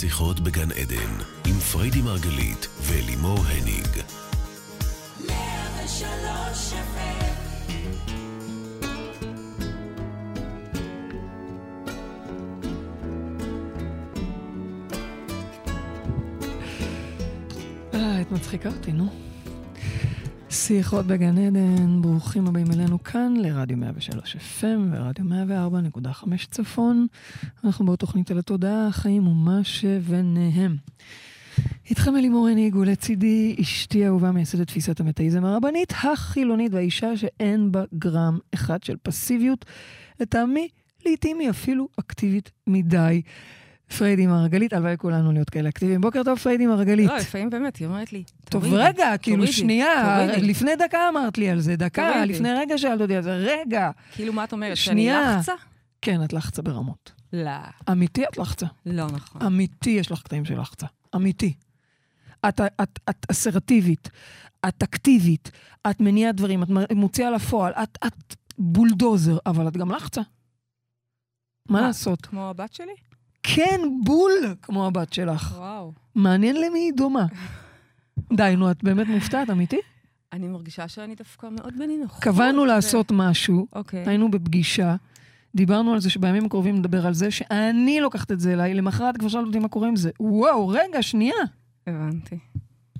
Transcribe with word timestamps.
שיחות 0.00 0.40
בגן 0.40 0.70
עדן, 0.70 1.12
עם 1.46 1.58
פריידי 1.72 2.02
מרגלית 2.02 2.68
ולימור 2.82 3.38
הניג. 3.38 3.86
אה, 17.94 18.20
את 18.20 18.32
מצחיקה 18.32 18.68
אותי, 18.68 18.92
נו. 18.92 19.29
שיחות 20.52 21.06
בגן 21.06 21.38
עדן, 21.38 22.02
ברוכים 22.02 22.46
הבאים 22.46 22.66
אלינו 22.72 23.02
כאן 23.02 23.34
לרדיו 23.36 23.76
103 23.76 24.36
FM 24.36 24.64
ורדיו 24.92 25.24
104.5 26.04 26.28
צפון. 26.50 27.06
אנחנו 27.64 27.84
בעוד 27.84 27.98
תוכנית 27.98 28.30
על 28.30 28.38
התודעה, 28.38 28.86
החיים 28.86 29.26
ומה 29.26 29.64
שביניהם. 29.64 30.76
איתכם 31.90 32.16
אלימור 32.16 32.48
הניג 32.48 32.76
ולצידי 32.76 33.56
אשתי 33.60 34.06
אהובה 34.06 34.32
מייסדת 34.32 34.66
תפיסת 34.66 35.00
המטאיזם 35.00 35.44
הרבנית 35.44 35.92
החילונית 36.02 36.72
והאישה 36.74 37.16
שאין 37.16 37.72
בה 37.72 37.84
גרם 37.94 38.38
אחד 38.54 38.82
של 38.82 38.96
פסיביות. 39.02 39.64
לטעמי, 40.20 40.68
לעתים 41.06 41.38
היא 41.38 41.50
אפילו 41.50 41.88
אקטיבית 42.00 42.50
מדי. 42.66 43.22
פריידי 43.98 44.26
מרגלית, 44.26 44.72
הלוואי 44.72 44.94
כולנו 44.98 45.32
להיות 45.32 45.50
כאלה 45.50 45.68
אקטיביים. 45.68 46.00
בוקר 46.00 46.22
טוב, 46.24 46.38
פריידי 46.38 46.66
מרגלית. 46.66 47.08
לא, 47.08 47.16
לפעמים 47.16 47.50
באמת, 47.50 47.76
היא 47.76 47.86
אומרת 47.86 48.12
לי, 48.12 48.24
טוב, 48.44 48.64
תורידי, 48.64 48.76
רגע, 48.76 49.18
כאילו 49.22 49.46
שנייה. 49.46 50.26
לפני 50.36 50.76
דקה 50.76 51.08
אמרת 51.08 51.38
לי 51.38 51.50
על 51.50 51.60
זה, 51.60 51.76
דקה. 51.76 52.24
לפני 52.24 52.52
רגע 52.52 52.78
שאלת 52.78 53.00
אותי 53.00 53.16
על 53.16 53.22
זה, 53.22 53.34
רגע. 53.36 53.90
כאילו, 54.12 54.32
מה 54.32 54.44
את 54.44 54.52
אומרת? 54.52 54.76
שנייה. 54.76 55.22
שאני 55.24 55.36
לחצה? 55.36 55.52
כן, 56.02 56.24
את 56.24 56.32
לחצה 56.32 56.62
ברמות. 56.62 57.12
לא, 57.32 57.50
אמיתי 57.90 58.24
את 58.24 58.38
לחצה. 58.38 58.66
לא 58.86 59.06
נכון. 59.06 59.42
אמיתי 59.42 59.90
יש 59.90 60.12
לך 60.12 60.22
קטעים 60.22 60.44
של 60.44 60.60
לחצה. 60.60 60.86
אמיתי. 61.16 61.52
את, 62.48 62.60
את, 62.60 62.98
את 63.10 63.26
אסרטיבית, 63.30 64.10
את 64.68 64.82
אקטיבית, 64.82 65.50
את 65.90 66.00
מניעה 66.00 66.32
דברים, 66.32 66.62
את 66.62 66.68
מוציאה 66.92 67.30
לפועל, 67.30 67.72
את, 67.72 67.98
את 68.06 68.34
בולדוזר, 68.58 69.38
אבל 69.46 69.68
את 69.68 69.76
גם 69.76 69.90
לחצה. 69.90 70.20
מה 71.68 71.80
מה? 71.80 71.86
לעשות? 71.86 72.26
כמו 72.26 72.50
הבת 72.50 72.74
שלי? 72.74 73.09
כן, 73.54 73.80
בול, 74.04 74.32
כמו 74.62 74.86
הבת 74.86 75.12
שלך. 75.12 75.54
וואו. 75.56 75.92
מעניין 76.14 76.56
למי 76.56 76.78
היא 76.78 76.92
דומה. 76.96 77.26
די, 78.32 78.54
נו, 78.58 78.70
את 78.70 78.84
באמת 78.84 79.06
מופתעת, 79.06 79.50
אמיתי? 79.50 79.80
אני 80.32 80.48
מרגישה 80.48 80.88
שאני 80.88 81.14
דווקא 81.14 81.46
מאוד 81.58 81.78
בנינוחות. 81.78 82.22
קבענו 82.22 82.62
ו- 82.62 82.66
לעשות 82.66 83.12
משהו, 83.14 83.66
אוקיי. 83.72 84.04
היינו 84.06 84.30
בפגישה, 84.30 84.96
דיברנו 85.54 85.92
על 85.92 86.00
זה 86.00 86.10
שבימים 86.10 86.44
הקרובים 86.44 86.76
נדבר 86.76 87.06
על 87.06 87.14
זה, 87.14 87.30
שאני 87.30 88.00
לוקחת 88.00 88.32
את 88.32 88.40
זה 88.40 88.52
אליי, 88.52 88.74
למחרת 88.74 89.16
כבר 89.16 89.28
שאלת 89.28 89.46
אותי 89.46 89.58
מה 89.58 89.68
קורה 89.68 89.88
עם 89.88 89.96
זה. 89.96 90.10
וואו, 90.20 90.68
רגע, 90.68 91.02
שנייה. 91.02 91.34
הבנתי. 91.86 92.38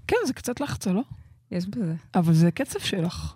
כן, 0.07 0.17
זה 0.27 0.33
קצת 0.33 0.61
לחצה, 0.61 0.93
לא? 0.93 1.03
יש 1.51 1.67
בזה. 1.67 1.95
אבל 2.15 2.33
זה 2.33 2.51
קצב 2.51 2.79
שלך. 2.79 3.35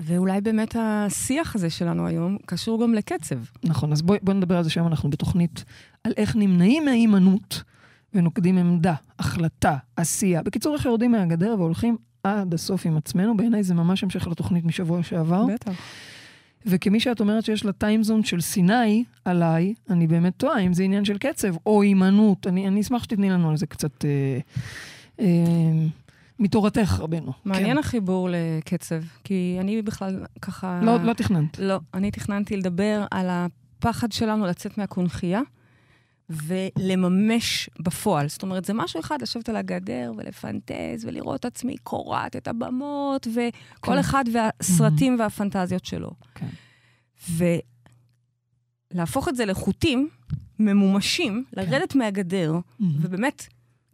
ואולי 0.00 0.40
באמת 0.40 0.76
השיח 0.78 1.54
הזה 1.54 1.70
שלנו 1.70 2.06
היום 2.06 2.38
קשור 2.46 2.82
גם 2.82 2.94
לקצב. 2.94 3.38
נכון, 3.64 3.92
אז 3.92 4.02
בואי 4.02 4.18
בוא 4.22 4.34
נדבר 4.34 4.56
על 4.56 4.64
זה 4.64 4.70
שהיום 4.70 4.88
אנחנו 4.88 5.10
בתוכנית 5.10 5.64
על 6.04 6.12
איך 6.16 6.36
נמנעים 6.36 6.84
מהימנעות 6.84 7.62
ונוקדים 8.14 8.58
עמדה, 8.58 8.94
החלטה, 9.18 9.76
עשייה. 9.96 10.42
בקיצור, 10.42 10.74
איך 10.74 10.84
יורדים 10.84 11.12
מהגדר 11.12 11.54
והולכים 11.58 11.96
עד 12.22 12.54
הסוף 12.54 12.86
עם 12.86 12.96
עצמנו. 12.96 13.36
בעיניי 13.36 13.62
זה 13.62 13.74
ממש 13.74 14.04
המשך 14.04 14.26
לתוכנית 14.26 14.64
משבוע 14.64 15.02
שעבר. 15.02 15.46
בטח. 15.46 15.72
וכמי 16.66 17.00
שאת 17.00 17.20
אומרת 17.20 17.44
שיש 17.44 17.64
לה 17.64 17.72
טיימזון 17.72 18.24
של 18.24 18.40
סיני 18.40 19.04
עליי, 19.24 19.74
אני 19.90 20.06
באמת 20.06 20.32
תוהה 20.36 20.58
אם 20.58 20.72
זה 20.72 20.82
עניין 20.82 21.04
של 21.04 21.18
קצב 21.18 21.54
או 21.66 21.82
הימנעות. 21.82 22.46
אני, 22.46 22.68
אני 22.68 22.80
אשמח 22.80 23.02
שתתני 23.02 23.30
לנו 23.30 23.50
על 23.50 23.56
זה 23.56 23.66
קצת 23.66 24.04
אה, 24.04 24.38
אה, 25.20 25.86
מתורתך, 26.38 27.00
רבנו. 27.00 27.32
מעניין 27.44 27.78
החיבור 27.78 28.28
לקצב, 28.32 29.02
כי 29.24 29.56
אני 29.60 29.82
בכלל 29.82 30.24
ככה... 30.42 30.78
כן. 30.80 30.86
לא, 30.86 31.02
לא 31.02 31.12
תכננת. 31.12 31.58
לא, 31.58 31.80
אני 31.94 32.10
תכננתי 32.10 32.56
לדבר 32.56 33.04
על 33.10 33.26
הפחד 33.30 34.12
שלנו 34.12 34.46
לצאת 34.46 34.78
מהקונכייה 34.78 35.40
ולממש 36.30 37.70
בפועל. 37.80 38.28
זאת 38.28 38.42
אומרת, 38.42 38.64
זה 38.64 38.74
משהו 38.74 39.00
אחד 39.00 39.22
לשבת 39.22 39.48
על 39.48 39.56
הגדר 39.56 40.12
ולפנטז 40.16 41.04
ולראות 41.04 41.40
את 41.40 41.44
עצמי 41.44 41.76
קורעת 41.76 42.36
את 42.36 42.48
הבמות, 42.48 43.26
וכל 43.26 43.92
כן. 43.92 43.98
אחד 43.98 44.24
והסרטים 44.32 45.16
והפנטזיות 45.18 45.84
שלו. 45.84 46.10
כן. 46.34 46.46
ולהפוך 48.94 49.28
את 49.28 49.36
זה 49.36 49.44
לחוטים 49.44 50.08
ממומשים, 50.58 51.44
כן. 51.50 51.60
לרדת 51.60 51.94
מהגדר, 51.94 52.54
ובאמת 52.80 53.46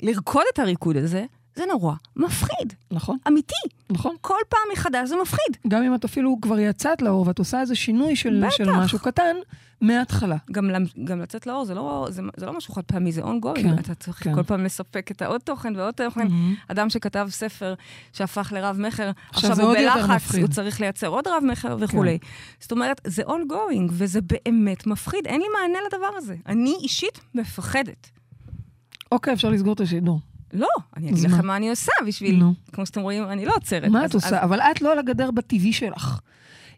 לרקוד 0.03 0.45
את 0.55 0.59
הריקוד 0.59 0.97
הזה, 0.97 1.25
זה 1.57 1.65
נורא 1.67 1.95
מפחיד, 2.17 2.75
נכון, 2.91 3.19
אמיתי. 3.29 3.55
נכון. 3.91 4.17
כל 4.21 4.39
פעם 4.49 4.61
מחדש 4.73 5.09
זה 5.09 5.15
מפחיד. 5.23 5.57
גם 5.69 5.83
אם 5.83 5.95
את 5.95 6.05
אפילו 6.05 6.39
כבר 6.43 6.59
יצאת 6.59 7.03
לאור 7.03 7.27
ואת 7.27 7.39
עושה 7.39 7.61
איזה 7.61 7.75
שינוי 7.75 8.17
של, 8.17 8.43
בטח. 8.47 8.57
של 8.57 8.71
משהו 8.71 8.99
קטן, 8.99 9.37
מההתחלה. 9.81 10.37
גם, 10.53 10.71
גם 11.05 11.21
לצאת 11.21 11.47
לאור 11.47 11.65
זה 11.65 11.75
לא, 11.75 12.07
זה, 12.11 12.23
זה 12.37 12.47
לא 12.47 12.57
משהו 12.57 12.75
חד 12.75 12.83
פעמי, 12.83 13.13
זה 13.13 13.23
ongoing. 13.23 13.63
כן, 13.63 13.79
אתה 13.79 13.95
צריך 13.95 14.25
כן. 14.25 14.35
כל 14.35 14.43
פעם 14.43 14.65
לספק 14.65 15.11
את 15.11 15.23
העוד 15.23 15.41
תוכן 15.41 15.77
ועוד 15.77 15.95
תוכן. 15.95 16.29
אדם 16.69 16.91
שכתב 16.91 17.29
ספר 17.31 17.75
שהפך 18.13 18.53
לרב-מכר, 18.53 19.11
עכשיו 19.31 19.55
זה 19.55 19.63
הוא 19.63 19.75
בלחץ. 19.75 20.33
כן. 20.33 20.41
הוא 20.41 20.49
צריך 20.49 20.81
לייצר 20.81 21.07
עוד 21.07 21.27
רב-מכר 21.29 21.77
וכולי. 21.81 22.19
זאת 22.61 22.73
אומרת, 22.73 23.01
זה 23.07 23.23
ongoing, 23.23 23.89
וזה 23.91 24.21
באמת 24.21 24.87
מפחיד. 24.87 25.27
אין 25.27 25.41
לי 25.41 25.47
מענה 25.61 25.79
לדבר 25.87 26.17
הזה. 26.17 26.37
אני 26.47 26.75
אישית 26.83 27.21
מפחדת. 27.35 28.11
אוקיי, 29.13 29.33
אפשר 29.33 29.51
לסגור 29.51 29.73
את 29.73 29.81
השידור. 29.81 30.21
לא, 30.53 30.69
אני 30.97 31.11
אגיד 31.11 31.25
לכם 31.25 31.47
מה? 31.47 31.57
אני 31.57 31.71
עושה 31.71 31.93
בשביל, 32.07 32.37
נו. 32.37 32.55
כמו 32.73 32.87
שאתם 32.87 33.01
רואים, 33.01 33.25
אני 33.25 33.45
לא 33.47 33.53
עוצרת. 33.57 33.91
מה 33.91 34.05
אז- 34.05 34.11
את 34.11 34.15
עושה? 34.15 34.27
אז- 34.27 34.45
אבל 34.45 34.61
את 34.61 34.83
לא 34.83 34.93
על 34.93 34.99
הגדר 34.99 35.31
בטבעי 35.31 35.73
שלך. 35.73 36.21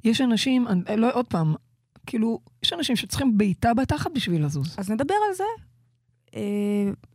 יש 0.04 0.20
אנשים, 0.20 0.68
אני- 0.68 0.96
לא, 0.96 1.08
עוד 1.14 1.26
פעם, 1.26 1.54
כאילו, 2.06 2.40
יש 2.62 2.72
אנשים 2.72 2.96
שצריכים 2.96 3.38
בעיטה 3.38 3.74
בתחת 3.74 4.10
בשביל 4.14 4.44
לזוז. 4.44 4.74
אז 4.78 4.90
נדבר 4.90 5.14
על 5.28 5.34
זה. 5.36 5.44
אה, 6.36 6.40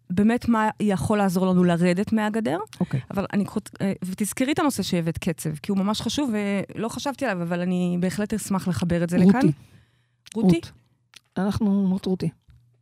באמת, 0.10 0.48
מה 0.50 0.70
יכול 0.80 1.18
לעזור 1.18 1.46
לנו 1.48 1.64
לרדת 1.64 2.14
מהגדר? 2.14 2.60
אוקיי. 2.80 3.00
אבל 3.12 3.26
אני, 3.34 3.46
קחות- 3.46 3.70
אה, 3.82 3.94
ותזכרי 4.06 4.52
את 4.52 4.60
הנושא 4.60 4.84
שהבאת 4.84 5.18
קצב, 5.18 5.56
כי 5.56 5.72
הוא 5.72 5.78
ממש 5.80 6.02
חשוב, 6.02 6.32
ולא 6.76 6.90
חשבתי 6.90 7.26
עליו, 7.26 7.44
אבל 7.44 7.62
אני 7.62 7.98
בהחלט 8.00 8.34
אשמח 8.34 8.68
לחבר 8.68 9.04
את 9.04 9.10
זה 9.10 9.18
לכאן. 9.18 9.42
רותי. 9.42 9.52
רותי? 10.36 10.56
רות. 10.56 10.72
אנחנו 11.38 11.68
אומרות 11.68 12.06
רותי. 12.06 12.30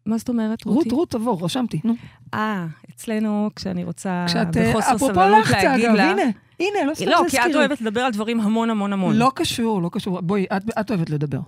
מה 0.05 0.17
זאת 0.17 0.29
אומרת, 0.29 0.65
רות, 0.65 0.75
רותי? 0.75 0.89
רות, 0.89 1.09
תבוא, 1.11 1.37
רשמתי, 1.41 1.81
נו. 1.83 1.93
אה, 2.33 2.65
אצלנו, 2.89 3.49
כשאני 3.55 3.83
רוצה 3.83 4.25
כשאת, 4.27 4.57
אה, 4.57 4.69
בחוסר 4.69 4.95
אפרופו 4.95 5.13
סבלנות 5.13 5.41
לחצה, 5.41 5.63
להגיד 5.63 5.91
לה... 5.91 6.11
הנה, 6.11 6.21
הנה, 6.59 6.85
לא 6.87 6.93
סתם 6.95 7.05
לא, 7.05 7.21
כי 7.29 7.37
את. 7.37 7.55
אוהבת 7.55 7.81
לדבר 7.81 8.01
על 8.01 8.11
דברים 8.11 8.39
המון 8.39 8.69
המון 8.69 8.93
המון. 8.93 9.15
לא 9.15 9.31
קשור, 9.35 9.81
לא 9.81 9.89
קשור. 9.93 10.21
בואי, 10.21 10.45
את, 10.57 10.79
את 10.79 10.89
אוהבת 10.89 11.09
לדבר. 11.09 11.39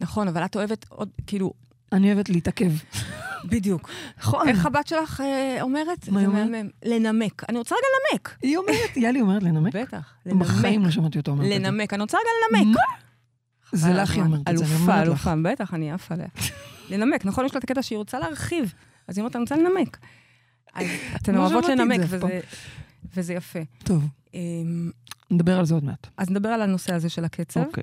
נכון, 0.00 0.28
אבל 0.28 0.44
את 0.44 0.56
אוהבת 0.56 0.86
עוד, 0.88 1.08
כאילו, 1.26 1.52
אני 1.92 2.12
אוהבת 2.12 2.28
להתעכב. 2.28 2.72
בדיוק. 3.44 3.90
נכון. 4.18 4.48
איך 4.48 4.66
הבת 4.66 4.86
שלך 4.86 5.20
אה, 5.20 5.62
אומרת? 5.62 6.08
מה 6.08 6.20
היא 6.20 6.28
אומרת? 6.28 6.66
לנמק. 6.84 7.44
אני 7.48 7.58
רוצה 7.58 7.74
רגע 7.74 7.86
לנמק. 8.12 8.36
היא 8.42 8.56
אומרת, 8.56 8.96
יאלי 8.96 9.20
אומרת 9.20 9.42
לנמק? 9.42 9.76
בטח, 9.76 10.14
בחיים 10.26 10.80
לא 10.80 10.84
לנמק. 10.84 10.90
שמעתי 10.90 11.18
אותו 11.18 11.30
אומרת 11.30 11.46
את 11.46 11.62
זה. 11.62 11.68
לנמק. 11.68 11.94
אני 11.94 12.02
רוצה 12.02 12.18
רגע 12.18 12.60
לנמק. 12.62 12.76
זה 13.72 13.92
לך 13.92 14.10
היא. 14.10 14.22
אומרת 14.22 14.40
את 14.48 14.58
זה, 14.58 14.64
אלופה. 14.64 15.02
אלופה, 15.02 15.34
בטח, 15.42 15.74
אני 15.74 15.92
עפה 15.92 16.14
עליה. 16.14 16.26
לנמק, 16.90 17.24
נכון? 17.24 17.44
יש 17.46 17.54
לה 17.54 17.58
את 17.58 17.64
הקטע 17.64 17.82
שהיא 17.82 17.96
רוצה 17.98 18.18
להרחיב, 18.18 18.74
אז 19.08 19.18
היא 19.18 19.22
אומרת, 19.22 19.36
אני 19.36 19.42
רוצה 19.42 19.56
לנמק. 19.56 19.98
אז 20.74 20.86
אתן 21.16 21.36
אוהבות 21.36 21.64
לנמק, 21.68 22.00
וזה- 22.08 22.40
וזה 23.16 23.34
יפה. 23.34 23.58
טוב, 23.84 24.04
אמ, 24.34 24.90
נדבר 25.30 25.58
על 25.58 25.64
זה 25.64 25.74
עוד 25.74 25.84
מעט. 25.84 26.06
אז 26.16 26.30
נדבר 26.30 26.48
על 26.48 26.62
הנושא 26.62 26.94
הזה 26.94 27.08
של 27.08 27.24
הקצב, 27.24 27.60
אוקיי. 27.66 27.82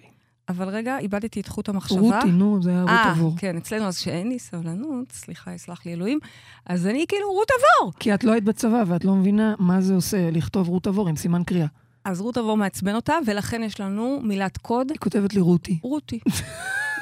אבל 0.49 0.69
רגע, 0.69 0.97
איבדתי 0.99 1.39
את 1.39 1.47
חוט 1.47 1.69
המחשבה. 1.69 1.99
רותי, 1.99 2.31
נו, 2.31 2.63
זה 2.63 2.69
היה 2.69 2.81
רות 2.81 2.89
אה, 2.89 3.11
עבור. 3.11 3.33
כן, 3.37 3.57
אצלנו, 3.57 3.85
אז 3.85 3.97
שאין 3.97 4.29
לי 4.29 4.39
סבלנות, 4.39 5.11
סליחה, 5.11 5.53
יסלח 5.53 5.85
לי 5.85 5.93
אלוהים, 5.93 6.19
אז 6.65 6.87
אני 6.87 7.05
כאילו 7.07 7.31
רות 7.31 7.47
עבור. 7.51 7.93
כי 7.99 8.13
את 8.13 8.23
לא 8.23 8.31
היית 8.31 8.43
בצבא 8.43 8.83
ואת 8.87 9.05
לא 9.05 9.15
מבינה 9.15 9.53
מה 9.59 9.81
זה 9.81 9.93
עושה 9.93 10.31
לכתוב 10.31 10.69
רות 10.69 10.87
עבור 10.87 11.09
עם 11.09 11.15
סימן 11.15 11.43
קריאה. 11.43 11.67
אז 12.05 12.21
רות 12.21 12.37
עבור 12.37 12.57
מעצבן 12.57 12.95
אותה, 12.95 13.13
ולכן 13.25 13.63
יש 13.63 13.79
לנו 13.79 14.19
מילת 14.23 14.57
קוד, 14.57 14.89
היא 14.91 14.97
כותבת 14.99 15.33
לי 15.33 15.41
רותי. 15.41 15.79
רותי. 15.83 16.19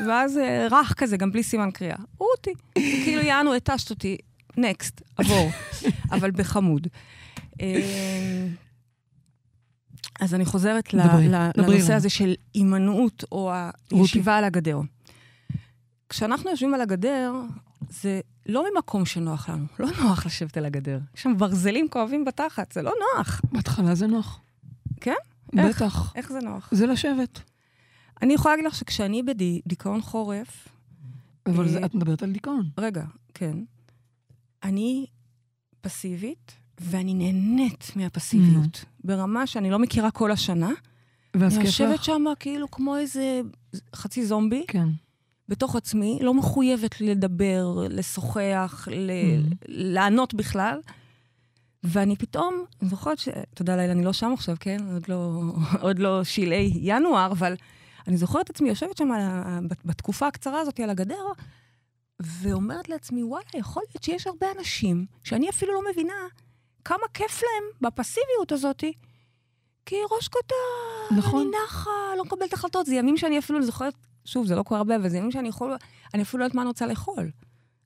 ואז 0.07 0.37
אה, 0.37 0.67
רך 0.71 0.93
כזה, 0.97 1.17
גם 1.17 1.31
בלי 1.31 1.43
סימן 1.43 1.71
קריאה. 1.71 1.95
רותי. 2.19 2.53
כאילו, 2.75 3.21
יענו, 3.21 3.53
התשת 3.53 3.89
אותי, 3.89 4.17
נקסט, 4.57 5.01
עבור. 5.17 5.51
אבל 6.15 6.31
בחמוד. 6.31 6.87
אה, 7.61 8.47
אז 10.19 10.33
אני 10.33 10.45
חוזרת 10.45 10.95
דברי, 10.95 11.27
לנושא 11.29 11.87
לנו. 11.87 11.93
הזה 11.93 12.09
של 12.09 12.33
הימנעות 12.53 13.23
או 13.31 13.51
הישיבה 13.91 14.37
על 14.37 14.43
הגדר. 14.43 14.79
כשאנחנו 16.09 16.49
יושבים 16.49 16.73
על 16.73 16.81
הגדר, 16.81 17.33
זה 17.89 18.21
לא 18.45 18.65
ממקום 18.73 19.05
שנוח 19.05 19.49
לנו. 19.49 19.65
לא 19.79 19.87
נוח 20.01 20.25
לשבת 20.25 20.57
על 20.57 20.65
הגדר. 20.65 20.99
יש 21.15 21.23
שם 21.23 21.37
ברזלים 21.37 21.87
כואבים 21.89 22.25
בתחת, 22.25 22.71
זה 22.71 22.81
לא 22.81 22.93
נוח. 23.17 23.41
בהתחלה 23.51 23.95
זה 23.95 24.07
נוח. 24.07 24.39
כן? 25.01 25.13
איך? 25.57 25.81
בטח. 25.81 26.13
איך 26.15 26.31
זה 26.31 26.39
נוח? 26.39 26.69
זה 26.71 26.87
לשבת. 26.87 27.41
אני 28.23 28.33
יכולה 28.33 28.55
להגיד 28.55 28.65
לך 28.67 28.75
שכשאני 28.75 29.23
בדיכאון 29.23 30.01
חורף, 30.01 30.67
אבל 31.45 31.67
זה- 31.67 31.79
אה, 31.79 31.85
את 31.85 31.95
מדברת 31.95 32.23
על 32.23 32.31
דיכאון. 32.31 32.69
רגע, 32.77 33.03
כן, 33.33 33.57
אני 34.63 35.05
פסיבית, 35.81 36.51
ואני 36.81 37.13
נהנית 37.13 37.91
מהפסיביות. 37.95 38.85
ברמה 39.03 39.47
שאני 39.47 39.69
לא 39.69 39.79
מכירה 39.79 40.11
כל 40.11 40.31
השנה. 40.31 40.71
ואז 41.35 41.53
אני 41.55 41.65
כיף 41.65 41.79
יושבת 41.79 41.95
לך? 41.99 42.03
שם 42.03 42.23
כאילו 42.39 42.71
כמו 42.71 42.97
איזה 42.97 43.41
חצי 43.95 44.25
זומבי, 44.25 44.63
כן. 44.67 44.87
בתוך 45.49 45.75
עצמי, 45.75 46.19
לא 46.21 46.33
מחויבת 46.33 47.01
לדבר, 47.01 47.87
לשוחח, 47.89 48.87
ל- 48.91 49.09
Mhm. 49.51 49.55
לענות 49.67 50.33
בכלל. 50.33 50.79
ואני 51.83 52.15
פתאום, 52.15 52.53
אני 52.81 52.89
זוכרת 52.89 53.19
ש... 53.19 53.29
תודה 53.53 53.75
לאל, 53.75 53.89
אני 53.89 54.03
לא 54.05 54.13
שם 54.13 54.31
עכשיו, 54.33 54.55
כן? 54.59 54.77
עוד 54.93 55.03
לא, 55.09 55.41
עוד 55.81 55.99
לא 55.99 56.23
שלהי 56.23 56.71
ינואר, 56.81 57.31
אבל 57.31 57.55
אני 58.07 58.17
זוכרת 58.17 58.45
את 58.45 58.49
עצמי 58.49 58.69
יושבת 58.69 58.97
שם 58.97 59.11
ה- 59.11 59.59
בתקופה 59.85 60.27
הקצרה 60.27 60.59
הזאת 60.59 60.79
על 60.79 60.89
הגדר, 60.89 61.25
ואומרת 62.19 62.89
לעצמי, 62.89 63.23
וואלה, 63.23 63.45
יכול 63.53 63.83
להיות 63.89 64.03
שיש 64.03 64.27
הרבה 64.27 64.47
אנשים 64.59 65.05
שאני 65.23 65.49
אפילו 65.49 65.73
לא 65.73 65.81
מבינה 65.91 66.13
כמה 66.85 67.03
כיף 67.13 67.41
להם 67.43 67.63
בפסיביות 67.91 68.51
הזאת, 68.51 68.83
כי 69.85 69.95
ראש 70.11 70.27
קטן, 70.27 71.15
נכון. 71.17 71.41
אני 71.41 71.49
נחה, 71.65 71.89
לא 72.17 72.23
מקבלת 72.25 72.53
החלטות. 72.53 72.85
זה 72.85 72.95
ימים 72.95 73.17
שאני 73.17 73.39
אפילו, 73.39 73.61
זוכרת, 73.65 73.93
שוב, 74.25 74.45
זה 74.47 74.55
לא 74.55 74.63
קורה 74.63 74.77
הרבה, 74.77 74.95
אבל 74.95 75.09
זה 75.09 75.17
ימים 75.17 75.31
שאני 75.31 75.49
יכול, 75.49 75.75
אני 76.13 76.23
אפילו 76.23 76.39
לא 76.39 76.45
יודעת 76.45 76.55
מה 76.55 76.61
אני 76.61 76.67
רוצה 76.67 76.85
לאכול. 76.85 77.31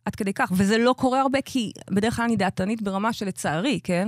עד 0.05 0.15
כדי 0.15 0.33
כך. 0.33 0.51
וזה 0.55 0.77
לא 0.77 0.95
קורה 0.97 1.21
הרבה, 1.21 1.41
כי 1.41 1.71
בדרך 1.91 2.15
כלל 2.15 2.25
אני 2.25 2.35
דעתנית 2.35 2.81
ברמה 2.81 3.13
שלצערי, 3.13 3.79
כן? 3.83 4.07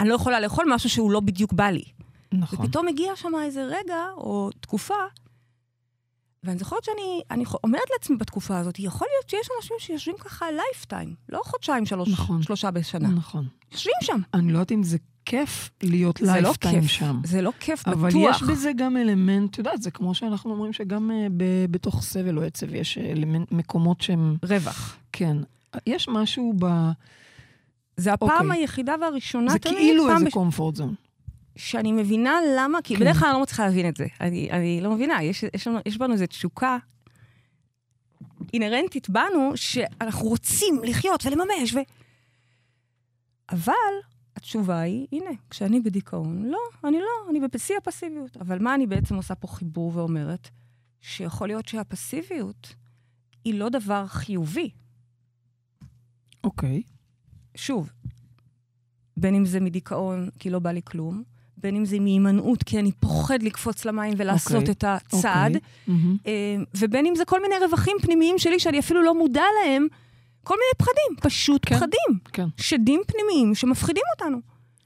אני 0.00 0.08
לא 0.08 0.14
יכולה 0.14 0.40
לאכול 0.40 0.66
משהו 0.74 0.90
שהוא 0.90 1.10
לא 1.10 1.20
בדיוק 1.20 1.52
בא 1.52 1.66
לי. 1.70 1.84
נכון. 2.32 2.66
ופתאום 2.66 2.88
הגיע 2.88 3.16
שם 3.16 3.32
איזה 3.42 3.64
רגע, 3.64 4.04
או 4.16 4.50
תקופה, 4.60 4.94
ואני 6.44 6.58
זוכרת 6.58 6.84
שאני 6.84 7.22
אומרת 7.64 7.90
לעצמי 7.92 8.16
בתקופה 8.16 8.58
הזאת, 8.58 8.78
יכול 8.78 9.08
להיות 9.14 9.30
שיש 9.30 9.48
אנשים 9.56 9.76
שיושבים 9.78 10.16
ככה 10.18 10.46
lifetime, 10.50 11.14
לא 11.28 11.40
חודשיים, 11.44 11.86
שלוש, 11.86 12.08
נכון. 12.08 12.42
שלושה 12.42 12.70
בשנה. 12.70 13.08
נכון. 13.08 13.46
יושבים 13.72 13.94
שם. 14.02 14.20
אני 14.34 14.52
לא 14.52 14.58
יודעת 14.58 14.72
אם 14.72 14.82
זה 14.82 14.96
כיף 15.24 15.70
להיות 15.82 16.20
לא 16.20 16.32
lifetime 16.32 16.80
כיף. 16.80 16.90
שם. 16.90 17.20
זה 17.24 17.42
לא 17.42 17.52
כיף, 17.60 17.88
אבל 17.88 18.08
בטוח. 18.10 18.36
יש 18.36 18.42
בזה 18.42 18.72
גם 18.76 18.96
אלמנט, 18.96 19.50
את 19.52 19.58
יודעת, 19.58 19.82
זה 19.82 19.90
כמו 19.90 20.14
שאנחנו 20.14 20.50
אומרים 20.52 20.72
שגם 20.72 21.10
אה, 21.10 21.26
ב- 21.36 21.66
בתוך 21.70 22.02
סבל 22.02 22.38
או 22.38 22.42
עצב 22.42 22.74
יש 22.74 22.98
אלמנט, 22.98 23.52
מקומות 23.52 24.00
שהם, 24.00 24.36
רווח. 24.44 24.96
כן. 25.12 25.36
יש 25.86 26.08
משהו 26.08 26.54
ב... 26.58 26.66
זה 27.96 28.12
הפעם 28.12 28.46
אוקיי. 28.46 28.60
היחידה 28.60 28.94
והראשונה 29.00 29.52
זה 29.52 29.58
תמיד, 29.58 29.76
כאילו 29.76 30.04
פעם 30.06 30.14
איזה 30.16 30.26
בש- 30.26 30.32
comfort 30.32 30.76
zone. 30.76 30.94
שאני 31.56 31.92
מבינה 31.92 32.38
למה, 32.56 32.82
כי 32.82 32.94
כן. 32.94 33.00
בדרך 33.00 33.18
כלל 33.18 33.28
אני 33.28 33.36
לא 33.36 33.42
מצליחה 33.42 33.66
להבין 33.66 33.88
את 33.88 33.96
זה. 33.96 34.06
אני, 34.20 34.50
אני 34.50 34.80
לא 34.80 34.90
מבינה, 34.90 35.22
יש, 35.22 35.44
יש, 35.54 35.66
לנו, 35.66 35.78
יש 35.86 35.98
בנו 35.98 36.12
איזו 36.12 36.26
תשוקה 36.26 36.78
אינהרנטית 38.52 39.08
בנו, 39.08 39.52
שאנחנו 39.54 40.28
רוצים 40.28 40.80
לחיות 40.84 41.26
ולממש, 41.26 41.74
ו... 41.74 41.78
אבל 43.52 43.72
התשובה 44.36 44.80
היא, 44.80 45.06
הנה, 45.12 45.30
כשאני 45.50 45.80
בדיכאון, 45.80 46.44
לא, 46.44 46.58
אני 46.84 46.98
לא, 47.00 47.30
אני 47.30 47.40
בשיא 47.52 47.76
הפסיביות. 47.76 48.36
אבל 48.36 48.58
מה 48.58 48.74
אני 48.74 48.86
בעצם 48.86 49.14
עושה 49.14 49.34
פה 49.34 49.48
חיבור 49.48 49.96
ואומרת? 49.96 50.48
שיכול 51.00 51.48
להיות 51.48 51.68
שהפסיביות 51.68 52.74
היא 53.44 53.54
לא 53.54 53.68
דבר 53.68 54.06
חיובי. 54.06 54.70
אוקיי. 56.44 56.82
שוב, 57.54 57.90
בין 59.16 59.34
אם 59.34 59.44
זה 59.44 59.60
מדיכאון, 59.60 60.28
כי 60.38 60.50
לא 60.50 60.58
בא 60.58 60.70
לי 60.70 60.80
כלום, 60.84 61.22
בין 61.66 61.76
אם 61.76 61.84
זה 61.84 62.00
מהימנעות, 62.00 62.62
כי 62.62 62.78
אני 62.78 62.92
פוחד 62.92 63.42
לקפוץ 63.42 63.84
למים 63.84 64.14
ולעשות 64.16 64.56
אוקיי, 64.56 64.72
את 64.72 64.84
הצעד, 64.84 65.56
אוקיי. 65.56 65.70
מהמם. 65.86 66.16
אה, 66.26 66.32
ובין 66.74 67.06
אם 67.06 67.14
זה 67.14 67.24
כל 67.24 67.42
מיני 67.42 67.54
רווחים 67.64 67.96
פנימיים 68.02 68.38
שלי 68.38 68.60
שאני 68.60 68.78
אפילו 68.78 69.02
לא 69.02 69.14
מודע 69.14 69.44
להם, 69.62 69.86
כל 70.44 70.54
מיני 70.54 70.74
פחדים, 70.78 71.30
פשוט 71.30 71.62
כן. 71.66 71.76
פחדים, 71.76 72.18
כן. 72.32 72.46
שדים 72.56 73.00
פנימיים 73.06 73.54
שמפחידים 73.54 74.02
אותנו. 74.14 74.38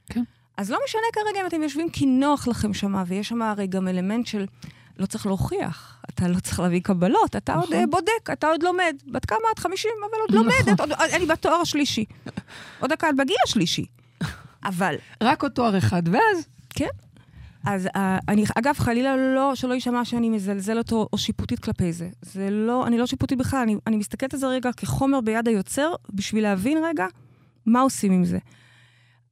כן. 0.06 0.22
אז 0.56 0.70
לא 0.70 0.78
משנה 0.84 1.02
כרגע 1.12 1.40
אם 1.40 1.46
אתם 1.46 1.62
יושבים 1.62 1.90
כי 1.90 2.06
נוח 2.06 2.48
לכם 2.48 2.74
שמה, 2.74 3.04
ויש 3.06 3.28
שם 3.28 3.42
הרי 3.42 3.66
גם 3.66 3.88
אלמנט 3.88 4.26
של 4.26 4.46
לא 4.98 5.06
צריך 5.06 5.26
להוכיח, 5.26 6.02
אתה 6.10 6.28
לא 6.28 6.40
צריך 6.40 6.60
להביא 6.60 6.80
קבלות, 6.80 7.36
אתה 7.36 7.54
עוד 7.54 7.64
נכון. 7.64 7.76
אה, 7.76 7.86
בודק, 7.86 8.30
אתה 8.32 8.46
עוד 8.46 8.62
לומד. 8.62 8.96
בת 9.06 9.24
כמה 9.24 9.38
את? 9.54 9.58
50, 9.58 9.90
אבל 10.00 10.18
עוד 10.20 10.30
נכון. 10.30 10.62
לומדת, 10.64 10.80
עוד, 10.80 10.92
אני 10.92 11.26
בתואר 11.26 11.60
השלישי. 11.60 12.04
עוד 12.80 12.92
דקה, 12.92 13.10
את 13.10 13.16
בגיל 13.16 13.36
השלישי. 13.44 13.86
אבל 14.70 14.94
רק 15.22 15.42
עוד 15.42 15.52
תואר 15.52 15.78
אחד, 15.78 16.02
ואז... 16.12 16.48
אז 17.66 17.86
uh, 17.86 17.90
אני, 18.28 18.44
אגב, 18.58 18.74
חלילה 18.78 19.16
לא, 19.16 19.54
שלא 19.54 19.74
יישמע 19.74 20.04
שאני 20.04 20.30
מזלזלת 20.30 20.92
או, 20.92 21.08
או 21.12 21.18
שיפוטית 21.18 21.58
כלפי 21.58 21.92
זה. 21.92 22.08
זה 22.22 22.50
לא, 22.50 22.86
אני 22.86 22.98
לא 22.98 23.06
שיפוטית 23.06 23.38
בכלל, 23.38 23.60
אני, 23.60 23.76
אני 23.86 23.96
מסתכלת 23.96 24.34
על 24.34 24.40
זה 24.40 24.46
רגע 24.46 24.70
כחומר 24.76 25.20
ביד 25.20 25.48
היוצר, 25.48 25.94
בשביל 26.14 26.42
להבין 26.42 26.78
רגע 26.84 27.06
מה 27.66 27.80
עושים 27.80 28.12
עם 28.12 28.24
זה. 28.24 28.38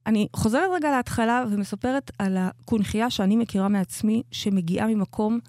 אני 0.05 0.27
חוזרת 0.35 0.69
רגע 0.75 0.91
להתחלה 0.91 1.43
ומספרת 1.51 2.11
על 2.19 2.37
הקונכייה 2.37 3.09
שאני 3.09 3.35
מכירה 3.35 3.67
מעצמי, 3.67 4.23
שמגיעה 4.31 4.87
ממקום 4.87 5.39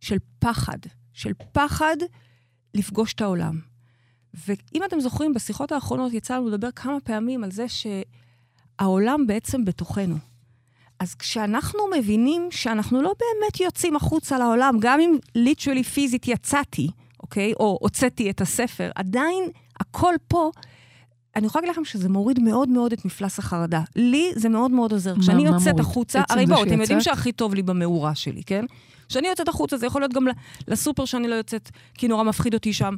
של 0.00 0.16
פחד, 0.38 0.78
של 1.12 1.32
פחד 1.52 1.96
לפגוש 2.74 3.14
את 3.14 3.20
העולם. 3.20 3.60
ואם 4.34 4.84
אתם 4.84 5.00
זוכרים, 5.00 5.34
בשיחות 5.34 5.72
האחרונות 5.72 6.12
יצא 6.12 6.36
לנו 6.36 6.48
לדבר 6.48 6.70
כמה 6.70 7.00
פעמים 7.00 7.44
על 7.44 7.50
זה 7.50 7.66
שהעולם 7.68 9.26
בעצם 9.26 9.64
בתוכנו. 9.64 10.31
אז 11.02 11.14
כשאנחנו 11.14 11.80
מבינים 11.98 12.48
שאנחנו 12.50 13.02
לא 13.02 13.12
באמת 13.18 13.60
יוצאים 13.60 13.96
החוצה 13.96 14.38
לעולם, 14.38 14.76
גם 14.80 15.00
אם 15.00 15.16
ליטרלי 15.34 15.82
פיזית 15.82 16.28
יצאתי, 16.28 16.88
אוקיי? 17.20 17.52
או 17.60 17.78
הוצאתי 17.80 18.30
את 18.30 18.40
הספר, 18.40 18.90
עדיין 18.94 19.44
הכל 19.80 20.14
פה, 20.28 20.50
אני 21.36 21.46
יכולה 21.46 21.62
להגיד 21.62 21.72
לכם 21.72 21.84
שזה 21.84 22.08
מוריד 22.08 22.40
מאוד 22.40 22.68
מאוד 22.68 22.92
את 22.92 23.04
מפלס 23.04 23.38
החרדה. 23.38 23.82
לי 23.96 24.32
זה 24.34 24.48
מאוד 24.48 24.70
מאוד 24.70 24.92
עוזר. 24.92 25.14
כשאני 25.20 25.44
יוצאת? 25.44 25.80
החוצה, 25.80 26.22
הרי 26.28 26.46
בואו, 26.46 26.62
אתם 26.62 26.80
יודעים? 26.80 27.00
שהכי 27.00 27.32
טוב 27.32 27.54
לי 27.54 27.62
במאורה 27.62 28.14
שלי, 28.14 28.42
כן? 28.44 28.64
כשאני 29.08 29.28
יוצאת 29.28 29.48
החוצה, 29.48 29.76
זה 29.76 29.86
יכול 29.86 30.00
להיות 30.00 30.12
גם 30.12 30.26
לסופר 30.68 31.04
שאני 31.04 31.28
לא 31.28 31.34
יוצאת, 31.34 31.70
כי 31.94 32.08
נורא 32.08 32.22
מפחיד 32.22 32.54
אותי 32.54 32.72
שם, 32.72 32.94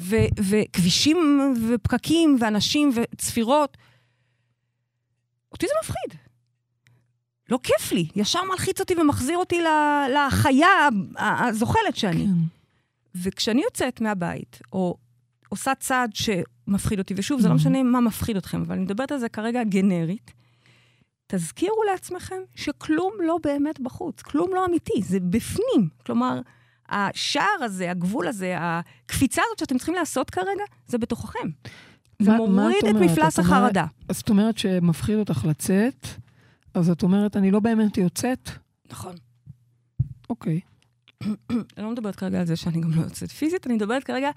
ו- 0.00 0.16
וכבישים 0.40 1.54
ופקקים 1.68 2.36
ואנשים 2.40 2.90
וצפירות. 2.94 3.76
אותי 5.52 5.66
זה 5.66 5.72
מפחיד. 5.82 6.27
לא 7.50 7.58
כיף 7.62 7.92
לי, 7.92 8.08
ישר 8.16 8.38
מלחיץ 8.50 8.80
אותי 8.80 8.94
ומחזיר 9.00 9.38
אותי 9.38 9.58
לחיה 10.14 10.68
הזוחלת 11.18 11.96
שאני. 11.96 12.24
כן. 12.26 12.32
וכשאני 13.22 13.62
יוצאת 13.62 14.00
מהבית, 14.00 14.58
או 14.72 14.96
עושה 15.48 15.72
צעד 15.74 16.10
שמפחיד 16.14 16.98
אותי, 16.98 17.14
ושוב, 17.16 17.40
זה 17.40 17.48
לא 17.48 17.52
Mhm. 17.54 17.56
משנה 17.56 17.82
מה 17.82 18.00
מפחיד 18.00 18.36
אתכם, 18.36 18.60
אבל 18.60 18.74
אני 18.74 18.82
מדברת 18.84 19.12
על 19.12 19.18
זה 19.18 19.28
כרגע 19.28 19.64
גנרית, 19.64 20.30
תזכירו 21.26 21.82
לעצמכם 21.92 22.36
שכלום 22.54 23.12
לא 23.26 23.38
באמת 23.42 23.80
בחוץ, 23.80 24.22
כלום 24.22 24.50
לא 24.54 24.64
אמיתי, 24.66 25.02
זה 25.02 25.18
בפנים. 25.20 25.88
כלומר, 26.06 26.40
השער 26.88 27.44
הזה, 27.64 27.90
הגבול 27.90 28.28
הזה, 28.28 28.54
הקפיצה 28.58 29.42
הזאת 29.46 29.58
שאתם 29.58 29.76
צריכים 29.78 29.94
לעשות 29.94 30.30
כרגע, 30.30 30.62
זה 30.86 30.98
בתוככם. 30.98 31.48
זה 32.22 32.30
מה- 32.30 32.38
מה 32.38 32.46
מוריד 32.46 32.84
את 32.84 32.96
את? 32.96 33.00
מפלס 33.00 33.38
החרדה. 33.38 33.84
אז 34.08 34.16
זאת 34.16 34.28
אומרת 34.28 34.58
שמפחיד 34.58 35.18
אותך 35.18 35.44
לצאת, 35.44 36.06
אז 36.74 36.90
את 36.90 37.02
אומרת, 37.02 37.36
אני 37.36 37.50
לא 37.50 37.60
באמת 37.60 37.96
יוצאת? 37.98 38.50
נכון. 38.90 39.14
אוקיי. 40.30 40.60
אני 41.24 41.36
לא 41.84 41.90
מדברת 41.90 42.16
כרגע 42.16 42.40
על 42.40 42.46
זה 42.46 42.56
שאני 42.56 42.80
גם 42.80 42.90
לא 42.92 43.02
יוצאת 43.02 43.30
פיזית, 43.30 43.66
אני 43.66 43.74
מדברת 43.74 44.04
כרגע, 44.04 44.30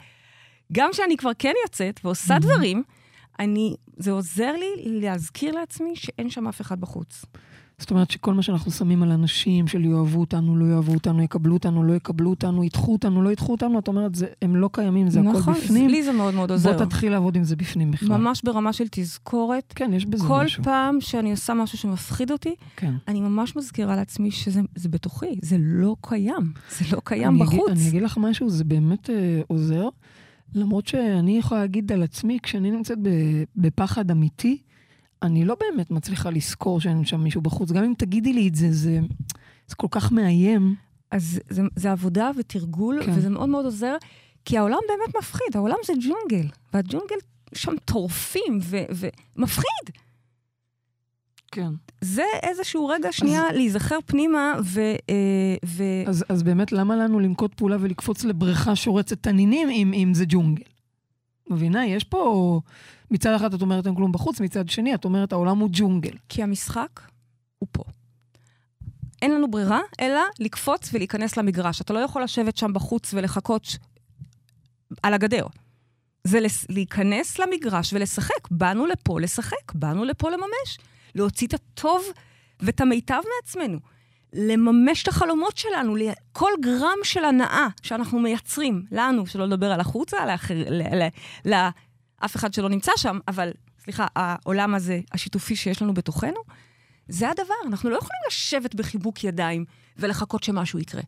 גם 0.72 0.90
שאני 0.94 1.18
כבר 1.18 1.32
כן 1.40 1.54
יוצאת 1.66 2.00
ועושה 2.04 2.36
Mhm. 2.38 2.40
דברים, 2.40 2.84
אני, 3.40 3.76
זה 3.98 4.12
עוזר 4.12 4.52
לי 4.52 5.00
להזכיר 5.02 5.56
לעצמי 5.56 5.96
שאין 5.96 6.30
שם 6.30 6.48
אף 6.48 6.62
אחד 6.62 6.82
בחוץ. 6.82 7.26
זאת 7.82 7.92
אומרת 7.92 8.12
שכל 8.12 8.34
מה 8.34 8.42
שאנחנו 8.42 8.72
שמים 8.72 9.04
על 9.04 9.12
אנשים, 9.12 9.68
של 9.68 9.86
יאהבו 9.86 10.20
אותנו, 10.20 10.58
לא 10.58 10.66
יאהבו 10.66 10.94
אותנו, 10.94 11.22
יקבלו 11.22 11.54
אותנו, 11.54 11.84
לא 11.84 11.94
יקבלו 11.94 12.30
אותנו, 12.30 12.64
ידחו 12.64 12.92
אותנו, 12.92 13.22
לא 13.22 13.32
ידחו 13.32 13.52
אותנו, 13.52 13.80
את 13.80 13.88
אומרת, 13.88 14.16
זה, 14.16 14.26
הם 14.42 14.56
לא 14.56 14.70
קיימים, 14.74 15.10
זה 15.10 15.20
הכל 15.20 15.30
נכון, 15.30 15.54
בפנים. 15.54 15.90
לי 15.90 16.04
זה 16.04 16.12
מאוד 16.12 16.34
מאוד 16.34 16.52
עוזר. 16.52 16.78
בוא 16.78 16.86
תתחיל 16.86 17.12
לעבוד 17.12 17.36
עם 17.36 17.44
זה 17.44 17.56
בפנים 17.56 17.92
בכלל. 17.92 18.18
ממש 18.18 18.42
ברמה 18.44 18.74
של 18.74 18.84
תזכורת. 18.92 19.74
כן, 19.76 19.94
יש 19.94 20.06
בזה 20.06 20.28
כל 20.28 20.44
משהו. 20.46 20.64
פעם 20.64 21.02
שאני 21.02 21.32
עושה 21.32 21.54
משהו 21.54 21.78
שמפחיד 21.78 22.32
אותי, 22.32 22.56
כן. 22.76 22.94
אני 23.08 23.22
ממש 23.22 23.56
מזכירה 23.56 23.96
לעצמי 23.96 24.32
שזה 24.32 24.62
זה 24.76 24.90
בתוכי, 24.90 25.40
זה 25.42 25.56
לא 25.60 25.96
קיים. 26.02 26.52
זה 26.70 26.86
לא 26.96 27.02
קיים 27.04 27.30
אני 27.30 27.40
בחוץ. 27.40 27.70
אגיד, 27.70 27.78
אני 27.78 27.90
אגיד 27.90 28.02
לך 28.04 28.18
משהו, 28.18 28.50
זה 28.50 28.64
באמת 28.64 29.10
אה, 29.10 29.42
עוזר, 29.48 29.88
למרות 30.56 30.88
שאני 30.88 31.38
יכולה 31.38 31.62
להגיד 31.62 31.92
על 31.92 32.04
עצמי, 32.04 32.40
כשאני 32.44 32.72
נמצאת 32.72 32.98
בפחד 33.56 34.12
אמיתי, 34.12 34.58
אני 35.24 35.46
לא 35.46 35.56
באמת 35.60 35.92
מצליחה 35.92 36.30
לזכור 36.30 36.82
שאין 36.82 37.06
שם 37.06 37.22
מישהו 37.22 37.42
בחוץ. 37.42 37.72
גם 37.72 37.84
אם 37.84 37.94
תגידי 37.98 38.34
לי 38.34 38.48
את 38.48 38.56
זה, 38.56 38.72
זה, 38.72 39.00
זה 39.68 39.76
כל 39.76 39.88
כך 39.92 40.12
מאיים. 40.12 40.76
אז 41.12 41.40
זה, 41.50 41.62
זה 41.76 41.92
עבודה 41.92 42.32
ותרגול, 42.38 43.04
כן. 43.06 43.12
וזה 43.16 43.30
מאוד 43.30 43.50
מאוד 43.50 43.66
עוזר, 43.66 43.96
כי 44.46 44.58
העולם 44.58 44.78
באמת 44.88 45.16
מפחיד, 45.18 45.56
העולם 45.56 45.76
זה 45.86 45.94
ג'ונגל, 45.94 46.48
והג'ונגל 46.74 47.16
שם 47.56 47.74
טורפים 47.86 48.60
ו- 48.62 49.08
ומפחיד. 49.36 49.96
כן. 51.52 51.70
זה 52.02 52.24
איזשהו 52.44 52.88
רגע 52.88 53.12
שנייה 53.12 53.52
להיזכר 53.52 53.98
פנימה, 54.06 54.54
ו... 54.64 54.80
אה, 55.10 55.56
ו... 55.66 55.84
אז, 56.08 56.26
אז 56.30 56.44
באמת, 56.44 56.72
למה 56.72 56.96
לנו 56.96 57.20
לנקוט 57.20 57.54
פעולה 57.54 57.78
ולקפוץ 57.80 58.24
לבריכה 58.24 58.76
שורצת 58.76 59.24
תנינים 59.24 59.70
אם, 59.70 59.94
אם 59.94 60.14
זה 60.14 60.26
ג'ונגל? 60.28 60.64
מבינה? 61.52 61.86
יש 61.86 62.04
פה... 62.04 62.60
מצד 63.12 63.34
אחד 63.34 63.54
את 63.54 63.62
אומרת 63.62 63.88
אין 63.88 63.96
כלום 63.96 64.12
בחוץ, 64.12 64.42
מצד 64.42 64.70
שני 64.70 64.96
את 64.96 65.06
אומרת 65.06 65.32
העולם 65.32 65.58
הוא 65.58 65.70
ג'ונגל. 65.72 66.14
כי 66.30 66.44
המשחק 66.44 67.02
הוא 67.60 67.68
פה. 67.72 67.84
אין 69.22 69.32
לנו 69.32 69.52
ברירה, 69.52 69.80
אלא 70.00 70.22
לקפוץ 70.40 70.90
ולהיכנס 70.94 71.38
למגרש. 71.38 71.82
אתה 71.82 71.94
לא 71.94 72.00
יכול 72.00 72.24
לשבת 72.24 72.58
שם 72.58 72.74
בחוץ 72.74 73.14
ולחכות 73.14 73.78
על 75.04 75.14
הגדר. 75.14 75.48
זה 76.24 76.40
לס... 76.40 76.66
להיכנס 76.70 77.40
למגרש 77.40 77.94
ולשחק. 77.94 78.52
באנו 78.52 78.86
לפה 78.86 79.20
לשחק, 79.20 79.74
באנו 79.74 80.06
לפה 80.06 80.30
לממש. 80.30 80.78
להוציא 81.16 81.48
את 81.48 81.54
הטוב 81.54 82.04
ואת 82.60 82.82
המיטב 82.82 83.22
מעצמנו. 83.36 83.80
לממש 84.34 85.04
את 85.04 85.08
החלומות 85.08 85.58
שלנו, 85.58 85.96
כל 86.32 86.52
גרם 86.62 86.98
של 87.04 87.26
הנאה 87.26 87.68
שאנחנו 87.82 88.20
מייצרים 88.20 88.84
לנו, 88.92 89.28
שלא 89.28 89.46
לדבר 89.46 89.72
על 89.72 89.80
החוצה, 89.80 90.26
לאחר, 90.26 90.56
לאף 91.46 92.36
אחד 92.36 92.54
שלא 92.54 92.70
נמצא 92.70 92.92
שם, 92.98 93.20
אבל 93.28 93.52
סליחה, 93.84 94.08
העולם 94.16 94.76
הזה, 94.76 95.00
השיתופי 95.12 95.56
שיש 95.56 95.82
לנו 95.82 95.94
בתוכנו, 95.94 96.40
זה 97.08 97.30
הדבר. 97.30 97.54
אנחנו 97.68 97.90
לא 97.90 97.96
יכולים 97.96 98.22
לשבת 98.28 98.76
בחיבוק 98.76 99.24
ידיים 99.24 99.66
ולחכות 99.98 100.44
שמשהו 100.44 100.80
יקרה. 100.80 101.02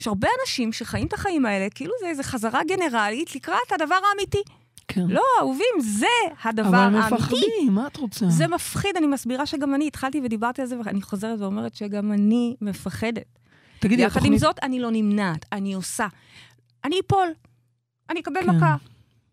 יש 0.00 0.06
הרבה 0.06 0.28
אנשים 0.40 0.72
שחיים 0.72 1.06
את 1.06 1.12
החיים 1.12 1.46
האלה, 1.46 1.70
כאילו 1.70 1.92
זה 2.00 2.08
איזו 2.08 2.22
חזרה 2.22 2.60
גנרלית 2.68 3.34
לקראת 3.34 3.72
הדבר 3.72 3.98
האמיתי. 4.10 4.42
כן. 4.92 5.06
לא, 5.08 5.22
אהובים, 5.40 5.74
זה 5.80 6.06
הדבר 6.44 6.76
האמיתי. 6.76 7.06
אבל 7.06 7.16
מפחדים, 7.16 7.72
מה 7.72 7.86
את 7.86 7.96
רוצה? 7.96 8.26
זה 8.28 8.46
מפחיד, 8.46 8.96
אני 8.96 9.06
מסבירה 9.06 9.46
שגם 9.46 9.74
אני 9.74 9.86
התחלתי 9.86 10.20
ודיברתי 10.24 10.62
על 10.62 10.68
זה, 10.68 10.76
ואני 10.84 11.02
חוזרת 11.02 11.40
ואומרת 11.40 11.74
שגם 11.74 12.12
אני 12.12 12.56
מפחדת. 12.60 13.38
תגידי, 13.78 14.02
יחד 14.02 14.16
התוכנית... 14.16 14.32
עם 14.32 14.38
זאת, 14.38 14.58
אני 14.62 14.80
לא 14.80 14.88
נמנעת, 14.92 15.46
אני 15.52 15.74
עושה. 15.74 16.06
אני 16.84 17.00
אפול, 17.06 17.28
אני 18.10 18.20
אקבל 18.20 18.42
כן. 18.42 18.50
מכה. 18.50 18.76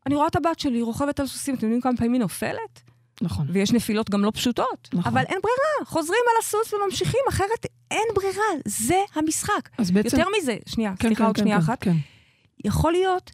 אני 0.06 0.16
רואה 0.16 0.28
את 0.28 0.36
הבת 0.36 0.60
שלי 0.60 0.82
רוכבת 0.82 1.20
על 1.20 1.28
סוסים, 1.28 1.56
אתם 1.56 1.66
יודעים 1.66 1.82
כמה 1.82 1.98
פעמים 1.98 2.14
היא 2.14 2.22
נופלת? 2.22 2.82
נכון. 3.22 3.48
ויש 3.50 3.74
נפילות 3.74 4.10
גם 4.10 4.24
לא 4.24 4.32
פשוטות. 4.32 4.90
נכון. 4.94 5.12
אבל 5.12 5.22
אין 5.22 5.40
ברירה, 5.44 5.86
חוזרים 5.86 6.22
על 6.32 6.40
הסוס 6.40 6.74
וממשיכים, 6.74 7.20
אחרת 7.30 7.66
אין 7.92 8.08
ברירה, 8.16 8.44
זה 8.66 9.02
המשחק. 9.16 9.70
אז 9.78 9.92
בעצם... 9.92 10.18
יותר 10.18 10.30
מזה, 10.38 10.58
שנייה, 10.66 10.94
כן, 11.00 11.08
סליחה 11.08 11.24
כן, 11.24 11.28
עוד 11.28 11.36
כן, 11.36 11.42
שנייה 11.42 11.58
כן, 11.58 11.64
אחת. 11.64 11.82
כן. 11.82 11.96
יכול 12.66 12.92
להיות, 12.92 13.32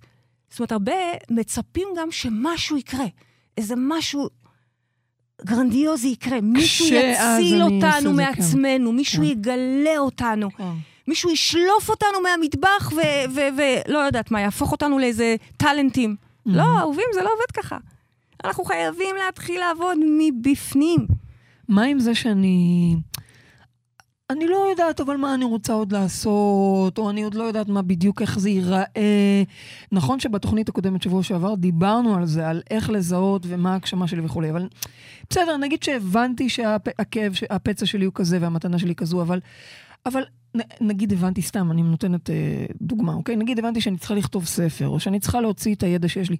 זאת 0.54 0.60
אומרת, 0.60 0.72
הרבה 0.72 0.94
מצפים 1.30 1.88
גם 1.98 2.12
שמשהו 2.12 2.78
יקרה. 2.78 3.06
איזה 3.58 3.74
משהו 3.78 4.30
גרנדיוזי 5.46 6.08
יקרה. 6.08 6.42
מישהו 6.42 6.88
יציל 6.88 7.64
אותנו 7.64 8.14
מעצמנו, 8.14 8.90
כן. 8.90 8.96
מישהו 8.96 9.24
כן. 9.24 9.30
יגלה 9.30 9.98
אותנו. 9.98 10.52
כן. 10.52 10.64
מישהו 11.08 11.30
ישלוף 11.30 11.90
אותנו 11.90 12.22
מהמטבח 12.24 12.92
ולא 13.36 14.00
יודעת 14.00 14.32
מה, 14.32 14.42
יהפוך 14.42 14.72
אותנו 14.72 15.00
לאיזה 15.00 15.36
טאלנטים. 15.58 16.16
Mm-hmm. 16.20 16.52
לא, 16.52 16.80
אהובים, 16.80 17.06
זה 17.14 17.22
לא 17.22 17.30
עובד 17.34 17.52
ככה. 17.54 17.78
אנחנו 18.46 18.64
חייבים 18.66 19.16
להתחיל 19.26 19.60
לעבוד 19.60 19.98
מבפנים. 20.18 21.08
מה 21.70 21.84
עם 21.84 22.00
זה 22.00 22.16
שאני... 22.16 22.96
אני 24.30 24.48
לא 24.48 24.68
יודעת 24.70 25.02
אבל 25.02 25.18
מה 25.18 25.34
אני 25.34 25.46
רוצה 25.46 25.74
עוד 25.74 25.92
לעשות, 25.92 26.98
או 26.98 27.10
אני 27.10 27.24
עוד 27.24 27.34
לא 27.34 27.44
יודעת 27.44 27.68
מה 27.68 27.82
בדיוק, 27.82 28.22
איך 28.22 28.40
זה 28.40 28.50
ייראה. 28.50 28.84
נכון 29.92 30.20
שבתוכנית 30.20 30.70
הקודמת 30.70 31.02
שבוע 31.02 31.24
שעבר 31.24 31.56
דיברנו 31.56 32.16
על 32.16 32.26
זה, 32.26 32.50
על 32.50 32.62
איך 32.72 32.90
לזהות 32.90 33.46
ומה 33.48 33.72
ההגשמה 33.72 34.08
שלי 34.08 34.22
וכולי, 34.26 34.50
אבל 34.50 34.68
בסדר, 35.30 35.58
נגיד 35.58 35.84
שהבנתי 35.84 36.50
שהכאב, 36.50 37.34
שהפצע 37.34 37.86
שלי 37.86 38.06
הוא 38.06 38.14
כזה 38.14 38.38
והמתנה 38.42 38.80
שלי 38.80 38.96
כזו, 38.96 39.22
אבל, 39.22 39.40
אבל 40.06 40.24
נגיד 40.82 41.14
הבנתי 41.14 41.42
סתם, 41.42 41.72
אני 41.72 41.84
נותנת 41.84 42.30
אה, 42.30 42.66
דוגמה, 42.82 43.14
אוקיי? 43.14 43.36
נגיד 43.36 43.60
הבנתי 43.60 43.82
שאני 43.82 43.98
צריכה 43.98 44.16
לכתוב 44.16 44.46
ספר, 44.46 44.88
או 44.88 45.00
שאני 45.00 45.20
צריכה 45.20 45.42
להוציא 45.42 45.76
את 45.76 45.84
הידע 45.84 46.08
שיש 46.08 46.30
לי. 46.30 46.38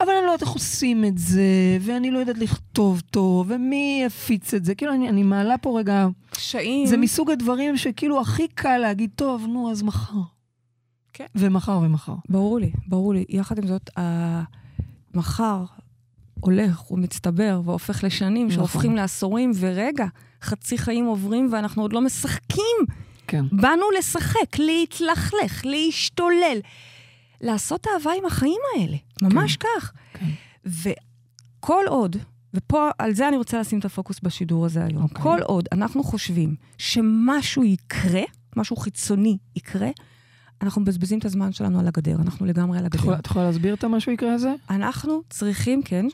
אבל 0.00 0.10
אני 0.10 0.26
לא 0.26 0.30
יודעת 0.30 0.42
איך 0.42 0.50
עושים 0.50 1.04
את 1.04 1.18
זה, 1.18 1.78
ואני 1.80 2.10
לא 2.10 2.18
יודעת 2.18 2.38
לכתוב 2.38 3.00
טוב, 3.00 3.46
ומי 3.50 4.02
יפיץ 4.06 4.54
את 4.54 4.64
זה. 4.64 4.74
כאילו, 4.74 4.92
אני, 4.92 5.08
אני 5.08 5.22
מעלה 5.22 5.58
פה 5.58 5.78
רגע... 5.78 6.06
קשיים. 6.30 6.86
זה 6.86 6.96
מסוג 6.96 7.30
הדברים 7.30 7.76
שכאילו 7.76 8.20
הכי 8.20 8.48
קל 8.48 8.78
להגיד, 8.78 9.10
טוב, 9.14 9.46
נו, 9.48 9.70
אז 9.70 9.82
מחר. 9.82 10.20
כן. 11.12 11.26
ומחר 11.34 11.78
ומחר. 11.82 12.14
ברור 12.28 12.58
לי, 12.58 12.72
ברור 12.86 13.14
לי. 13.14 13.24
יחד 13.28 13.58
עם 13.58 13.66
זאת, 13.66 13.90
המחר 15.14 15.64
הולך 16.40 16.90
ומצטבר 16.90 17.60
והופך 17.64 18.04
לשנים, 18.04 18.46
נכון. 18.46 18.56
שהופכים 18.56 18.96
לעשורים, 18.96 19.52
ורגע, 19.54 20.06
חצי 20.42 20.78
חיים 20.78 21.04
עוברים 21.04 21.48
ואנחנו 21.52 21.82
עוד 21.82 21.92
לא 21.92 22.00
משחקים. 22.00 22.76
כן. 23.26 23.44
באנו 23.52 23.84
לשחק, 23.98 24.58
להתלכלך, 24.58 25.64
להשתולל. 25.64 26.58
לעשות 27.40 27.86
אהבה 27.86 28.10
עם 28.18 28.26
החיים 28.26 28.60
האלה, 28.74 28.96
ממש 29.22 29.56
כן. 29.56 29.68
כך. 29.80 29.92
כן. 30.12 30.26
וכל 30.64 31.84
עוד, 31.88 32.16
ופה, 32.54 32.90
על 32.98 33.14
זה 33.14 33.28
אני 33.28 33.36
רוצה 33.36 33.60
לשים 33.60 33.78
את 33.78 33.84
הפוקוס 33.84 34.20
בשידור 34.22 34.66
הזה 34.66 34.84
היום, 34.84 35.02
okay. 35.02 35.08
אוקיי. 35.08 35.22
כל 35.22 35.38
עוד 35.42 35.68
אנחנו 35.72 36.04
חושבים 36.04 36.54
שמשהו 36.78 37.64
יקרה, 37.64 38.22
משהו 38.56 38.76
חיצוני 38.76 39.38
יקרה, 39.56 39.90
אנחנו 40.62 40.82
מבזבזים 40.82 41.18
את 41.18 41.24
הזמן 41.24 41.52
שלנו 41.52 41.80
על 41.80 41.88
הגדר, 41.88 42.14
אנחנו 42.14 42.46
לגמרי 42.46 42.78
על 42.78 42.84
הגדר. 42.84 43.18
את 43.18 43.26
יכולה 43.26 43.44
להסביר 43.44 43.74
את 43.74 43.84
המשהו 43.84 44.12
יקרה 44.12 44.34
הזה? 44.34 44.54
אנחנו 44.70 45.22
צריכים, 45.30 45.82
כן, 45.82 46.06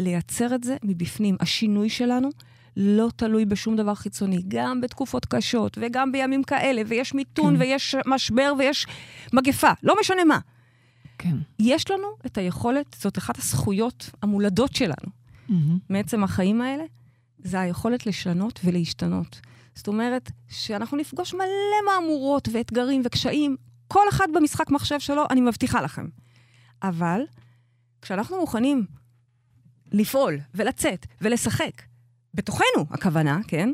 לייצר 0.00 0.54
את 0.54 0.64
זה 0.64 0.76
מבפנים. 0.82 1.36
השינוי 1.40 1.88
שלנו 1.88 2.28
לא 2.76 3.08
תלוי 3.16 3.44
בשום 3.44 3.76
דבר 3.76 3.94
חיצוני, 3.94 4.42
גם 4.48 4.80
בתקופות 4.80 5.26
קשות, 5.26 5.78
וגם 5.80 6.12
בימים 6.12 6.42
כאלה, 6.42 6.82
ויש 6.86 7.14
מיתון, 7.14 7.56
כן. 7.56 7.62
ויש 7.62 7.96
משבר, 8.06 8.52
ויש 8.58 8.86
מגפה, 9.32 9.70
לא 9.82 9.94
משנה 10.00 10.24
מה. 10.24 10.38
כן. 11.18 11.36
יש 11.58 11.90
לנו 11.90 12.08
את 12.26 12.38
היכולת, 12.38 12.96
זאת 13.00 13.18
אחת 13.18 13.38
הזכויות 13.38 14.10
המולדות 14.22 14.74
שלנו, 14.76 14.94
mm-hmm. 15.48 15.52
מעצם 15.88 16.24
החיים 16.24 16.62
האלה, 16.62 16.84
זה 17.38 17.60
היכולת 17.60 18.06
לשנות 18.06 18.60
ולהשתנות. 18.64 19.40
זאת 19.74 19.88
אומרת, 19.88 20.30
שאנחנו 20.48 20.96
נפגוש 20.96 21.34
מלא 21.34 21.46
מהמורות 21.86 22.48
ואתגרים 22.52 23.02
וקשיים, 23.04 23.56
כל 23.88 24.04
אחד 24.08 24.26
במשחק 24.34 24.70
מחשב 24.70 25.00
שלו, 25.00 25.24
אני 25.30 25.40
מבטיחה 25.40 25.82
לכם. 25.82 26.08
אבל 26.82 27.20
כשאנחנו 28.02 28.40
מוכנים 28.40 28.86
לפעול 29.92 30.38
ולצאת 30.54 31.06
ולשחק, 31.20 31.82
בתוכנו, 32.36 32.86
הכוונה, 32.90 33.38
כן? 33.48 33.70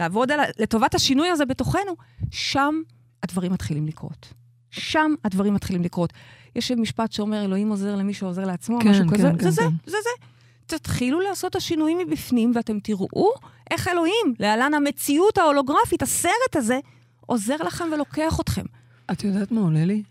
לעבוד 0.00 0.32
על, 0.32 0.40
לטובת 0.58 0.94
השינוי 0.94 1.28
הזה 1.28 1.44
בתוכנו, 1.44 1.96
שם 2.30 2.82
הדברים 3.22 3.52
מתחילים 3.52 3.86
לקרות. 3.86 4.34
שם 4.70 5.14
הדברים 5.24 5.54
מתחילים 5.54 5.82
לקרות. 5.82 6.12
יש 6.56 6.70
משפט 6.70 7.12
שאומר, 7.12 7.44
אלוהים 7.44 7.70
עוזר 7.70 7.96
למי 7.96 8.14
שעוזר 8.14 8.44
לעצמו, 8.44 8.80
כן, 8.80 8.90
משהו 8.90 9.08
כן, 9.08 9.14
כזה. 9.14 9.30
כן, 9.38 9.50
זה 9.50 9.62
כן. 9.62 9.68
זה, 9.86 9.90
זה 9.90 9.96
זה. 10.02 10.26
תתחילו 10.66 11.20
לעשות 11.20 11.50
את 11.50 11.56
השינויים 11.56 11.98
מבפנים, 11.98 12.52
ואתם 12.54 12.80
תראו 12.80 13.32
איך 13.70 13.88
אלוהים, 13.88 14.34
להלן 14.38 14.74
המציאות 14.74 15.38
ההולוגרפית, 15.38 16.02
הסרט 16.02 16.56
הזה, 16.56 16.78
עוזר 17.26 17.56
לכם 17.56 17.84
ולוקח 17.94 18.40
אתכם. 18.40 18.64
את 19.12 19.24
יודעת 19.24 19.52
מה 19.52 19.60
עולה 19.60 19.84
לי? 19.84 20.02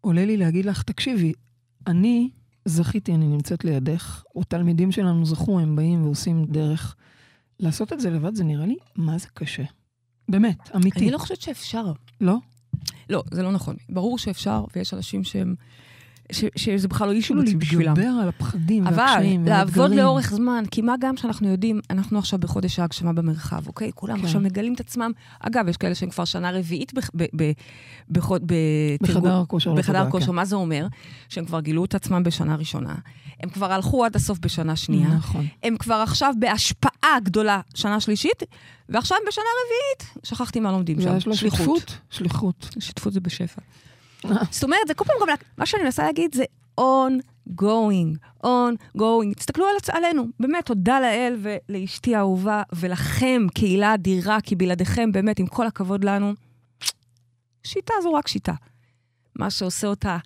עולה 0.00 0.24
לי 0.24 0.36
להגיד 0.36 0.64
לך, 0.64 0.82
תקשיבי, 0.82 1.32
אני 1.86 2.30
זכיתי, 2.64 3.14
אני 3.14 3.26
נמצאת 3.26 3.64
לידך, 3.64 4.22
או 4.34 4.44
תלמידים 4.44 4.92
שלנו 4.92 5.26
זכו, 5.26 5.60
הם 5.60 5.76
באים 5.76 6.04
ועושים 6.04 6.44
דרך. 6.44 6.96
לעשות 7.60 7.92
את 7.92 8.00
זה 8.00 8.10
לבד 8.10 8.34
זה 8.34 8.44
נראה 8.44 8.66
לי, 8.66 8.76
מה 8.96 9.18
זה 9.18 9.28
קשה. 9.34 9.62
באמת, 10.28 10.76
אמיתי. 10.76 10.98
אני 10.98 11.10
לא 11.10 11.18
חושבת 11.18 11.40
שאפשר. 11.40 11.92
לא? 12.20 12.36
לא, 13.10 13.22
זה 13.30 13.42
לא 13.42 13.52
נכון. 13.52 13.76
ברור 13.88 14.18
שאפשר, 14.18 14.64
ויש 14.76 14.94
אנשים 14.94 15.24
שהם... 15.24 15.54
ש, 16.32 16.44
שזה 16.56 16.88
בכלל 16.88 17.08
לא 17.08 17.12
אישו 17.12 17.34
בשבילם. 17.34 17.94
להתגבר 17.94 18.12
על 18.22 18.28
הפחדים 18.28 18.84
והקשיים 18.84 19.06
והאתגרים. 19.06 19.40
אבל 19.40 19.50
לעבוד 19.50 19.90
לאורך 19.90 20.30
זמן, 20.30 20.64
כי 20.70 20.82
מה 20.82 20.94
גם 21.00 21.16
שאנחנו 21.16 21.48
יודעים, 21.48 21.80
אנחנו 21.90 22.18
עכשיו 22.18 22.38
בחודש 22.38 22.78
ההגשמה 22.78 23.12
במרחב, 23.12 23.66
אוקיי? 23.66 23.90
כולם 23.94 24.18
כן. 24.18 24.24
עכשיו 24.24 24.40
מגלים 24.40 24.74
את 24.74 24.80
עצמם. 24.80 25.12
אגב, 25.40 25.68
יש 25.68 25.76
כאלה 25.76 25.94
שהם 25.94 26.10
כבר 26.10 26.24
שנה 26.24 26.50
רביעית 26.50 26.92
בחדר 28.10 29.40
הכושר. 29.40 29.74
בחדר 29.74 29.92
לעבודה, 29.92 30.10
כושר. 30.10 30.26
כן. 30.26 30.32
מה 30.32 30.44
זה 30.44 30.56
אומר? 30.56 30.86
שהם 31.28 31.44
כבר 31.44 31.60
גילו 31.60 31.84
את 31.84 31.94
עצמם 31.94 32.22
בשנה 32.22 32.56
ראשונה. 32.56 32.94
הם 33.40 33.48
כבר 33.48 33.72
הלכו 33.72 34.04
עד 34.04 34.16
הסוף 34.16 34.38
בשנה 34.38 34.76
שנייה. 34.76 35.08
נכון. 35.08 35.46
הם 35.62 35.76
כבר 35.76 35.94
עכשיו 35.94 36.34
בהשפעה 36.38 37.20
גדולה 37.22 37.60
שנה 37.74 38.00
שלישית, 38.00 38.42
ועכשיו 38.88 39.18
הם 39.20 39.24
בשנה 39.28 39.44
רביעית. 39.64 40.26
שכחתי 40.26 40.60
מה 40.60 40.72
לומדים 40.72 41.00
שם. 41.00 41.16
לו 41.26 41.36
שליחות. 41.36 41.98
שליחות. 42.10 42.68
שותפות 42.78 43.12
זה 43.12 43.20
בשפע. 43.20 43.62
זאת 44.50 44.64
אומרת, 44.64 44.80
זה 44.88 44.94
כל 44.94 45.04
פעם 45.04 45.16
גם, 45.20 45.34
מה 45.58 45.66
שאני 45.66 45.82
מנסה 45.82 46.02
להגיד 46.02 46.34
זה 46.34 46.44
on-going, 46.80 48.44
on-going. 48.46 49.34
תסתכלו 49.36 49.64
על, 49.66 49.96
עלינו, 49.96 50.26
באמת, 50.40 50.66
תודה 50.66 51.00
לאל 51.00 51.36
ולאשתי 51.42 52.14
האהובה 52.16 52.62
ולכם, 52.72 53.46
קהילה 53.54 53.94
אדירה, 53.94 54.40
כי 54.40 54.56
בלעדיכם, 54.56 55.12
באמת, 55.12 55.38
עם 55.38 55.46
כל 55.46 55.66
הכבוד 55.66 56.04
לנו, 56.04 56.34
שיטה 57.64 57.94
זו 58.02 58.12
רק 58.14 58.28
שיטה. 58.28 58.52
מה 59.36 59.50
שעושה 59.50 59.86
אותה 59.86 60.18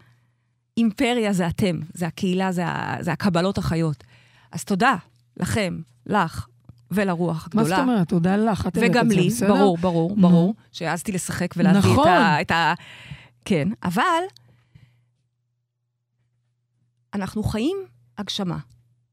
אימפריה 0.77 1.33
זה 1.33 1.47
אתם, 1.49 1.81
זה 1.95 2.07
הקהילה, 2.07 2.53
זה, 2.53 2.67
ה- 2.67 2.97
זה 3.01 3.13
הקבלות 3.13 3.59
החיות. 3.59 4.05
אז 4.53 4.65
תודה 4.65 4.95
לכם, 5.37 5.79
לך 6.07 6.47
ולרוח 6.91 7.49
מה 7.55 7.61
הגדולה. 7.63 7.77
זאת 7.77 7.89
אומרת? 7.89 8.09
תודה 8.09 8.37
לך, 8.37 8.67
את 8.67 8.79
וגם 8.81 9.09
לי, 9.11 9.29
בסדר? 9.29 9.55
ברור, 9.55 9.79
ברור, 9.79 10.15
נו. 10.17 10.29
ברור, 10.29 10.55
שהעזתי 10.73 11.13
לשחק 11.13 11.55
ולהביא 11.57 11.79
נכון. 11.79 12.09
את 12.09 12.13
ה... 12.13 12.41
את 12.41 12.51
ה... 12.51 12.75
כן, 13.49 13.69
אבל 13.85 14.23
אנחנו 17.15 17.43
חיים 17.43 17.77
הגשמה, 18.19 18.59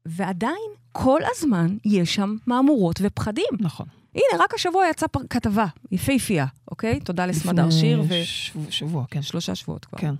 ועדיין 0.06 0.70
כל 0.92 1.20
הזמן 1.36 1.76
יש 1.84 2.14
שם 2.14 2.36
מהמורות 2.46 3.00
ופחדים. 3.02 3.44
נכון. 3.60 3.86
הנה, 4.14 4.44
רק 4.44 4.54
השבוע 4.54 4.88
יצאה 4.90 5.08
פר- 5.08 5.26
כתבה 5.30 5.66
יפהפייה, 5.92 6.46
אוקיי? 6.70 7.00
תודה 7.00 7.26
לסמדר 7.26 7.70
שיר, 7.70 8.00
לפני 8.00 8.24
שבוע- 8.24 8.70
שבוע, 8.70 9.04
כן. 9.10 9.20
ושלושה 9.20 9.54
שבועות 9.54 9.84
כבר. 9.84 9.98
כן. 9.98 10.14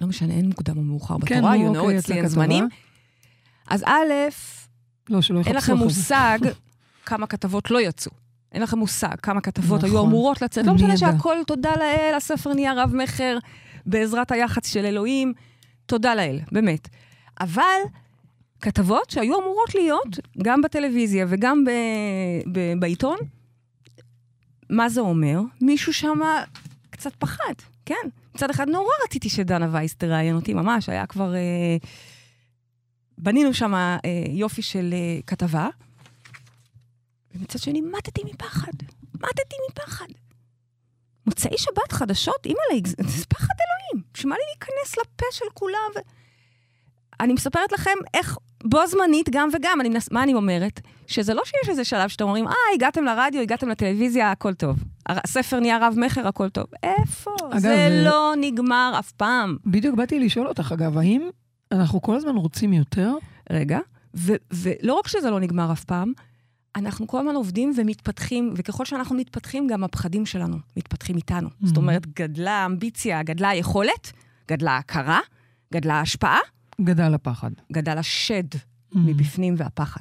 לא 0.00 0.06
משנה, 0.06 0.34
אין 0.34 0.46
מוקדם 0.48 0.76
או 0.78 0.82
מאוחר 0.82 1.16
כן, 1.26 1.36
בתורה, 1.38 1.54
you 1.56 1.74
know, 1.74 1.78
אוקיי, 1.78 1.98
אצלי 1.98 2.16
אין. 2.16 2.28
זמנים. 2.28 2.68
אז 3.66 3.82
א', 3.82 4.12
לא, 5.08 5.22
שלא 5.22 5.40
אין 5.46 5.56
לכם. 5.56 5.76
מושג 5.76 6.38
כמה 7.06 7.26
כתבות 7.26 7.70
לא 7.70 7.80
יצאו. 7.80 8.12
אין 8.56 8.62
לכם 8.62 8.78
מושג 8.78 9.14
כמה 9.22 9.40
כתבות 9.40 9.84
היו 9.84 9.92
נכון. 9.94 10.06
אמורות 10.08 10.42
לצאת. 10.42 10.66
לא 10.66 10.74
משנה. 10.74 10.96
שהכל, 10.96 11.36
תודה 11.46 11.72
לאל, 11.78 12.12
הספר 12.16 12.54
נהיה 12.54 12.72
רב-מכר 12.72 13.38
בעזרת 13.86 14.32
היח"צ 14.32 14.66
של 14.66 14.84
אלוהים. 14.84 15.32
תודה 15.86 16.14
לאל, 16.14 16.38
באמת. 16.52 16.88
אבל 17.40 17.80
כתבות 18.60 19.10
שהיו 19.10 19.40
אמורות 19.40 19.74
להיות, 19.74 20.18
גם 20.42 20.62
בטלוויזיה 20.62 21.26
וגם 21.28 21.64
ב- 21.64 21.70
ב- 22.52 22.80
בעיתון, 22.80 23.16
מה 24.70 24.88
זה 24.88 25.00
אומר? 25.00 25.40
מישהו 25.60 25.92
שם 25.92 26.20
קצת 26.90 27.14
פחד, 27.14 27.54
כן. 27.86 28.08
מצד 28.34 28.50
אחד 28.50 28.68
נורא 28.68 28.90
רציתי 29.04 29.28
שדנה 29.28 29.68
וייס 29.72 29.94
תראיין 29.94 30.34
אותי, 30.34 30.54
ממש, 30.54 30.88
היה 30.88 31.06
כבר... 31.06 31.34
אה, 31.34 31.76
בנינו 33.18 33.54
שם 33.54 33.74
אה, 33.74 33.98
יופי 34.28 34.62
של 34.62 34.90
אה, 34.94 35.18
כתבה, 35.26 35.68
ומצד 37.38 37.58
שני 37.58 37.80
מתתי 37.80 38.22
מפחד, 38.24 38.72
מתתי 39.14 39.56
מפחד. 39.70 40.06
מוצאי 41.26 41.58
שבת 41.58 41.92
חדשות, 41.92 42.46
אימא'לה, 42.46 42.80
זה 43.08 43.24
פחד 43.26 43.54
אלוהים. 43.60 44.06
בשביל 44.14 44.30
מה 44.30 44.36
לי 44.36 44.42
להיכנס 44.48 44.98
לפה 44.98 45.26
של 45.32 45.44
כולם? 45.54 45.90
ו... 45.96 45.98
אני 47.20 47.32
מספרת 47.32 47.72
לכם 47.72 47.90
איך 48.14 48.38
בו 48.64 48.86
זמנית 48.86 49.28
גם 49.30 49.48
וגם, 49.52 49.80
אני 49.80 49.88
מנס... 49.88 50.10
מה 50.10 50.22
אני 50.22 50.34
אומרת? 50.34 50.80
שזה 51.06 51.34
לא 51.34 51.42
שיש 51.44 51.68
איזה 51.68 51.84
שלב 51.84 52.08
שאתם 52.08 52.24
אומרים, 52.24 52.48
אה, 52.48 52.54
הגעתם 52.74 53.04
לרדיו, 53.04 53.40
הגעתם 53.40 53.68
לטלוויזיה, 53.68 54.30
הכל 54.30 54.54
טוב. 54.54 54.76
הספר 55.06 55.60
נהיה 55.60 55.78
רב-מכר, 55.80 56.28
הכל 56.28 56.48
טוב. 56.48 56.66
איפה? 56.82 57.30
אגב, 57.50 57.58
זה 57.58 57.74
אה, 57.74 58.04
לא 58.04 58.34
נגמר 58.40 58.96
אף 58.98 59.12
פעם. 59.12 59.56
בדיוק 59.66 59.94
באתי 59.96 60.20
לשאול 60.20 60.46
אותך, 60.46 60.72
אגב, 60.72 60.98
האם 60.98 61.28
אנחנו 61.72 62.02
כל 62.02 62.16
הזמן 62.16 62.36
רוצים 62.36 62.72
יותר? 62.72 63.12
רגע, 63.50 63.78
ו- 64.14 64.36
ולא 64.52 64.94
רק 64.94 65.08
שזה 65.08 65.30
לא 65.30 65.40
נגמר 65.40 65.72
אף 65.72 65.84
פעם, 65.84 66.12
אנחנו 66.76 67.06
כל 67.06 67.18
הזמן 67.18 67.34
עובדים 67.34 67.72
ומתפתחים, 67.76 68.54
וככל 68.56 68.84
שאנחנו 68.84 69.16
מתפתחים, 69.16 69.66
גם 69.66 69.84
הפחדים 69.84 70.26
שלנו 70.26 70.56
מתפתחים 70.76 71.16
איתנו. 71.16 71.48
Mhm. 71.48 71.66
זאת 71.66 71.76
אומרת, 71.76 72.06
גדלה 72.06 72.52
האמביציה, 72.52 73.22
גדלה 73.22 73.48
היכולת, 73.48 74.12
גדלה 74.48 74.72
ההכרה, 74.72 75.20
גדלה 75.72 75.94
ההשפעה, 75.94 76.38
גדל 76.80 77.14
הפחד. 77.14 77.50
גדל 77.72 77.98
השד 77.98 78.44
Mm. 78.54 78.98
מבפנים 78.98 79.54
והפחד. 79.58 80.00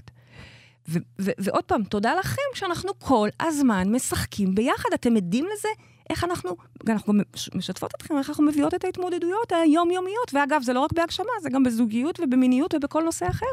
ו- 0.89 0.99
ו- 1.21 1.31
ועוד 1.37 1.63
פעם, 1.63 1.83
תודה 1.83 2.15
לכם 2.15 2.41
שאנחנו 2.53 2.99
כל 2.99 3.29
הזמן 3.39 3.91
משחקים 3.91 4.55
ביחד. 4.55 4.89
אתם 4.93 5.15
עדים 5.15 5.45
לזה? 5.53 5.67
איך 6.09 6.23
אנחנו, 6.23 6.55
אנחנו 6.89 7.13
גם 7.13 7.19
משתפות 7.55 7.91
אתכם, 7.97 8.17
איך 8.17 8.29
אנחנו 8.29 8.43
מביאות 8.45 8.73
את 8.73 8.83
ההתמודדויות 8.83 9.51
היומיומיות. 9.51 10.33
ואגב, 10.33 10.61
זה 10.61 10.73
לא 10.73 10.79
רק 10.79 10.93
בהגשמה, 10.93 11.25
זה 11.41 11.49
גם 11.49 11.63
בזוגיות 11.63 12.19
ובמיניות 12.19 12.73
ובכל 12.73 13.03
נושא 13.03 13.29
אחר. 13.29 13.45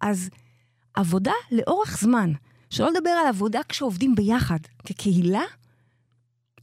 אז 0.00 0.30
עבודה 0.94 1.32
לאורך 1.50 1.98
זמן, 2.00 2.32
שלא 2.70 2.90
לדבר 2.90 3.10
על 3.10 3.26
עבודה 3.28 3.60
כשעובדים 3.68 4.14
ביחד, 4.14 4.58
כקהילה, 4.86 5.42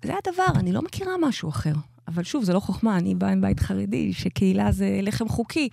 זה 0.05 0.13
הדבר, 0.17 0.59
אני 0.59 0.71
לא 0.71 0.81
מכירה 0.81 1.11
משהו 1.21 1.50
אחר. 1.50 1.73
אבל 2.07 2.23
שוב, 2.23 2.43
זה 2.43 2.53
לא 2.53 2.59
חוכמה, 2.59 2.97
אני 2.97 3.15
באה 3.15 3.35
מבית 3.35 3.59
חרדי, 3.59 4.13
שקהילה 4.13 4.71
זה 4.71 5.00
לחם 5.01 5.29
חוקי. 5.29 5.69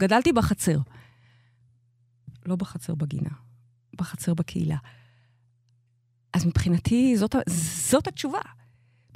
גדלתי 0.00 0.32
בחצר. 0.32 0.78
לא 2.46 2.56
בחצר 2.56 2.94
בגינה, 2.94 3.30
בחצר 3.96 4.34
בקהילה. 4.34 4.76
אז 6.32 6.46
מבחינתי, 6.46 7.16
זאת, 7.16 7.36
זאת 7.90 8.06
התשובה. 8.06 8.40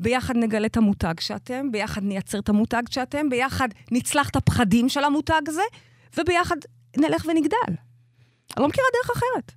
ביחד 0.00 0.36
נגלה 0.36 0.66
את 0.66 0.76
המותג 0.76 1.20
שאתם, 1.20 1.72
ביחד 1.72 2.02
נייצר 2.02 2.38
את 2.38 2.48
המותג 2.48 2.82
שאתם, 2.90 3.28
ביחד 3.28 3.68
נצלח 3.92 4.28
את 4.28 4.36
הפחדים 4.36 4.88
של 4.88 5.04
המותג 5.04 5.42
הזה, 5.46 5.62
וביחד 6.18 6.56
נלך 6.96 7.26
ונגדל. 7.26 7.74
אני 8.56 8.62
לא 8.62 8.68
מכירה 8.68 8.86
דרך 9.02 9.16
אחרת. 9.16 9.52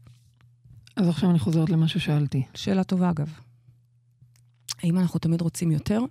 אז 0.96 1.08
עכשיו 1.10 1.30
אני 1.30 1.40
חוזרת 1.40 1.70
למה 1.70 1.88
ששאלתי. 1.88 2.44
שאלה 2.54 2.84
טובה, 2.84 3.10
אגב. 3.10 3.30
האם 4.84 4.98
אנחנו 4.98 5.20
תמיד 5.20 5.42
רוצים 5.42 5.72
יותר? 5.72 6.02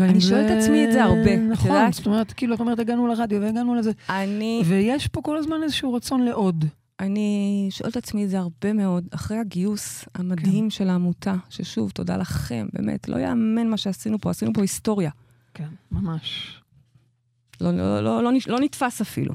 אני 0.00 0.20
שואלת 0.20 0.50
את 0.50 0.62
עצמי 0.62 0.84
את 0.84 0.92
זה 0.92 1.04
הרבה, 1.04 1.34
את 1.34 1.38
נכון, 1.50 1.70
יודעת? 1.70 1.92
זאת 1.94 2.06
אומרת, 2.06 2.32
כאילו, 2.32 2.54
את 2.54 2.60
אומרת, 2.60 2.78
הגענו 2.78 3.06
לרדיו 3.06 3.40
והגענו 3.42 3.74
לזה. 3.74 3.90
אני, 4.10 4.62
ויש 4.66 5.08
פה 5.08 5.22
כל 5.22 5.36
הזמן 5.38 5.62
איזשהו 5.62 5.94
רצון 5.94 6.22
לעוד. 6.24 6.64
אני 7.00 7.68
שואלת 7.70 7.96
את 7.96 8.04
עצמי 8.04 8.24
את 8.24 8.30
זה 8.30 8.38
הרבה 8.38 8.72
מאוד, 8.72 9.08
אחרי 9.10 9.36
הגיוס 9.38 10.04
המדהים 10.14 10.64
כן. 10.64 10.70
של 10.70 10.88
העמותה, 10.88 11.34
ששוב, 11.50 11.90
תודה 11.90 12.16
לכם, 12.16 12.68
באמת, 12.72 13.08
לא 13.08 13.16
יאמן 13.16 13.68
מה 13.68 13.76
שעשינו 13.76 14.18
פה, 14.18 14.30
עשינו 14.30 14.52
פה 14.54 14.60
היסטוריה. 14.60 15.10
כן, 15.54 15.68
ממש. 15.92 16.56
לא, 17.60 17.70
לא, 17.76 18.00
לא, 18.04 18.22
לא, 18.24 18.32
נש- 18.32 18.48
לא 18.48 18.60
נתפס 18.60 19.00
אפילו. 19.00 19.34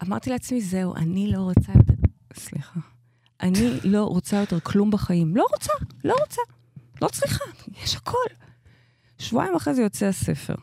ואמרתי 0.00 0.30
לעצמי, 0.30 0.60
זהו, 0.60 0.96
אני 0.96 1.32
לא 1.32 1.38
רוצה 1.38 1.72
יותר, 1.72 1.94
סליחה, 2.34 2.80
אני 3.40 3.80
לא 3.94 4.04
רוצה 4.04 4.36
יותר 4.36 4.60
כלום 4.60 4.90
בחיים. 4.90 5.36
לא 5.36 5.46
רוצה, 5.52 5.72
לא 6.04 6.16
רוצה, 6.20 6.42
לא 7.02 7.08
צריכה, 7.08 7.44
יש 7.84 7.96
הכל. 7.96 8.28
שבועיים 9.18 9.56
אחרי 9.56 9.74
זה 9.74 9.82
יוצא 9.82 10.06
הספר. 10.06 10.54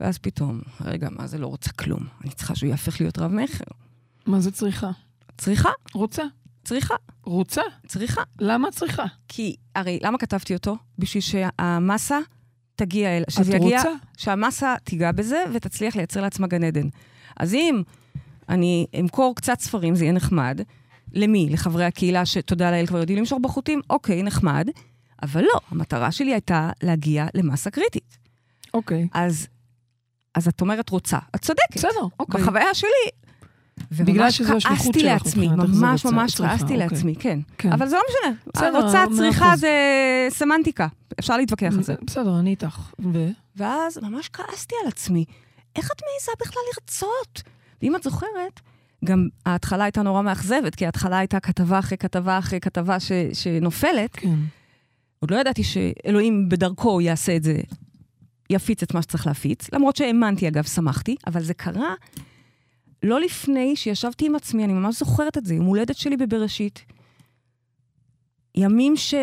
ואז 0.00 0.18
פתאום, 0.18 0.60
רגע, 0.80 1.08
מה 1.10 1.26
זה 1.26 1.38
לא 1.38 1.46
רוצה 1.46 1.70
כלום? 1.72 2.06
אני 2.24 2.30
צריכה 2.30 2.54
שהוא 2.54 2.70
יהפך 2.70 3.00
להיות 3.00 3.18
רב-מכר. 3.18 3.64
מה 4.26 4.40
זה 4.40 4.50
צריכה? 4.50 4.90
צריכה, 5.38 5.70
רוצה. 5.94 6.22
צריכה, 6.64 6.94
רוצה? 7.22 7.62
צריכה. 7.86 8.22
למה 8.40 8.70
צריכה? 8.70 9.04
כי, 9.28 9.56
הרי, 9.74 9.98
למה 10.02 10.18
כתבתי 10.18 10.54
אותו? 10.54 10.76
בשביל 10.98 11.20
שהמסה 11.20 12.18
תגיע 12.76 13.16
אל... 13.16 13.22
את 13.22 13.30
שזה 13.30 13.56
יגיע, 13.56 13.78
רוצה? 13.78 13.90
שהמסה 14.16 14.74
תיגע 14.84 15.12
בזה 15.12 15.44
ותצליח 15.52 15.96
לייצר 15.96 16.20
לעצמה 16.20 16.46
גן 16.46 16.64
עדן. 16.64 16.88
אז 17.36 17.54
אם 17.54 17.82
אני 18.48 18.86
אמכור 19.00 19.34
קצת 19.36 19.60
ספרים, 19.60 19.94
זה 19.94 20.04
יהיה 20.04 20.12
נחמד. 20.12 20.60
למי? 21.12 21.48
לחברי 21.50 21.84
הקהילה 21.84 22.26
שתודה 22.26 22.70
לאל 22.70 22.86
כבר 22.86 22.98
יודעים 22.98 23.18
למשוך 23.18 23.38
בחוטים? 23.42 23.80
אוקיי, 23.90 24.22
נחמד. 24.22 24.68
אבל 25.22 25.42
לא, 25.42 25.60
המטרה 25.70 26.12
שלי 26.12 26.32
הייתה 26.32 26.70
להגיע 26.82 27.26
למסה 27.34 27.70
קריטית. 27.70 28.18
אוקיי. 28.74 29.08
אז, 29.12 29.46
אז 30.34 30.48
את 30.48 30.60
אומרת 30.60 30.90
רוצה. 30.90 31.18
את 31.34 31.40
צודקת. 31.40 31.74
בסדר, 31.74 32.06
אוקיי. 32.20 32.40
בחוויה 32.40 32.74
שלי. 32.74 33.10
בגלל 33.90 34.30
שזו 34.30 34.56
השליחות 34.56 34.94
שלך 34.94 35.04
לעצמי, 35.04 35.48
ממש 35.48 36.04
ממש 36.04 36.34
כעסתי 36.34 36.62
אוקיי. 36.62 36.76
לעצמי, 36.76 37.14
כן. 37.14 37.38
כן. 37.58 37.72
אבל 37.72 37.88
זה 37.88 37.96
לא 37.96 38.02
משנה. 38.10 38.34
בסדר, 38.54 38.84
רוצה, 38.84 39.04
צריכה. 39.16 39.56
זה 39.56 39.70
סמנטיקה. 40.30 40.86
אפשר 41.20 41.36
להתווכח 41.36 41.72
על 41.76 41.82
זה. 41.82 41.94
בסדר, 42.06 42.38
אני 42.38 42.50
איתך. 42.50 42.90
ו? 43.12 43.28
ואז 43.56 43.98
ממש 44.02 44.28
כעסתי 44.32 44.74
על 44.82 44.88
עצמי. 44.88 45.24
איך 45.76 45.90
את 45.92 46.00
מעיזה 46.02 46.32
בכלל 46.40 46.62
לרצות? 46.74 47.42
ואם 47.84 47.96
את 47.96 48.02
זוכרת, 48.02 48.60
גם 49.04 49.28
ההתחלה 49.46 49.84
הייתה 49.84 50.02
נורא 50.02 50.22
מאכזבת, 50.22 50.74
כי 50.74 50.86
ההתחלה 50.86 51.18
הייתה 51.18 51.40
כתבה 51.40 51.78
אחרי 51.78 51.98
כתבה 51.98 52.38
אחרי 52.38 52.60
כתבה 52.60 53.00
ש, 53.00 53.12
שנופלת. 53.32 54.12
כן. 54.12 54.34
עוד 55.20 55.30
לא 55.30 55.36
ידעתי 55.36 55.62
שאלוהים 55.64 56.48
בדרכו 56.48 57.00
יעשה 57.00 57.36
את 57.36 57.42
זה, 57.42 57.60
יפיץ 58.50 58.82
את 58.82 58.94
מה 58.94 59.02
שצריך 59.02 59.26
להפיץ, 59.26 59.72
למרות 59.72 59.96
שהאמנתי, 59.96 60.48
אגב, 60.48 60.64
שמחתי, 60.64 61.16
אבל 61.26 61.42
זה 61.42 61.54
קרה 61.54 61.94
לא 63.02 63.20
לפני 63.20 63.76
שישבתי 63.76 64.26
עם 64.26 64.34
עצמי, 64.34 64.64
אני 64.64 64.72
ממש 64.72 64.98
זוכרת 64.98 65.38
את 65.38 65.46
זה, 65.46 65.54
יום 65.54 65.66
הולדת 65.66 65.96
שלי 65.96 66.16
בבראשית. 66.16 66.84
ימים 68.54 68.96
ש... 68.96 69.14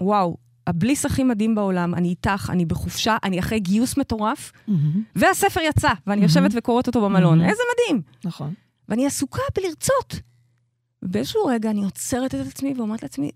וואו, 0.00 0.36
הבליס 0.66 1.06
הכי 1.06 1.24
מדהים 1.24 1.54
בעולם, 1.54 1.94
אני 1.94 2.08
איתך, 2.08 2.50
אני 2.52 2.64
בחופשה, 2.64 3.16
אני 3.24 3.38
אחרי 3.38 3.60
גיוס 3.60 3.96
מטורף, 3.96 4.52
מהמם. 4.68 5.02
והספר 5.16 5.60
יצא, 5.60 5.88
ואני 5.88 6.00
מהמם. 6.06 6.22
יושבת 6.22 6.50
וקוראת 6.54 6.86
אותו 6.86 7.00
במלון. 7.00 7.38
מהמם. 7.38 7.50
איזה 7.50 7.62
מדהים. 7.74 8.02
נכון. 8.24 8.54
ואני 8.88 9.06
עסוקה 9.06 9.42
בלרצות. 9.56 10.20
ובאיזשהו 11.02 11.44
רגע 11.46 11.70
אני 11.70 11.84
עוצרת 11.84 12.34
את 12.34 12.46
עצמי 12.46 12.74
ואומרת 12.76 13.02
לעצמי, 13.02 13.30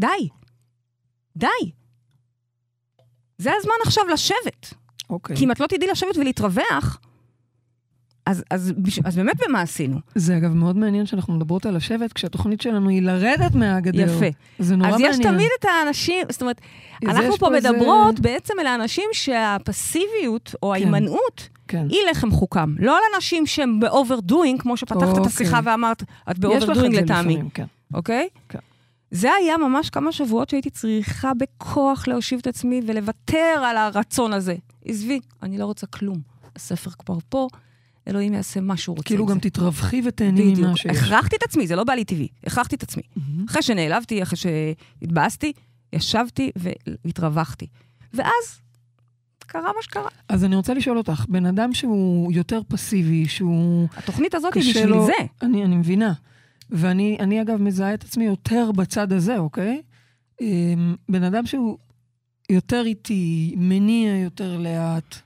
די, 0.00 0.28
די. 1.36 1.46
זה 3.38 3.50
הזמן 3.58 3.74
עכשיו 3.84 4.04
לשבת. 4.12 4.74
אוקיי. 5.10 5.36
כי 5.36 5.44
אם 5.44 5.52
את 5.52 5.60
לא 5.60 5.66
תדעי 5.66 5.88
לשבת 5.88 6.16
ולהתרווח, 6.16 7.00
אז, 8.30 8.44
אז, 8.50 8.72
אז 9.04 9.16
באמת 9.16 9.36
במה 9.48 9.60
עשינו? 9.60 9.98
זה 10.14 10.36
אגב 10.36 10.54
מאוד 10.54 10.76
מעניין 10.76 11.06
שאנחנו 11.06 11.34
מדברות 11.34 11.66
על 11.66 11.76
לשבת, 11.76 12.12
כשהתוכנית 12.12 12.60
שלנו 12.60 12.88
היא 12.88 13.02
לרדת 13.02 13.54
מהגדר. 13.54 14.16
יפה. 14.16 14.26
זה 14.58 14.76
נורא 14.76 14.88
אז 14.88 14.94
מעניין. 14.94 15.10
יש 15.10 15.18
תמיד 15.18 15.48
את 15.60 15.64
האנשים, 15.64 16.26
זאת 16.30 16.42
אומרת, 16.42 16.60
אז 17.08 17.16
אנחנו 17.16 17.36
פה 17.38 17.54
איזה- 17.54 17.72
מדברות 17.72 18.20
בעצם 18.20 18.54
על 18.60 18.66
האנשים 18.66 19.04
שהפסיביות 19.12 20.54
או 20.62 20.68
כן. 20.68 20.72
ההימנעות 20.74 21.48
כן. 21.68 21.86
היא 21.90 21.98
לחם 22.10 22.30
חוקם. 22.30 22.74
לא 22.78 22.96
על 22.96 23.02
אנשים 23.16 23.46
שהם 23.46 23.80
ב 23.80 23.88
overdoing, 23.88 24.62
כמו 24.62 24.76
שפתחת 24.76 25.02
את 25.02 25.08
אוקיי. 25.08 25.26
השיחה 25.26 25.60
ואמרת, 25.64 26.02
את 26.02 26.06
את 26.30 26.60
זה 26.60 26.72
לטעמי, 26.88 27.38
כן. 27.54 27.64
אוקיי? 27.94 28.28
כן. 28.48 28.58
זה 29.10 29.32
היה 29.32 29.56
ממש 29.56 29.90
כמה 29.90 30.12
שבועות 30.12 30.48
שהייתי 30.48 30.70
צריכה 30.70 31.32
בכוח 31.34 32.08
להושיב 32.08 32.38
את 32.42 32.46
עצמי 32.46 32.80
ולוותר 32.86 33.62
על 33.66 33.76
הרצון 33.76 34.32
הזה. 34.32 34.54
עזבי, 34.84 35.20
אני 35.42 35.58
לא 35.58 35.64
רוצה 35.64 35.86
כלום. 35.86 36.16
הספר 36.56 36.90
כבר 36.98 37.18
פה, 37.28 37.48
אלוהים 38.08 38.34
יעשה 38.34 38.60
מה 38.60 38.76
שהוא 38.76 38.96
רוצה 38.96 39.06
כאילו 39.08 39.26
גם. 39.26 39.38
תתרווחי 39.38 40.02
ותהני. 40.06 40.54
ממה 40.58 40.76
שיש. 40.76 40.96
הכרחתי 40.96 41.36
את 41.36 41.42
עצמי, 41.42 41.66
זה 41.66 41.76
לא 41.76 41.84
בא 41.84 41.92
לי 41.92 42.04
טבעי. 42.04 42.28
הכרחתי 42.46 42.76
את 42.76 42.82
עצמי. 42.82 43.02
מהמם. 43.16 43.44
אחרי 43.48 43.62
שנעלבתי, 43.62 44.22
אחרי 44.22 44.36
שהתבאסתי, 44.38 45.52
ישבתי 45.92 46.50
והתרווחתי. 47.04 47.66
ואז 48.14 48.60
קרה 49.46 49.62
מה 49.76 49.82
שקרה. 49.82 50.08
אז 50.28 50.44
אני 50.44 50.56
רוצה 50.56 50.74
לשאול 50.74 50.98
אותך, 50.98 51.24
בן 51.28 51.46
אדם 51.46 51.74
שהוא 51.74 52.32
יותר 52.32 52.60
פסיבי, 52.68 53.28
שהוא... 53.28 53.88
התוכנית 53.96 54.34
הזאת 54.34 54.54
היא 54.54 54.62
בשביל 54.62 54.86
לו- 54.86 55.06
זה. 55.06 55.12
אני, 55.42 55.64
אני 55.64 55.76
מבינה. 55.76 56.12
ואני, 56.70 57.16
אני 57.20 57.42
אגב 57.42 57.62
מזהה 57.62 57.94
את 57.94 58.04
עצמי 58.04 58.24
יותר 58.24 58.70
בצד 58.76 59.12
הזה, 59.12 59.38
אוקיי? 59.38 59.82
אמ, 60.40 60.96
בן 61.08 61.22
אדם 61.22 61.46
שהוא 61.46 61.78
יותר 62.50 62.82
איטי, 62.86 63.54
מניע 63.56 64.16
יותר 64.18 64.58
לאט. 64.58 65.16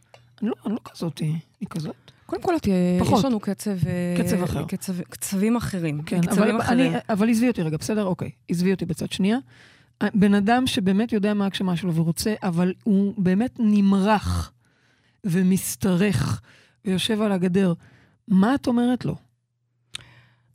אני 0.43 0.49
לא, 0.51 0.55
אני 0.67 0.75
לא 0.75 0.81
כזאתי, 0.85 1.25
אני 1.27 1.69
כזאת. 1.71 2.04
קודם 2.35 2.43
כל, 2.43 2.57
את- 2.57 2.69
פחות. 3.01 3.19
יש 3.19 3.25
לנו 3.25 3.41
קצב... 3.41 3.71
אה, 3.87 4.15
קצב 4.19 4.43
אחר. 4.43 4.65
קצב, 4.65 5.01
קצבים 5.01 5.57
אחרים. 5.57 6.03
כן, 6.03 6.21
אבל, 6.33 6.61
אחרים. 6.61 6.93
אני, 6.93 6.99
אבל 7.09 7.31
עזבי 7.31 7.49
אותי 7.49 7.63
רגע, 7.63 7.77
בסדר? 7.77 8.05
אוקיי, 8.05 8.31
עזבי 8.49 8.73
אותי 8.73 8.85
בצד 8.85 9.13
שנייה. 9.13 9.39
בן 10.15 10.35
אדם 10.35 10.67
שבאמת 10.67 11.13
יודע 11.13 11.35
מה 11.35 11.45
ההגשמה 11.45 11.77
שלו 11.77 11.95
ורוצה, 11.95 12.35
אבל 12.43 12.73
הוא 12.85 13.15
באמת 13.19 13.57
נמרח 13.59 14.53
ומשתרך 15.25 16.41
ויושב 16.85 17.21
על 17.23 17.33
הגדר, 17.33 17.73
מה 18.29 18.55
את 18.55 18.67
אומרת 18.67 19.05
לו? 19.05 19.15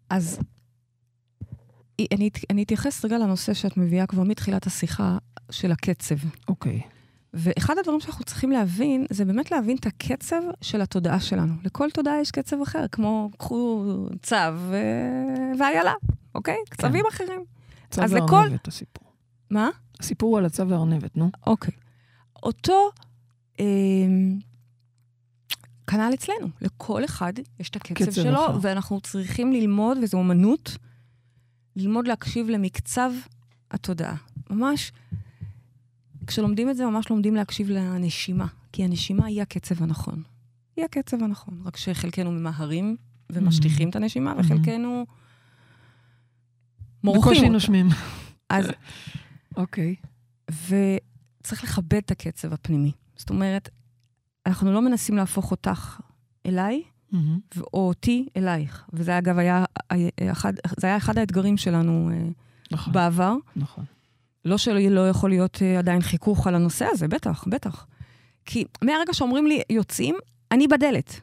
אז 0.09 0.39
אני, 2.13 2.29
אני 2.49 2.63
אתייחס 2.63 3.05
רגע 3.05 3.17
לנושא 3.17 3.53
שאת 3.53 3.77
מביאה 3.77 4.05
כבר 4.07 4.23
מתחילת 4.23 4.67
השיחה 4.67 5.17
של 5.51 5.71
הקצב. 5.71 6.15
אוקיי. 6.47 6.81
ואחד 7.33 7.77
הדברים 7.77 7.99
שאנחנו 7.99 8.25
צריכים 8.25 8.51
להבין, 8.51 9.05
זה 9.09 9.25
באמת 9.25 9.51
להבין 9.51 9.77
את 9.77 9.85
הקצב 9.85 10.41
של 10.61 10.81
התודעה 10.81 11.19
שלנו. 11.19 11.53
לכל 11.63 11.89
תודעה 11.93 12.21
יש 12.21 12.31
קצב 12.31 12.61
אחר, 12.61 12.85
כמו 12.91 13.31
קחו 13.37 13.85
צו 14.21 14.35
ו- 14.55 15.51
ואיילה, 15.59 15.93
אוקיי? 16.35 16.55
קצבים 16.69 17.05
אחרים. 17.09 17.43
צו 17.91 18.01
אז 18.03 18.13
לכל- 18.13 18.33
וארנבת 18.35 18.67
הסיפור. 18.67 19.07
מה? 19.49 19.69
הסיפור 19.99 20.29
הוא 20.29 20.37
על 20.37 20.45
הצו 20.45 20.67
והארנבת, 20.69 21.17
נו. 21.17 21.31
אוקיי. 21.47 21.73
אותו 22.43 22.89
אה, 23.59 23.65
כנ"ל 25.87 26.11
אצלנו. 26.13 26.47
לכל 26.61 27.05
אחד 27.05 27.33
יש 27.59 27.69
את 27.69 27.75
הקצב 27.75 27.93
קצב 28.05 28.11
שלו, 28.11 28.45
אחר. 28.45 28.57
ואנחנו 28.61 29.01
צריכים 29.01 29.53
ללמוד, 29.53 29.97
וזו 30.03 30.17
אומנות, 30.17 30.77
ללמוד 31.75 32.07
להקשיב 32.07 32.49
למקצב 32.49 33.11
התודעה. 33.71 34.15
ממש, 34.49 34.91
כשלומדים 36.29 36.69
את 36.69 36.77
זה, 36.77 36.85
ממש 36.85 37.09
לומדים 37.09 37.35
להקשיב 37.35 37.69
לנשימה, 37.69 38.47
כי 38.71 38.83
הנשימה 38.83 39.25
היא 39.25 39.41
הקצב 39.41 39.83
הנכון. 39.83 40.23
היא 40.75 40.85
הקצב 40.85 41.23
הנכון, 41.23 41.61
רק 41.65 41.77
שחלקנו 41.77 42.31
ממהרים 42.31 42.95
ומשטיחים 43.29 43.89
את 43.89 43.95
הנשימה, 43.95 44.33
וחלקנו 44.37 45.05
מורחים 47.03 47.21
בקושי 47.21 47.39
אותה. 47.39 47.49
נושמים. 47.49 47.87
אז 48.49 48.67
אוקיי. 49.57 49.95
וצריך 50.51 51.63
לכבד 51.63 51.93
את 51.93 52.11
הקצב 52.11 52.53
הפנימי. 52.53 52.91
זאת 53.15 53.29
אומרת, 53.29 53.69
אנחנו 54.45 54.73
לא 54.73 54.81
מנסים 54.81 55.15
להפוך 55.15 55.51
אותך 55.51 55.99
אליי. 56.45 56.83
ו- 57.57 57.61
או 57.73 57.87
אותי 57.87 58.27
אלייך. 58.37 58.85
וזה 58.93 59.17
אגב 59.17 59.37
היה, 59.37 59.65
אחד, 60.31 60.53
זה 60.79 60.87
היה 60.87 60.97
אחד 60.97 61.17
האתגרים 61.17 61.57
שלנו 61.57 62.09
אה, 62.13 62.29
נכון, 62.71 62.93
בעבר. 62.93 63.35
נכון. 63.55 63.85
לא 64.45 64.57
שלא 64.57 64.79
לא 64.79 65.09
יכול 65.09 65.29
להיות 65.29 65.59
אה, 65.61 65.79
עדיין 65.79 66.01
חיכוך 66.01 66.47
על 66.47 66.55
הנושא 66.55 66.85
הזה, 66.91 67.07
בטח, 67.07 67.43
בטח. 67.47 67.85
כי 68.45 68.65
מהרגע 68.81 69.13
שאומרים 69.13 69.47
לי 69.47 69.61
יוצאים, 69.69 70.15
אני 70.51 70.67
בדלת. 70.67 71.21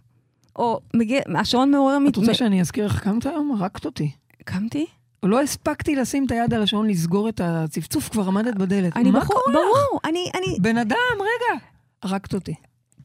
או 0.56 0.80
מגיע, 0.94 1.20
השעון 1.34 1.70
מעורר... 1.70 1.98
את 2.08 2.16
רוצה 2.16 2.34
שאני 2.34 2.60
אזכיר 2.60 2.84
איך 2.84 3.00
קמת 3.02 3.26
היום? 3.26 3.56
הרגת 3.60 3.84
אותי. 3.84 4.10
קמתי? 4.44 4.86
לא 5.22 5.42
הספקתי 5.42 5.96
לשים 5.96 6.26
את 6.26 6.30
היד 6.30 6.54
על 6.54 6.62
השעון 6.62 6.86
לסגור 6.86 7.28
את 7.28 7.40
הצפצוף, 7.44 8.08
כבר 8.08 8.28
עמדת 8.28 8.54
בדלת. 8.54 8.96
אני 8.96 9.10
מה 9.10 9.20
בחור, 9.20 9.36
קורה? 9.44 9.56
ברור, 9.56 10.00
אני, 10.04 10.30
אני, 10.34 10.56
בן 10.60 10.78
אדם, 10.78 10.96
רגע. 11.14 11.60
הרגת 12.02 12.34
אותי. 12.34 12.54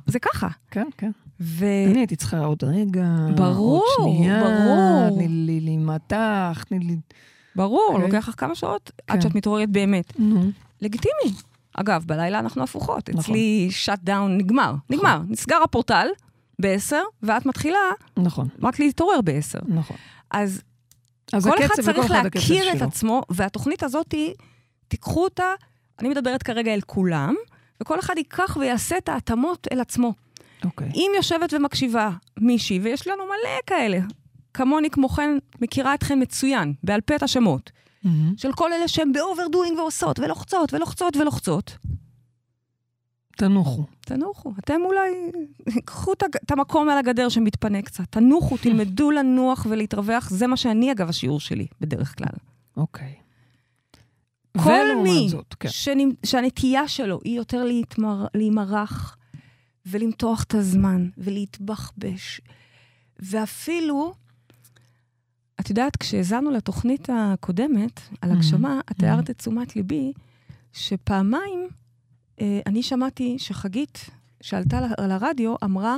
זה 0.05 0.19
ככה. 0.19 0.47
כן, 0.71 0.87
כן. 0.97 1.11
ו... 1.39 1.65
אני 1.87 1.99
הייתי 1.99 2.15
צריכה 2.15 2.39
עוד 2.39 2.63
רגע, 2.63 3.05
ברור, 3.35 3.83
עוד 3.97 4.15
שנייה, 4.15 4.43
ברור. 4.43 5.15
תני 5.15 5.27
לי 5.27 5.59
להימתח, 5.59 6.63
תני 6.67 6.79
לי... 6.79 6.95
ברור, 7.55 7.89
אוקיי. 7.93 8.05
לוקח 8.05 8.29
לך 8.29 8.35
כמה 8.37 8.55
שעות 8.55 8.91
כן. 9.07 9.13
עד 9.13 9.21
שאת 9.21 9.35
מתעוררת 9.35 9.69
באמת. 9.69 10.19
נו, 10.19 10.51
לגיטימי. 10.81 11.35
אגב, 11.73 12.03
בלילה 12.05 12.39
אנחנו 12.39 12.63
הפוכות. 12.63 13.09
נכון. 13.09 13.19
אצלי 13.19 13.67
שאט 13.71 13.99
דאון 14.03 14.37
נגמר. 14.37 14.73
נגמר. 14.89 15.21
נסגר 15.27 15.63
הפורטל 15.63 16.07
ב-10, 16.61 16.95
ואת 17.23 17.45
מתחילה 17.45 17.77
נכון, 18.17 18.47
רק 18.63 18.79
להתעורר 18.79 19.21
ב-10. 19.21 19.59
נכון. 19.67 19.97
אז 20.31 20.61
אז 21.33 21.47
כל 21.47 21.57
אחד 21.65 21.81
צריך 21.81 21.97
אחד 21.99 22.23
להכיר 22.23 22.71
את 22.71 22.77
שלו. 22.77 22.87
עצמו, 22.87 23.21
והתוכנית 23.29 23.83
הזאת, 23.83 24.15
תיקחו 24.87 25.23
אותה, 25.23 25.53
אני 25.99 26.09
מדברת 26.09 26.43
כרגע 26.43 26.73
אל 26.73 26.81
כולם, 26.81 27.35
וכל 27.81 27.99
אחד 27.99 28.17
ייקח 28.17 28.57
ויעשה 28.59 28.97
את 28.97 29.09
ההתאמות 29.09 29.67
אל 29.71 29.81
עצמו. 29.81 30.13
אוקיי. 30.65 30.91
אם 30.95 31.11
יושבת 31.15 31.53
ומקשיבה 31.53 32.09
מישהי, 32.39 32.79
ויש 32.79 33.07
לנו 33.07 33.23
מלא 33.25 33.59
כאלה, 33.65 33.99
כמוני 34.53 34.89
כמוכן, 34.89 35.37
מכירה 35.61 35.93
אתכן 35.93 36.21
מצוין, 36.21 36.73
בעל 36.83 37.01
פה 37.01 37.15
את 37.15 37.23
השמות, 37.23 37.71
מהמם. 38.03 38.33
של 38.37 38.53
כל 38.53 38.73
אלה 38.73 38.87
שהן 38.87 39.11
ב 39.13 39.20
overdoing 39.20 39.77
ועושות, 39.79 40.19
ולוחצות, 40.19 40.73
ולוחצות, 40.73 41.17
ולוחצות. 41.17 41.77
תנוחו. 43.37 43.85
תנוחו. 44.01 44.53
אתם 44.59 44.81
אולי, 44.85 45.11
קחו 45.85 46.13
את 46.13 46.51
המקום 46.51 46.89
על 46.89 46.97
הגדר 46.97 47.29
שמתפנה 47.29 47.81
קצת. 47.81 48.03
תנוחו, 48.09 48.57
תלמדו 48.57 49.11
לנוח 49.11 49.65
ולהתרווח. 49.69 50.29
זה 50.29 50.47
מה 50.47 50.57
שאני, 50.57 50.91
אגב, 50.91 51.09
השיעור 51.09 51.39
שלי, 51.39 51.67
בדרך 51.81 52.17
כלל. 52.17 52.37
אוקיי. 52.77 53.13
כל 54.57 54.85
מי 55.03 55.29
זאת, 55.29 55.55
כן. 55.59 55.69
שנמ- 55.69 56.25
שהנטייה 56.25 56.87
שלו 56.87 57.19
היא 57.23 57.37
יותר 57.37 57.63
להתמר, 57.63 58.25
להימרח 58.35 59.17
ולמתוח 59.85 60.43
את 60.43 60.53
הזמן 60.55 61.09
ולהתבחבש. 61.17 62.41
ואפילו, 63.19 64.13
את 65.61 65.69
יודעת, 65.69 65.95
כשהאזנו 65.97 66.51
לתוכנית 66.51 67.09
הקודמת 67.13 67.99
על 68.21 68.31
Mhm. 68.31 68.33
הגשמה, 68.33 68.79
את 68.91 69.03
הערת 69.03 69.29
את 69.29 69.37
תשומת 69.37 69.75
ליבי 69.75 70.13
שפעמיים 70.73 71.67
אה, 72.41 72.59
אני 72.65 72.83
שמעתי 72.83 73.39
שחגית, 73.39 74.09
שעלתה 74.41 74.81
ל- 74.81 74.93
על 75.03 75.11
הרדיו, 75.11 75.55
אמרה, 75.63 75.97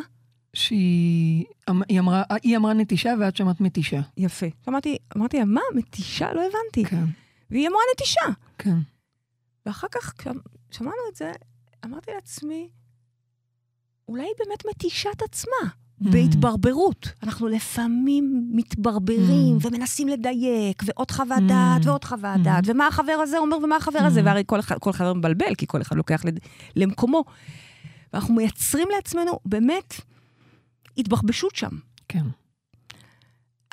שהיא 0.54 1.45
אמ- 1.69 1.82
היא 1.89 1.99
אמרה, 1.99 2.23
היא 2.43 2.58
אמרה 2.58 2.73
נטישה 2.73 3.13
ואת 3.19 3.36
שמעת 3.38 3.62
מתישה. 3.62 4.02
יפה. 4.17 4.45
שמעתי, 4.65 4.97
אמרתי 5.17 5.38
לה, 5.38 5.45
מה, 5.45 5.62
מתישה? 5.76 6.34
לא 6.34 6.41
הבנתי. 6.41 6.86
כן, 6.89 7.04
והיא 7.49 7.67
אמרה 7.67 7.80
נטישה. 7.93 8.21
כן. 8.58 8.76
ואחר 9.65 9.88
כך, 9.91 10.13
כששמענו 10.17 10.95
את 11.12 11.15
זה, 11.15 11.32
אמרתי 11.86 12.12
לעצמי, 12.15 12.69
אולי 14.08 14.23
היא 14.23 14.34
באמת 14.39 14.63
מתישה 14.69 15.10
את 15.12 15.21
עצמה. 15.21 15.69
Mm. 16.02 16.12
בהתברברות. 16.12 17.12
אנחנו 17.24 17.48
לפעמים 17.48 18.48
מתברברים 18.52 19.58
Mm. 19.58 19.68
ומנסים 19.68 20.08
לדייק, 20.08 20.84
ועוד 20.86 21.12
חוות. 21.12 21.44
דעת 21.48 21.86
ועוד 21.86 22.04
חוות. 22.04 22.42
דעת, 22.44 22.64
ומה 22.68 22.88
החבר 22.88 23.12
הזה 23.24 23.38
אומר 23.38 23.58
ומה 23.58 23.76
החבר 23.76 24.00
הזה. 24.00 24.22
והרי 24.26 24.44
כל 24.46 24.62
כל 24.62 24.94
חבר 24.94 25.14
מבלבל, 25.14 25.56
כי 25.58 25.68
כל 25.68 25.82
אחד 25.82 25.96
לוקח 25.96 26.24
למקומו. 26.76 27.24
ואנחנו 28.14 28.34
מייצרים 28.34 28.88
לעצמנו 28.96 29.40
באמת 29.46 29.94
התבחבשות 30.98 31.56
שם. 31.56 31.70
כן. 32.08 32.24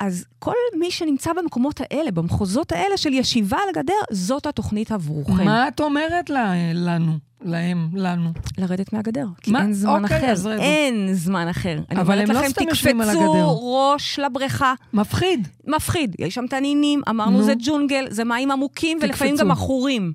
אז 0.01 0.25
כל 0.39 0.53
מי 0.79 0.91
שנמצא 0.91 1.33
במקומות 1.33 1.81
האלה, 1.81 2.11
במחוזות 2.11 2.71
האלה 2.71 2.97
של 2.97 3.13
ישיבה 3.13 3.57
על 3.57 3.69
הגדר, 3.69 3.93
זאת 4.11 4.45
התוכנית 4.45 4.91
עבורכם. 4.91 5.45
מה 5.45 5.67
את 5.67 5.79
אומרת 5.81 6.29
לה- 6.29 6.53
לנו? 6.73 7.11
להם, 7.41 7.89
לנו. 7.93 8.29
לרדת 8.57 8.93
מהגדר. 8.93 9.25
כי 9.41 9.51
מה? 9.51 9.61
אין 9.61 9.73
זמן 9.73 10.03
אוקיי, 10.03 10.17
אחר. 10.17 10.31
אז 10.31 10.45
רדו. 10.45 10.61
אין 10.61 11.13
זמן 11.13 11.47
אחר. 11.47 11.79
אני 11.89 12.01
אבל 12.01 12.13
אומרת 12.13 12.29
הם 12.29 12.35
לא 12.35 12.41
לכם, 12.41 12.49
סתם 12.49 12.67
יושבים 12.69 13.01
על 13.01 13.07
תקפצו 13.07 13.31
הגדר. 13.33 13.45
ראש 13.61 14.19
לבריכה. 14.19 14.73
מפחיד. 14.93 15.47
מפחיד. 15.67 16.15
יש 16.19 16.35
שם 16.35 16.47
תנינים, 16.49 17.01
אמרנו 17.09 17.37
נו. 17.37 17.43
זה 17.43 17.53
ג'ונגל, 17.65 18.05
זה 18.09 18.23
מים 18.23 18.51
עמוקים, 18.51 18.97
ולפעמים 19.01 19.33
תקפצו. 19.33 19.45
גם 19.45 19.51
עכורים. 19.51 20.13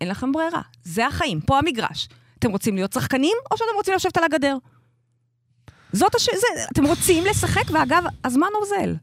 אין 0.00 0.08
לכם 0.08 0.32
ברירה. 0.32 0.60
זה 0.84 1.06
החיים, 1.06 1.40
פה 1.40 1.58
המגרש. 1.58 2.08
אתם 2.38 2.50
רוצים 2.50 2.74
להיות 2.74 2.92
שחקנים, 2.92 3.36
או 3.50 3.56
שאתם 3.56 3.70
רוצים 3.76 3.94
לשבת 3.94 4.16
על 4.16 4.24
הגדר? 4.24 4.56
זאת 5.92 6.14
הש... 6.14 6.24
זה... 6.34 6.64
אתם 6.72 6.84
רוצים 6.86 7.24
לשחק, 7.30 7.62
ואגב, 7.72 8.04
הזמן 8.24 8.46
אוזל. 8.60 8.94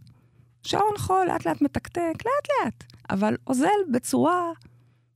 שעון 0.64 0.98
חול 0.98 1.28
לאט 1.28 1.46
לאט 1.46 1.62
מתקתק, 1.62 2.14
לאט 2.26 2.48
לאט, 2.66 2.84
אבל 3.10 3.36
אוזל 3.48 3.68
בצורה 3.92 4.52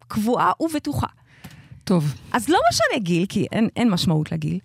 קבועה 0.07 0.51
ובטוחה. 0.59 1.07
טוב, 1.83 2.13
אז 2.33 2.49
לא 2.49 2.59
משנה 2.69 2.99
גיל, 2.99 3.25
כי 3.25 3.47
אין, 3.51 3.69
אין 3.75 3.89
משמעות 3.89 4.31
לגיל. 4.31 4.59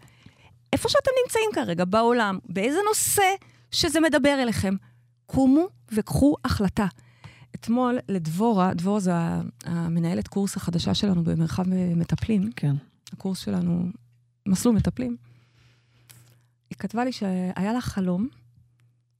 איפה 0.73 0.89
שאתם 0.89 1.11
נמצאים 1.25 1.51
כרגע, 1.55 1.85
בעולם, 1.85 2.39
באיזה 2.49 2.79
נושא 2.89 3.35
שזה 3.71 4.01
מדבר 4.01 4.43
אליכם, 4.43 4.75
קומו 5.27 5.69
וקחו 5.93 6.35
החלטה. 6.45 6.87
אתמול 7.55 7.99
לדבורה, 8.09 8.75
דבורה 8.75 9.01
זו 9.01 9.13
המנהלת 9.65 10.29
קורס 10.29 10.57
החדשה 10.57 10.95
שלנו 10.95 11.25
במרחב 11.25 11.65
מטפלים. 11.97 12.51
כן. 12.57 12.75
הקורס 13.13 13.39
שלנו, 13.39 13.85
מסלול 14.49 14.75
מטפלים. 14.75 15.17
היא 16.71 16.79
כתבה 16.79 17.05
לי 17.05 17.13
שהיה 17.13 17.73
לה 17.73 17.81
חלום, 17.81 18.29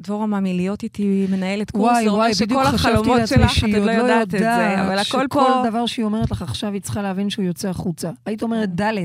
דבורה 0.01 0.27
מאמי, 0.27 0.55
להיות 0.55 0.83
איתי 0.83 1.27
מנהלת 1.31 1.71
קורס, 1.71 1.93
וואי, 1.93 2.09
וואי, 2.09 2.33
בדיוק 2.41 2.63
חשבתי 2.63 3.09
לעצמי 3.09 3.49
שהיא 3.49 3.79
עוד 3.79 3.87
לא 3.87 3.91
יודעת 3.91 4.35
את 4.35 4.41
זה, 4.41 4.81
אבל 4.83 4.99
הכל 4.99 5.27
פה... 5.31 5.47
שכל 5.61 5.69
דבר 5.69 5.87
שהיא 5.87 6.05
אומרת 6.05 6.31
לך 6.31 6.43
עכשיו, 6.43 6.73
היא 6.73 6.81
צריכה 6.81 7.03
להבין 7.03 7.31
שהוא 7.31 7.45
יוצא 7.45 7.69
החוצה. 7.69 8.11
היית 8.27 8.43
אומרת 8.43 8.81
ד'. 8.81 9.05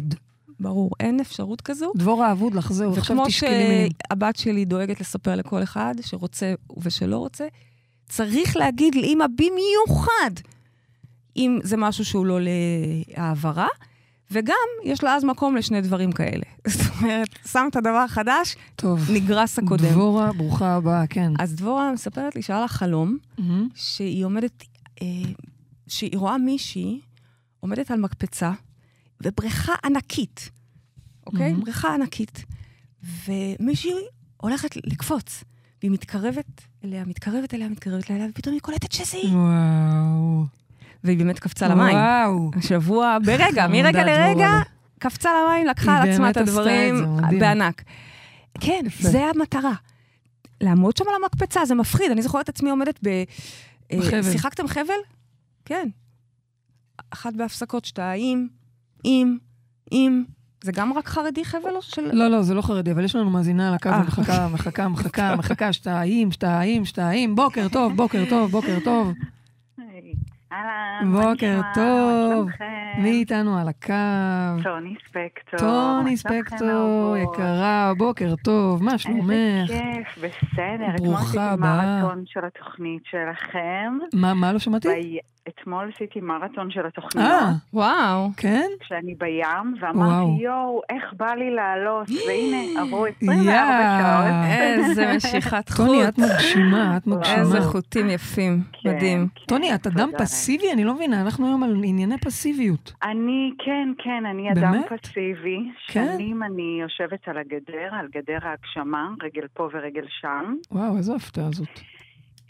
ברור, 0.59 0.91
אין 0.99 1.19
אפשרות 1.19 1.61
כזו. 1.61 1.91
דבורה 1.95 2.31
אבוד 2.31 2.55
לך, 2.55 2.73
זהו, 2.73 2.93
עכשיו 2.97 3.25
תשקלי 3.25 3.49
מילים. 3.49 3.87
וכמו 3.87 4.09
שהבת 4.11 4.35
שלי 4.35 4.65
דואגת 4.65 4.99
לספר 5.01 5.35
לכל 5.35 5.63
אחד 5.63 5.95
שרוצה 6.01 6.53
ושלא 6.77 7.17
רוצה, 7.17 7.47
צריך 8.09 8.57
להגיד 8.57 8.95
לאמא 8.95 9.25
במיוחד 9.27 10.31
אם 11.37 11.59
זה 11.63 11.77
משהו 11.77 12.05
שהוא 12.05 12.25
לא 12.25 12.39
להעברה, 12.41 13.67
וגם 14.31 14.55
יש 14.83 15.03
לה 15.03 15.15
אז 15.15 15.23
מקום 15.23 15.55
לשני 15.55 15.81
דברים 15.81 16.11
כאלה. 16.11 16.43
זאת 16.67 16.91
אומרת, 17.01 17.27
שם 17.51 17.65
את 17.71 17.75
הדבר 17.75 17.97
החדש, 17.97 18.55
טוב. 18.75 19.11
נגרס 19.11 19.59
הקודם. 19.59 19.89
דבורה, 19.89 20.33
ברוכה 20.33 20.75
הבאה, 20.75 21.07
כן. 21.07 21.31
אז 21.39 21.55
דבורה 21.55 21.91
מספרת 21.91 22.35
לי 22.35 22.41
שהיה 22.41 22.59
לה 22.59 22.67
חלום, 22.67 23.17
mm-hmm. 23.37 23.41
שהיא 23.75 24.25
עומדת, 24.25 24.63
אה, 25.01 25.07
שהיא 25.87 26.17
רואה 26.17 26.37
מישהי 26.37 27.01
עומדת 27.59 27.91
על 27.91 27.99
מקפצה, 27.99 28.51
ובריכה 29.23 29.73
ענקית, 29.85 30.49
אוקיי? 31.27 31.53
Mm-hmm. 31.53 31.63
בריכה 31.63 31.93
ענקית, 31.93 32.45
ומישהי 33.03 33.93
הולכת 34.37 34.75
לקפוץ, 34.75 35.43
והיא 35.81 35.91
מתקרבת 35.91 36.61
אליה, 36.83 37.05
מתקרבת 37.05 37.53
אליה, 37.53 37.69
מתקרבת 37.69 38.11
אליה, 38.11 38.27
ופתאום 38.29 38.53
היא 38.53 38.61
קולטת 38.61 38.91
שזה 38.91 39.17
היא. 39.17 39.35
וואו. 39.35 40.45
והיא 41.05 41.17
באמת 41.17 41.39
קפצה 41.39 41.67
למים. 41.67 41.95
וואו. 41.97 42.51
השבוע, 42.55 43.17
ברגע, 43.25 43.67
מרגע 43.73 44.05
לרגע, 44.05 44.49
קפצה 44.99 45.29
למים, 45.29 45.67
לקחה 45.67 45.97
על 45.97 46.09
עצמה 46.09 46.29
את 46.29 46.37
הדברים 46.37 46.95
בענק. 47.39 47.83
כן, 48.59 48.81
זה 48.99 49.25
המטרה. 49.25 49.73
לעמוד 50.61 50.97
שם 50.97 51.05
על 51.09 51.15
המקפצה, 51.23 51.65
זה 51.65 51.75
מפחיד. 51.75 52.11
אני 52.11 52.21
זוכרת 52.21 52.43
את 52.43 52.49
עצמי 52.49 52.69
עומדת 52.69 52.99
ב... 53.03 53.07
אה, 53.07 53.97
בחבל. 53.99 54.23
שיחקתם 54.23 54.67
חבל? 54.67 55.01
כן. 55.65 55.87
אחת 57.09 57.33
בהפסקות, 57.33 57.85
שתיים, 57.85 58.49
עם, 59.03 59.37
עם. 59.91 60.23
זה 60.63 60.71
גם 60.71 60.93
רק 60.93 61.07
חרדי 61.07 61.45
חבל 61.45 61.75
או 61.75 61.81
של... 61.81 62.01
לא, 62.13 62.27
לא, 62.27 62.41
זה 62.41 62.53
לא 62.53 62.61
חרדי, 62.61 62.91
אבל 62.91 63.03
יש 63.03 63.15
לנו 63.15 63.29
מאזינה 63.29 63.67
על 63.67 63.73
הקו 63.73 63.89
אה. 63.89 64.01
ומחכה, 64.01 64.47
מחכה, 64.47 64.87
מחכה, 64.87 65.35
מחכה, 65.39 65.73
שתיים, 65.73 66.31
שתיים, 66.31 66.85
שתיים, 66.85 67.35
בוקר 67.35 67.67
טוב, 67.67 67.95
בוקר 67.95 68.23
טוב, 68.29 68.51
בוקר 68.51 68.77
טוב. 68.83 69.13
אהלן, 70.51 71.11
בוקר 71.11 71.61
טוב. 71.73 72.49
מי 72.97 73.09
איתנו 73.11 73.57
על 73.57 73.67
הקו? 73.67 74.63
טוני 74.63 74.95
ספקטור. 75.07 75.59
טוני 75.59 76.17
ספקטור, 76.17 77.15
יקרה, 77.17 77.91
בוקר 77.97 78.35
טוב, 78.43 78.83
מה 78.83 78.97
שלומך? 78.97 79.31
איזה 79.31 79.73
כיף, 79.93 80.17
בסדר. 80.17 81.03
ברוכה 81.03 81.51
הבאה. 81.51 81.99
אתמול 81.99 82.09
עשיתי 82.09 82.09
מרתון 82.09 82.23
של 82.25 82.45
התוכנית 82.45 83.03
שלכם. 83.05 83.97
מה, 84.13 84.33
מה 84.33 84.53
לא 84.53 84.59
שמעתי? 84.59 85.19
אתמול 85.49 85.91
עשיתי 85.95 86.21
מרתון 86.21 86.71
של 86.71 86.85
התוכניות. 86.85 87.31
אה, 87.31 87.51
וואו. 87.73 88.29
כן? 88.37 88.67
כשאני 88.79 89.15
בים, 89.15 89.75
ואמרתי, 89.79 90.43
יואו, 90.43 90.81
איך 90.89 91.13
בא 91.17 91.33
לי 91.33 91.51
לעלות, 91.51 92.07
והנה, 92.27 92.57
עברו 92.81 93.05
24 93.05 93.99
שעות. 94.01 94.45
איזה 94.49 95.07
משיכת 95.15 95.69
חוט. 95.69 95.87
טוני, 95.87 96.07
את 96.07 96.17
מגשימה, 96.17 96.97
את 96.97 97.07
מגשימה. 97.07 97.39
איזה 97.39 97.61
חוטים 97.61 98.09
יפים, 98.09 98.61
כן, 98.83 98.89
מדהים. 98.89 99.27
כן, 99.35 99.45
טוני, 99.45 99.75
את 99.75 99.87
אדם 99.87 100.09
פסיבי? 100.35 100.71
אני 100.73 100.83
לא 100.83 100.93
מבינה, 100.93 101.21
אנחנו 101.21 101.47
היום 101.47 101.63
על 101.63 101.75
ענייני 101.83 102.17
פסיביות. 102.17 102.93
אני, 103.03 103.51
כן, 103.65 103.89
כן, 103.97 104.25
אני 104.25 104.51
אדם 104.51 104.73
פסיבי. 105.01 105.57
כן? 105.87 106.05
שנים 106.17 106.43
אני 106.43 106.77
יושבת 106.81 107.27
על 107.27 107.37
הגדר, 107.37 107.89
על 107.91 108.07
גדר 108.11 108.37
ההגשמה, 108.41 109.09
רגל 109.23 109.47
פה 109.53 109.69
ורגל 109.73 110.05
שם. 110.09 110.55
וואו, 110.71 110.97
איזו 110.97 111.15
הפתעה 111.15 111.51
זאת. 111.51 111.79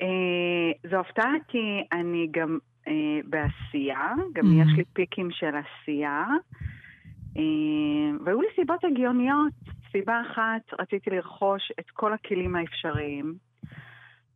אה, 0.02 0.90
זו 0.90 1.00
הפתעה 1.00 1.32
כי 1.48 1.84
אני 1.92 2.28
גם 2.32 2.58
אה, 2.88 2.94
בעשייה, 3.26 4.14
גם 4.34 4.46
mm. 4.46 4.64
יש 4.64 4.78
לי 4.78 4.84
פיקים 4.94 5.28
של 5.32 5.52
עשייה, 5.56 6.24
אה, 7.38 8.18
והיו 8.26 8.42
לי 8.42 8.48
סיבות 8.56 8.84
הגיוניות. 8.84 9.54
סיבה 9.92 10.22
אחת, 10.32 10.80
רציתי 10.80 11.10
לרכוש 11.10 11.72
את 11.80 11.90
כל 11.94 12.14
הכלים 12.14 12.56
האפשריים. 12.56 13.34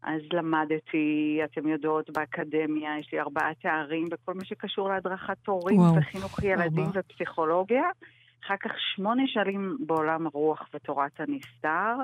אז 0.04 0.22
למדתי, 0.34 1.40
אתם 1.44 1.68
יודעות, 1.68 2.10
באקדמיה, 2.10 3.00
יש 3.00 3.14
לי 3.14 3.20
ארבעה 3.20 3.54
תארים 3.62 4.10
בכל 4.10 4.34
מה 4.34 4.46
שקשור 4.46 4.90
להדרכת 4.90 5.48
הורים 5.48 5.80
וואו, 5.80 5.96
וחינוך 5.96 6.44
ילדים 6.44 6.86
ארבע. 6.86 7.00
ופסיכולוגיה. 7.00 7.84
אחר 8.46 8.56
כך 8.60 8.72
שמונה 8.96 9.24
שנים 9.28 9.78
בעולם 9.86 10.26
הרוח 10.28 10.70
ותורת 10.74 11.20
הנסתר, 11.20 11.96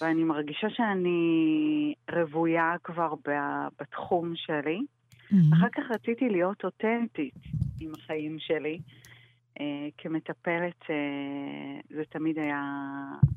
ואני 0.00 0.24
מרגישה 0.24 0.66
שאני 0.70 1.94
רוויה 2.12 2.74
כבר 2.84 3.14
בתחום 3.80 4.32
שלי. 4.36 4.80
Mm-hmm. 4.80 5.56
אחר 5.56 5.68
כך 5.72 5.82
רציתי 5.90 6.28
להיות 6.28 6.64
אותנטית 6.64 7.34
עם 7.80 7.92
החיים 7.94 8.36
שלי. 8.38 8.78
Uh, 9.58 9.62
כמטפלת, 9.98 10.82
uh, 10.82 11.94
זה 11.96 12.02
תמיד 12.10 12.38
היה 12.38 12.62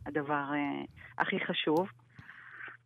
הדבר 0.05 0.43
uh, 0.51 0.87
הכי 1.17 1.39
חשוב. 1.39 1.87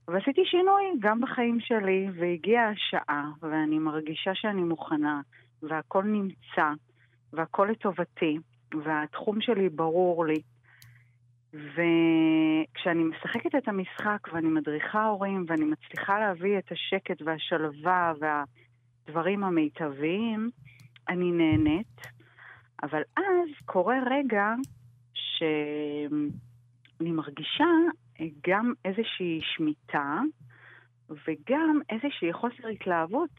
ועשיתי 0.07 0.41
שינוי 0.45 0.83
גם 0.99 1.21
בחיים 1.21 1.59
שלי, 1.59 2.07
והגיעה 2.13 2.69
השעה, 2.69 3.31
ואני 3.41 3.79
מרגישה 3.79 4.35
שאני 4.35 4.63
מוכנה, 4.63 5.21
והכל 5.63 6.03
נמצא, 6.03 6.71
והכל 7.33 7.67
לטובתי, 7.71 8.37
והתחום 8.83 9.41
שלי 9.41 9.69
ברור 9.69 10.25
לי. 10.25 10.41
וכשאני 11.53 13.03
משחקת 13.03 13.55
את 13.57 13.67
המשחק 13.67 14.27
ואני 14.33 14.47
מדריכה 14.47 15.05
הורים 15.05 15.45
ואני 15.47 15.65
מצליחה 15.65 16.19
להביא 16.19 16.57
את 16.57 16.71
השקט 16.71 17.21
והשלווה 17.21 18.13
וה... 18.19 18.43
הדברים 19.11 19.43
המיטביים, 19.43 20.49
אני 21.09 21.31
נהנית, 21.31 22.01
אבל 22.83 23.01
אז 23.17 23.49
קורה 23.65 23.95
רגע 24.11 24.53
שאני 25.13 27.11
מרגישה 27.11 27.65
גם 28.47 28.73
איזושהי 28.85 29.39
שמיטה 29.41 30.19
וגם 31.09 31.79
איזושהי 31.89 32.33
חוסר 32.33 32.67
התלהבות. 32.67 33.29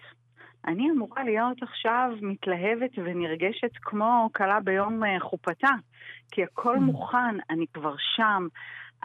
אני 0.66 0.90
אמורה 0.90 1.24
להיות 1.24 1.62
עכשיו 1.62 2.10
מתלהבת 2.22 2.90
ונרגשת 2.96 3.70
כמו 3.82 4.30
כלה 4.34 4.60
ביום 4.60 5.04
אה, 5.04 5.20
חופתה, 5.20 5.70
כי 6.30 6.42
הכל 6.42 6.76
mm. 6.76 6.80
מוכן, 6.80 7.36
אני 7.50 7.66
כבר 7.74 7.94
שם, 8.16 8.46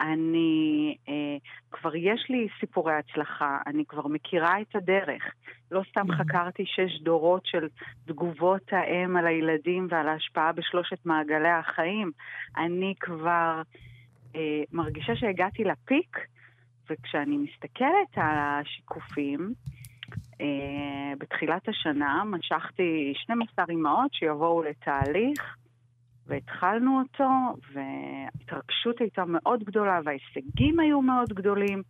אני, 0.00 0.96
אה, 1.08 1.36
כבר 1.70 1.96
יש 1.96 2.26
לי 2.28 2.48
סיפורי 2.60 2.94
הצלחה, 2.94 3.58
אני 3.66 3.84
כבר 3.88 4.06
מכירה 4.06 4.60
את 4.60 4.76
הדרך. 4.76 5.22
לא 5.70 5.82
סתם 5.90 6.10
mm-hmm. 6.10 6.14
חקרתי 6.14 6.64
שש 6.66 7.00
דורות 7.02 7.46
של 7.46 7.68
תגובות 8.06 8.72
האם 8.72 9.16
על 9.16 9.26
הילדים 9.26 9.86
ועל 9.90 10.08
ההשפעה 10.08 10.52
בשלושת 10.52 11.06
מעגלי 11.06 11.48
החיים. 11.48 12.10
אני 12.56 12.94
כבר 13.00 13.62
אה, 14.36 14.62
מרגישה 14.72 15.16
שהגעתי 15.16 15.64
לפיק, 15.64 16.16
וכשאני 16.90 17.36
מסתכלת 17.36 18.16
על 18.16 18.36
השיקופים, 18.38 19.54
אה, 20.40 21.12
בתחילת 21.18 21.68
השנה 21.68 22.22
משכתי 22.24 23.12
12 23.16 23.64
אמהות 23.70 24.14
שיבואו 24.14 24.62
לתהליך. 24.62 25.56
והתחלנו 26.28 27.00
אותו, 27.00 27.28
וההתרגשות 27.72 29.00
הייתה 29.00 29.24
מאוד 29.26 29.64
גדולה, 29.64 30.00
וההישגים 30.04 30.80
היו 30.80 31.02
מאוד 31.02 31.28
גדולים, 31.32 31.82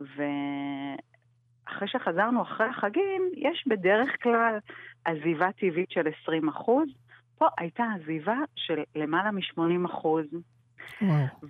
ואחרי 0.00 0.28
שחזרנו 1.88 2.42
אחרי 2.42 2.66
החגים, 2.66 3.22
יש 3.36 3.64
בדרך 3.66 4.22
כלל 4.22 4.58
עזיבה 5.04 5.52
טבעית 5.52 5.90
של 5.90 6.08
20 6.22 6.48
אחוז. 6.48 6.88
פה 7.38 7.46
הייתה 7.58 7.84
עזיבה 7.96 8.36
של 8.56 8.82
למעלה 8.96 9.30
מ-80 9.30 9.86
אחוז. 9.86 10.26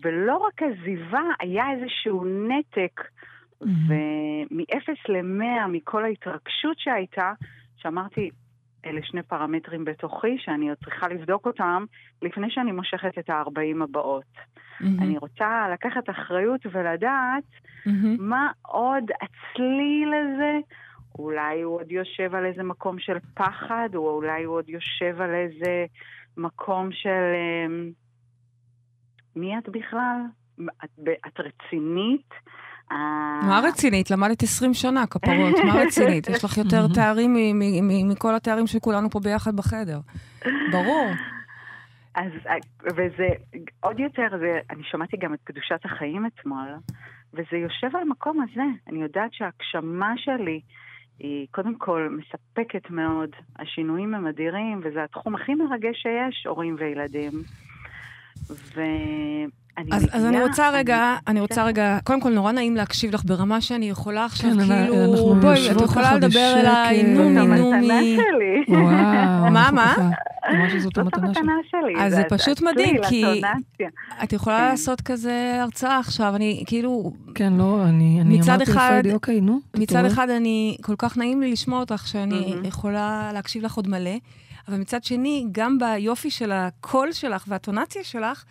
ולא 0.03 0.37
רק 0.37 0.63
עזיבה, 0.63 1.23
היה 1.41 1.65
איזשהו 1.71 2.25
נתק, 2.25 3.01
mm-hmm. 3.01 3.67
ומ-0 3.89 4.89
ל-100, 5.09 5.67
מכל 5.69 6.05
ההתרגשות 6.05 6.79
שהייתה, 6.79 7.33
שאמרתי, 7.77 8.31
אלה 8.87 9.01
שני 9.03 9.23
פרמטרים 9.23 9.85
בתוכי 9.85 10.37
שאני 10.39 10.69
עוד 10.69 10.79
צריכה 10.85 11.09
לבדוק 11.09 11.47
אותם 11.47 11.85
לפני 12.23 12.51
שאני 12.51 12.73
מושכת 12.73 13.19
את 13.19 13.31
ה-40 13.31 13.85
הבאות. 13.85 14.25
Mm-hmm. 14.35 15.03
אני 15.03 15.19
רוצה 15.19 15.69
לקחת 15.73 16.11
אחריות 16.11 16.61
ולדעת 16.73 17.45
mm-hmm. 17.45 17.91
מה 18.19 18.51
עוד 18.63 19.05
הצליל 19.05 20.13
הזה, 20.15 20.59
אולי 21.19 21.63
הוא 21.63 21.75
עוד 21.75 21.93
יושב 21.93 22.35
על 22.35 22.45
איזה 22.45 22.63
מקום 22.63 22.99
של 22.99 23.17
פחד, 23.35 23.89
או 23.95 24.11
אולי 24.11 24.45
הוא 24.45 24.55
עוד 24.55 24.69
יושב 24.69 25.21
על 25.21 25.35
איזה 25.35 25.87
מקום 26.37 26.93
של... 26.93 27.33
אמ, 27.35 27.91
מי 29.41 29.59
את 29.59 29.69
בכלל? 29.69 30.21
את, 30.85 30.91
את 31.27 31.41
רצינית? 31.41 32.31
אה, 32.93 33.41
מה 33.43 33.61
רצינית? 33.65 34.11
למדת 34.11 34.43
20 34.43 34.75
שנה, 34.75 35.07
כפרות, 35.07 35.55
מה 35.65 35.75
רצינית? 35.83 36.29
יש 36.29 36.45
לך 36.45 36.59
יותר 36.59 36.87
תארים 36.95 37.35
מ- 37.35 37.59
מ- 37.59 37.89
מ- 37.89 38.09
מכל 38.11 38.35
התארים 38.35 38.67
שכולנו 38.67 39.11
פה 39.11 39.21
ביחד 39.21 39.57
בחדר. 39.57 40.01
ברור. 40.73 41.07
אז, 42.15 42.33
אה, 42.47 42.55
וזה 42.87 43.29
עוד 43.81 44.01
יותר, 44.01 44.27
זה, 44.39 44.59
אני 44.71 44.83
שמעתי 44.91 45.17
גם 45.17 45.35
את 45.35 45.39
קדושת 45.45 45.81
החיים 45.85 46.27
אתמול, 46.27 46.69
וזה 47.35 47.57
יושב 47.57 47.97
על 47.97 48.03
המקום 48.03 48.41
הזה. 48.41 48.63
אני 48.89 49.03
יודעת 49.03 49.33
שההגשמה 49.33 50.13
שלי 50.17 50.61
היא 51.19 51.47
קודם 51.51 51.75
כל 51.75 52.19
מספקת 52.19 52.91
מאוד. 52.91 53.31
השינויים 53.59 54.15
הם 54.15 54.27
אדירים, 54.27 54.81
וזה 54.85 55.05
התחום 55.05 55.35
הכי 55.35 55.55
מרגש 55.55 55.97
שיש, 56.03 56.47
הורים 56.47 56.77
וילדים. 56.79 57.31
ואני 58.51 59.09
אז, 59.93 60.07
אז 60.13 60.23
אני 60.25 60.29
מגיעה- 60.29 60.47
רוצה 60.47 60.71
רגע, 60.71 61.17
אני 61.27 61.41
רוצה 61.41 61.65
רגע, 61.65 61.99
קודם 62.05 62.21
כל 62.21 62.31
נורא 62.31 62.53
נעים 62.53 62.77
להקשיב 62.77 63.15
לך 63.15 63.23
ברמה 63.25 63.61
שאני 63.61 63.91
יכולה 63.91 64.25
עכשיו, 64.25 64.51
כאילו, 64.51 64.63
אנחנו 64.65 65.35
בואי, 65.41 65.71
את 65.71 65.81
יכולה 65.81 66.15
לדבר. 66.15 66.55
אליי, 66.57 67.15
זאת 67.17 67.25
נומי 67.25 67.59
נומי. 67.59 68.19
וואו. 68.69 69.51
מה, 69.51 69.71
מה? 69.73 69.95
ממש 70.53 70.73
שזאת 70.73 70.83
זאת 70.95 70.99
המתנה 70.99 71.33
שלי. 71.71 72.05
אז 72.05 72.15
זה 72.15 72.23
פשוט 72.29 72.63
מדהים, 72.63 72.97
כי-. 73.09 73.41
את 74.25 74.33
יכולה 74.33 74.59
כן. 74.59 74.65
לעשות 74.71 75.01
כזה 75.01 75.59
הרצאה 75.63 75.99
עכשיו, 75.99 76.37
אני 76.37 76.63
כאילו, 76.67 77.13
כן, 77.35 77.53
לא, 77.53 77.83
אני 77.85 78.19
אני 78.21 78.41
אמרתי 78.43 78.63
אחד- 78.63 78.83
לפריידי, 78.85 79.13
אוקיי, 79.13 79.41
נו. 79.41 79.61
מצד. 79.77 80.05
אחד 80.05 80.31
אני, 80.31 80.77
כל 80.83 80.95
כך 80.99 81.17
נעים 81.19 81.41
לי 81.41 81.53
לשמוע 81.53 81.81
אותך, 81.81 82.07
שאני. 82.07 82.55
יכולה 82.65 83.31
להקשיב 83.35 83.65
לך 83.65 83.75
עוד 83.75 83.89
מלא, 83.89 84.11
אבל 84.69 84.77
מצד 84.77 85.05
שני, 85.05 85.47
גם 85.53 85.79
ביופי 85.79 86.31
של 86.31 86.53
הקול 86.53 87.13
שלך 87.13 87.45
והטונציה 87.49 88.05
שלך, 88.05 88.45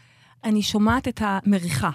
אני 0.43 0.61
שומעת 0.61 1.07
את 1.07 1.21
המריחה. 1.25 1.89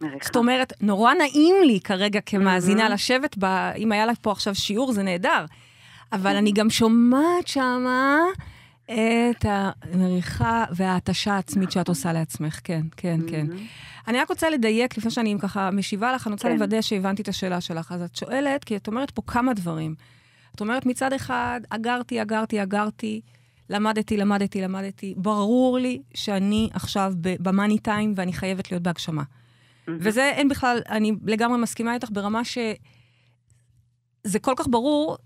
מריחה. 0.00 0.24
זאת 0.26 0.36
אומרת, 0.36 0.72
נורא 0.80 1.14
נעים 1.14 1.56
לי 1.66 1.80
כרגע 1.80 2.20
כמאזינה 2.20 2.82
מהמם. 2.82 2.94
לשבת 2.94 3.36
ב... 3.38 3.44
אם 3.76 3.92
היה 3.92 4.06
לך 4.06 4.18
פה 4.22 4.32
עכשיו 4.32 4.54
שיעור, 4.54 4.92
זה 4.92 5.02
נהדר. 5.02 5.44
אבל 6.12 6.36
אני 6.36 6.52
גם 6.52 6.70
שומעת 6.70 7.46
שמה 7.46 8.18
את 8.84 9.44
המריחה 9.44 10.64
וההתשה 10.70 11.34
העצמית 11.34 11.70
שאת 11.72 11.88
עושה 11.88 12.12
לעצמך. 12.12 12.60
כן, 12.64 12.82
כן, 12.96 13.20
כן. 13.28 13.46
מהמם. 13.46 13.66
אני 14.08 14.18
רק 14.18 14.30
רוצה 14.30 14.50
לדייק, 14.50 14.98
לפני 14.98 15.10
שאני 15.10 15.36
ככה 15.40 15.70
משיבה 15.70 16.12
לך, 16.12 16.26
אני 16.26 16.32
רוצה 16.32 16.48
כן. 16.48 16.54
לוודא 16.54 16.80
שהבנתי 16.80 17.22
את 17.22 17.28
השאלה 17.28 17.60
שלך. 17.60 17.92
אז 17.92 18.02
את 18.02 18.16
שואלת, 18.16 18.64
כי 18.64 18.76
את 18.76 18.86
אומרת 18.86 19.10
פה 19.10 19.22
כמה 19.26 19.54
דברים. 19.54 19.94
את 20.54 20.60
אומרת, 20.60 20.86
מצד 20.86 21.12
אחד, 21.12 21.60
אגרתי, 21.70 22.22
אגרתי, 22.22 22.62
אגרתי, 22.62 23.20
למדתי, 23.70 24.16
למדתי, 24.16 24.60
למדתי. 24.60 25.14
ברור 25.16 25.78
לי 25.78 26.02
שאני 26.14 26.70
עכשיו 26.72 27.12
במאני 27.20 27.78
טיים 27.78 28.12
ואני 28.16 28.32
חייבת 28.32 28.70
להיות 28.72 28.82
בהגשמה. 28.82 29.22
וזה 29.88 30.30
אין 30.30 30.48
בכלל, 30.48 30.80
אני 30.88 31.12
לגמרי 31.26 31.58
מסכימה 31.58 31.94
איתך 31.94 32.08
ברמה 32.12 32.44
ש... 32.44 32.58
זה 34.24 34.38
כל 34.38 34.54
כך 34.56 34.66
ברור, 34.70 35.16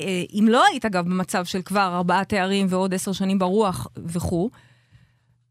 אה, 0.00 0.22
אם 0.32 0.46
לא 0.48 0.64
היית, 0.66 0.84
אגב, 0.84 1.04
במצב 1.04 1.44
של 1.44 1.62
כבר 1.62 1.94
ארבעה 1.94 2.24
תארים 2.24 2.66
ועוד 2.70 2.94
עשר 2.94 3.12
שנים 3.12 3.38
ברוח 3.38 3.86
וכו', 3.96 4.50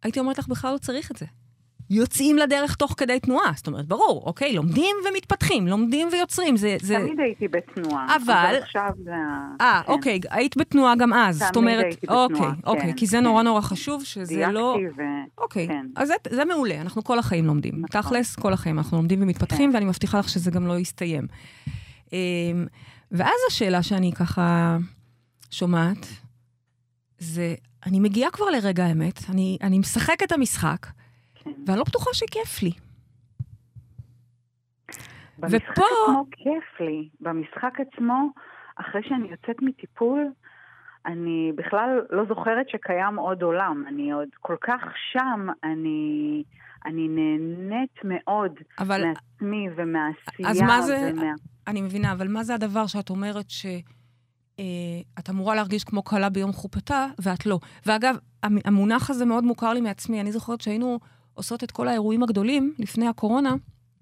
הייתי 0.03 0.19
אומרת 0.19 0.37
לך, 0.37 0.47
בכלל 0.47 0.73
לא 0.73 0.77
צריך 0.77 1.11
את 1.11 1.17
זה. 1.17 1.25
יוצאים 1.93 2.37
לדרך 2.37 2.75
תוך 2.75 2.93
כדי 2.97 3.19
תנועה. 3.19 3.51
זאת 3.55 3.67
אומרת, 3.67 3.85
ברור, 3.87 4.23
אוקיי, 4.25 4.53
לומדים 4.53 4.95
ומתפתחים, 5.09 5.67
לומדים 5.67 6.07
ויוצרים. 6.11 6.57
זה... 6.57 6.77
זה... 6.81 6.95
תמיד 6.95 7.19
הייתי 7.19 7.47
בתנועה. 7.47 8.15
אבל- 8.15 8.55
עכשיו 8.61 8.89
זה... 9.03 9.11
אה, 9.61 9.81
כן. 9.85 9.91
אוקיי, 9.91 10.19
היית 10.29 10.57
בתנועה 10.57 10.95
גם 10.95 11.13
אז. 11.13 11.37
זאת 11.37 11.53
תמיד 11.53 11.57
אומרת, 11.73 11.83
הייתי 11.85 12.07
בתנועה, 12.07 12.23
אוקיי, 12.25 12.39
כן, 12.39 12.67
אוקיי, 12.69 12.93
כי 12.97 13.05
זה 13.07 13.17
כן. 13.17 13.23
נורא 13.23 13.43
נורא 13.43 13.61
חשוב, 13.61 14.03
שזה 14.03 14.47
לא... 14.47 14.77
ו... 14.97 15.01
אוקיי, 15.37 15.67
כן. 15.67 15.85
אז 15.95 16.07
זה, 16.07 16.13
זה 16.29 16.45
מעולה, 16.45 16.81
אנחנו 16.81 17.03
כל 17.03 17.19
החיים 17.19 17.45
לומדים. 17.45 17.73
נכון. 17.75 18.01
תכלס, 18.01 18.35
כל 18.35 18.53
החיים 18.53 18.77
אנחנו 18.77 18.97
לומדים 18.97 19.21
ומתפתחים, 19.21 19.69
כן. 19.69 19.75
ואני 19.75 19.85
מבטיחה 19.85 20.19
לך 20.19 20.29
שזה 20.29 20.51
גם 20.51 20.67
לא 20.67 20.79
יסתיים. 20.79 21.27
אמ, 22.13 22.17
ואז 23.11 23.39
השאלה 23.49 23.83
שאני 23.83 24.11
ככה 24.13 24.77
שומעת, 25.51 26.07
זה, 27.19 27.55
אני 27.85 27.99
מגיעה 27.99 28.31
כבר 28.31 28.45
לרגע 28.49 28.85
האמת, 28.85 29.19
אני, 29.29 29.57
אני 29.61 29.79
משחקת 29.79 30.23
את 30.23 30.31
המשחק. 30.31 30.87
ואני 31.45 31.77
לא 31.79 31.83
בטוחה 31.83 32.09
שכיף 32.13 32.63
לי. 32.63 32.71
במשחק 35.37 35.69
ופה- 35.71 35.81
עצמו 36.07 36.25
כיף 36.31 36.79
לי. 36.79 37.09
במשחק 37.21 37.73
עצמו, 37.79 38.29
אחרי 38.75 39.01
שאני 39.09 39.27
יוצאת 39.31 39.61
מטיפול, 39.61 40.27
אני 41.05 41.51
בכלל 41.55 41.89
לא 42.09 42.23
זוכרת 42.29 42.69
שקיים 42.69 43.15
עוד 43.19 43.41
עולם. 43.41 43.83
אני 43.87 44.11
עוד 44.11 44.27
כל 44.39 44.55
כך 44.61 44.81
שם, 45.11 45.47
אני, 45.63 46.43
אני 46.85 47.07
נהנית 47.07 47.95
מאוד 48.03 48.51
אבל 48.79 49.03
מעצמי 49.05 49.67
ומהעשייה. 49.75 50.49
אז 50.49 50.61
מה 50.61 50.81
זה- 50.81 51.11
ומה... 51.13 51.31
אני 51.67 51.81
מבינה, 51.81 52.11
אבל 52.11 52.27
מה 52.27 52.43
זה 52.43 52.53
הדבר 52.55 52.87
שאת 52.87 53.09
אומרת 53.09 53.49
ש... 53.49 53.65
אה, 54.59 54.63
את 55.19 55.29
אמורה 55.29 55.55
להרגיש 55.55 55.83
כמו 55.83 56.03
כלה 56.03 56.29
ביום 56.29 56.51
חופתה, 56.51 57.07
ואת 57.21 57.45
לא. 57.45 57.59
ואגב, 57.85 58.15
המ- 58.43 58.57
המונח 58.65 59.09
הזה 59.09 59.25
מאוד 59.25 59.43
מוכר 59.43 59.73
לי 59.73 59.81
מעצמי. 59.81 60.21
אני 60.21 60.31
זוכרת 60.31 60.61
שהיינו 60.61 60.99
עושות 61.33 61.63
את 61.63 61.71
כל 61.71 61.87
האירועים 61.87 62.23
הגדולים 62.23 62.73
לפני 62.79 63.07
הקורונה, 63.07 63.53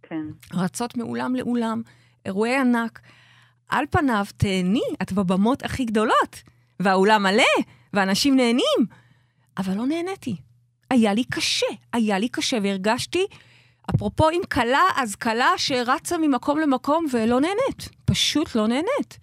כן. 0.01 0.25
רצות 0.53 0.97
מאולם 0.97 1.35
לאולם, 1.35 1.81
אירועי 2.25 2.55
ענק. 2.55 2.99
על 3.69 3.85
פניו, 3.91 4.25
תהני, 4.37 4.81
את 5.01 5.13
בבמות 5.13 5.63
הכי 5.63 5.85
גדולות, 5.85 6.43
והאולם 6.79 7.23
מלא, 7.23 7.63
ואנשים 7.93 8.35
נהנים. 8.35 8.79
אבל 9.57 9.77
לא 9.77 9.85
נהניתי. 9.85 10.35
היה 10.91 11.13
לי 11.13 11.23
קשה, 11.23 11.67
היה 11.93 12.19
לי 12.19 12.29
קשה, 12.29 12.57
והרגשתי, 12.63 13.27
אפרופו 13.95 14.29
אם 14.29 14.41
כלה, 14.53 14.81
אז 14.95 15.15
כלה 15.15 15.49
שרצה 15.57 16.17
ממקום 16.17 16.59
למקום 16.59 17.05
ולא 17.13 17.41
נהנית. 17.41 17.89
פשוט 18.05 18.55
לא 18.55 18.67
נהנית. 18.67 19.19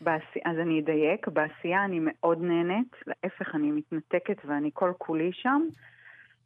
בעשי... 0.00 0.40
אז 0.44 0.56
אני 0.62 0.80
אדייק, 0.80 1.28
בעשייה 1.28 1.84
אני 1.84 1.98
מאוד 2.00 2.38
נהנית, 2.42 2.96
להפך, 3.06 3.54
אני 3.54 3.70
מתנתקת 3.70 4.44
ואני 4.44 4.70
כל 4.74 4.92
כולי 4.98 5.30
שם, 5.32 5.62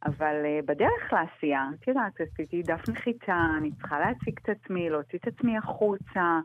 אבל 0.05 0.35
uh, 0.43 0.65
בדרך 0.65 1.13
לעשייה, 1.13 1.69
את 1.73 1.87
יודעת, 1.87 2.21
עשיתי 2.21 2.61
דף 2.61 2.89
נחיתה, 2.89 3.45
אני 3.57 3.71
צריכה 3.71 3.99
להציג 3.99 4.39
את 4.43 4.49
עצמי, 4.49 4.89
להוציא 4.89 5.19
את 5.19 5.27
עצמי 5.27 5.57
החוצה. 5.57 6.39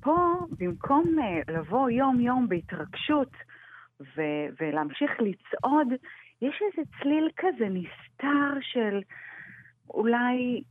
פה, 0.00 0.16
במקום 0.58 1.04
uh, 1.18 1.52
לבוא 1.52 1.90
יום-יום 1.90 2.48
בהתרגשות 2.48 3.32
ו- 4.00 4.46
ולהמשיך 4.60 5.10
לצעוד, 5.20 5.88
יש 6.42 6.62
איזה 6.62 6.90
צליל 7.00 7.30
כזה 7.36 7.68
נסתר 7.70 8.60
של 8.60 9.00
אולי, 9.90 10.62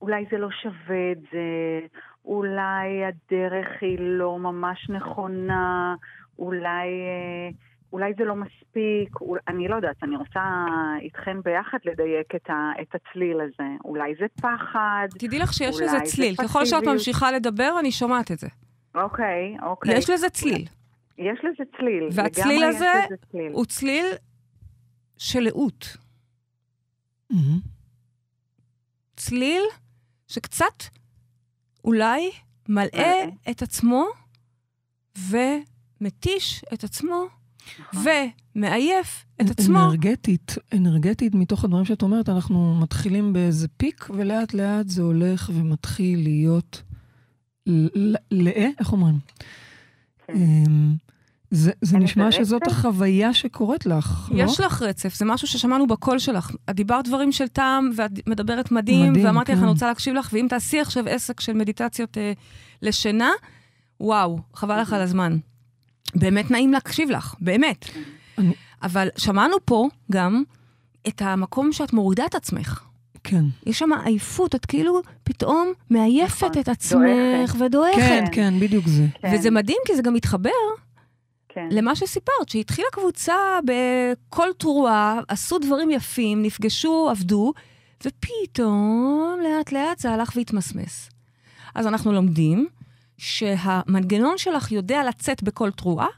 אולי 0.00 0.24
זה 0.30 0.38
לא 0.38 0.48
שווה 0.50 1.12
את 1.12 1.20
זה, 1.32 1.86
אולי 2.24 3.04
הדרך 3.04 3.68
היא 3.80 3.98
לא 4.00 4.38
ממש 4.38 4.90
נכונה, 4.90 5.94
אולי, 6.38 6.88
אה, 6.88 7.50
אולי 7.92 8.12
זה 8.18 8.24
לא 8.24 8.36
מספיק, 8.36 9.20
אול, 9.20 9.38
אני 9.48 9.68
לא 9.68 9.76
יודעת, 9.76 9.96
אני 10.02 10.16
רוצה 10.16 10.40
איתכן 11.00 11.42
ביחד 11.42 11.78
לדייק 11.84 12.34
את, 12.34 12.50
ה, 12.50 12.72
את 12.82 12.94
הצליל 12.94 13.40
הזה. 13.40 13.68
אולי 13.84 14.14
זה 14.20 14.26
פחד, 14.40 15.08
תדעי 15.18 15.38
לך 15.38 15.52
שיש 15.52 15.76
לזה 15.80 15.88
זה 15.88 16.00
צליל. 16.04 16.34
ככל 16.36 16.66
שאת. 16.66 16.82
ממשיכה 16.82 17.32
לדבר, 17.32 17.76
אני 17.80 17.92
שומעת 17.92 18.32
את 18.32 18.38
זה. 18.38 18.48
אוקיי, 18.94 19.56
אוקיי. 19.62 19.94
יש 19.98 20.10
לזה 20.10 20.30
צליל. 20.30 20.66
יש 21.18 21.38
לזה 21.44 21.64
צליל. 21.76 22.08
והצליל 22.12 22.64
הזה 22.64 22.92
צליל. 23.30 23.52
הוא 23.52 23.64
צליל 23.64 24.06
של 25.18 25.40
לאות. 25.40 25.96
מהמם. 27.30 27.60
צליל 29.16 29.62
שקצת 30.28 30.82
אולי 31.84 32.30
מלאה 32.68 32.88
מלאה. 32.88 33.24
את 33.50 33.62
עצמו 33.62 34.06
ומתיש 35.30 36.64
את 36.74 36.84
עצמו. 36.84 37.41
ומעייף 37.94 39.24
את 39.40 39.50
עצמו. 39.50 39.78
אנרגטית, 39.78 40.54
אנרגטית, 40.72 41.34
מתוך 41.34 41.64
הדברים 41.64 41.84
שאת 41.84 42.02
אומרת, 42.02 42.28
אנחנו 42.28 42.74
מתחילים 42.80 43.32
באיזה 43.32 43.68
פיק, 43.76 44.08
ולאט 44.10 44.54
לאט 44.54 44.88
זה 44.88 45.02
הולך 45.02 45.50
ומתחיל 45.54 46.22
להיות 46.22 46.82
לאה, 48.30 48.68
איך 48.78 48.92
אומרים? 48.92 49.18
כן. 50.26 50.32
אמ, 50.34 50.94
זה, 51.50 51.72
זה 51.80 51.98
נשמע 51.98 52.26
איזה 52.26 52.36
שזאת 52.36 52.62
רצף? 52.62 52.72
החוויה 52.72 53.34
שקורית 53.34 53.86
לך, 53.86 54.28
לא? 54.32 54.42
יש 54.42 54.60
לך 54.60 54.82
רצף, 54.82 55.14
זה 55.14 55.24
משהו 55.24 55.48
ששמענו 55.48 55.86
בקול 55.86 56.18
שלך. 56.18 56.50
את 56.70 56.74
דיברת 56.74 57.08
דברים 57.08 57.32
של 57.32 57.48
טעם, 57.48 57.90
ואת 57.96 58.28
מדברת 58.28 58.72
מדהים, 58.72 59.10
מדהים, 59.10 59.26
ואמרתי 59.26 59.52
לך, 59.52 59.58
כן. 59.58 59.64
אני 59.64 59.72
רוצה 59.72 59.86
להקשיב 59.86 60.14
לך, 60.14 60.30
ואם 60.32 60.46
תעשי 60.48 60.80
עכשיו 60.80 61.08
עסק 61.08 61.40
של 61.40 61.52
מדיטציות 61.52 62.18
אה, 62.18 62.32
לשינה, 62.82 63.30
וואו, 64.00 64.38
חבל 64.54 64.80
לך 64.80 64.92
על 64.92 65.00
הזמן. 65.00 65.38
באמת 66.14 66.50
נעים 66.50 66.72
להקשיב 66.72 67.10
לך, 67.10 67.34
באמת. 67.40 67.88
אבל 68.82 69.08
שמענו 69.16 69.56
פה 69.64 69.88
גם 70.12 70.42
את 71.08 71.22
המקום 71.22 71.72
שאת 71.72 71.92
מורידה 71.92 72.26
את 72.26 72.34
עצמך. 72.34 72.82
כן. 73.24 73.44
יש 73.66 73.78
שם 73.78 73.90
עייפות, 74.04 74.54
את 74.54 74.66
כאילו 74.66 75.02
פתאום 75.24 75.72
מעייפת 75.90 76.42
נכון, 76.42 76.60
את 76.62 76.68
עצמך 76.68 77.56
ודועכת. 77.58 77.96
כן, 77.98 78.24
כן, 78.32 78.54
בדיוק 78.60 78.86
זה. 78.86 79.06
כן, 79.22 79.34
וזה 79.34 79.50
מדהים, 79.50 79.78
כי 79.86 79.96
זה 79.96 80.02
גם 80.02 80.14
מתחבר 80.14 80.50
כן. 81.48 81.68
למה 81.70 81.96
שסיפרת, 81.96 82.48
שהתחילה 82.48 82.88
קבוצה 82.92 83.34
בכל 83.64 84.48
תרועה, 84.58 85.20
עשו 85.28 85.58
דברים 85.58 85.90
יפים, 85.90 86.42
נפגשו, 86.42 87.08
עבדו, 87.10 87.52
ופתאום, 88.04 89.38
לאט 89.42 89.72
לאט 89.72 89.98
זה 89.98 90.10
הלך 90.10 90.32
והתמסמס. 90.36 91.10
אז 91.74 91.86
אנחנו 91.86 92.12
לומדים 92.12 92.66
שהמנגנון 93.18 94.38
שלך 94.38 94.72
יודע 94.72 95.04
לצאת 95.08 95.42
בכל 95.42 95.70
תרועה, 95.70 96.08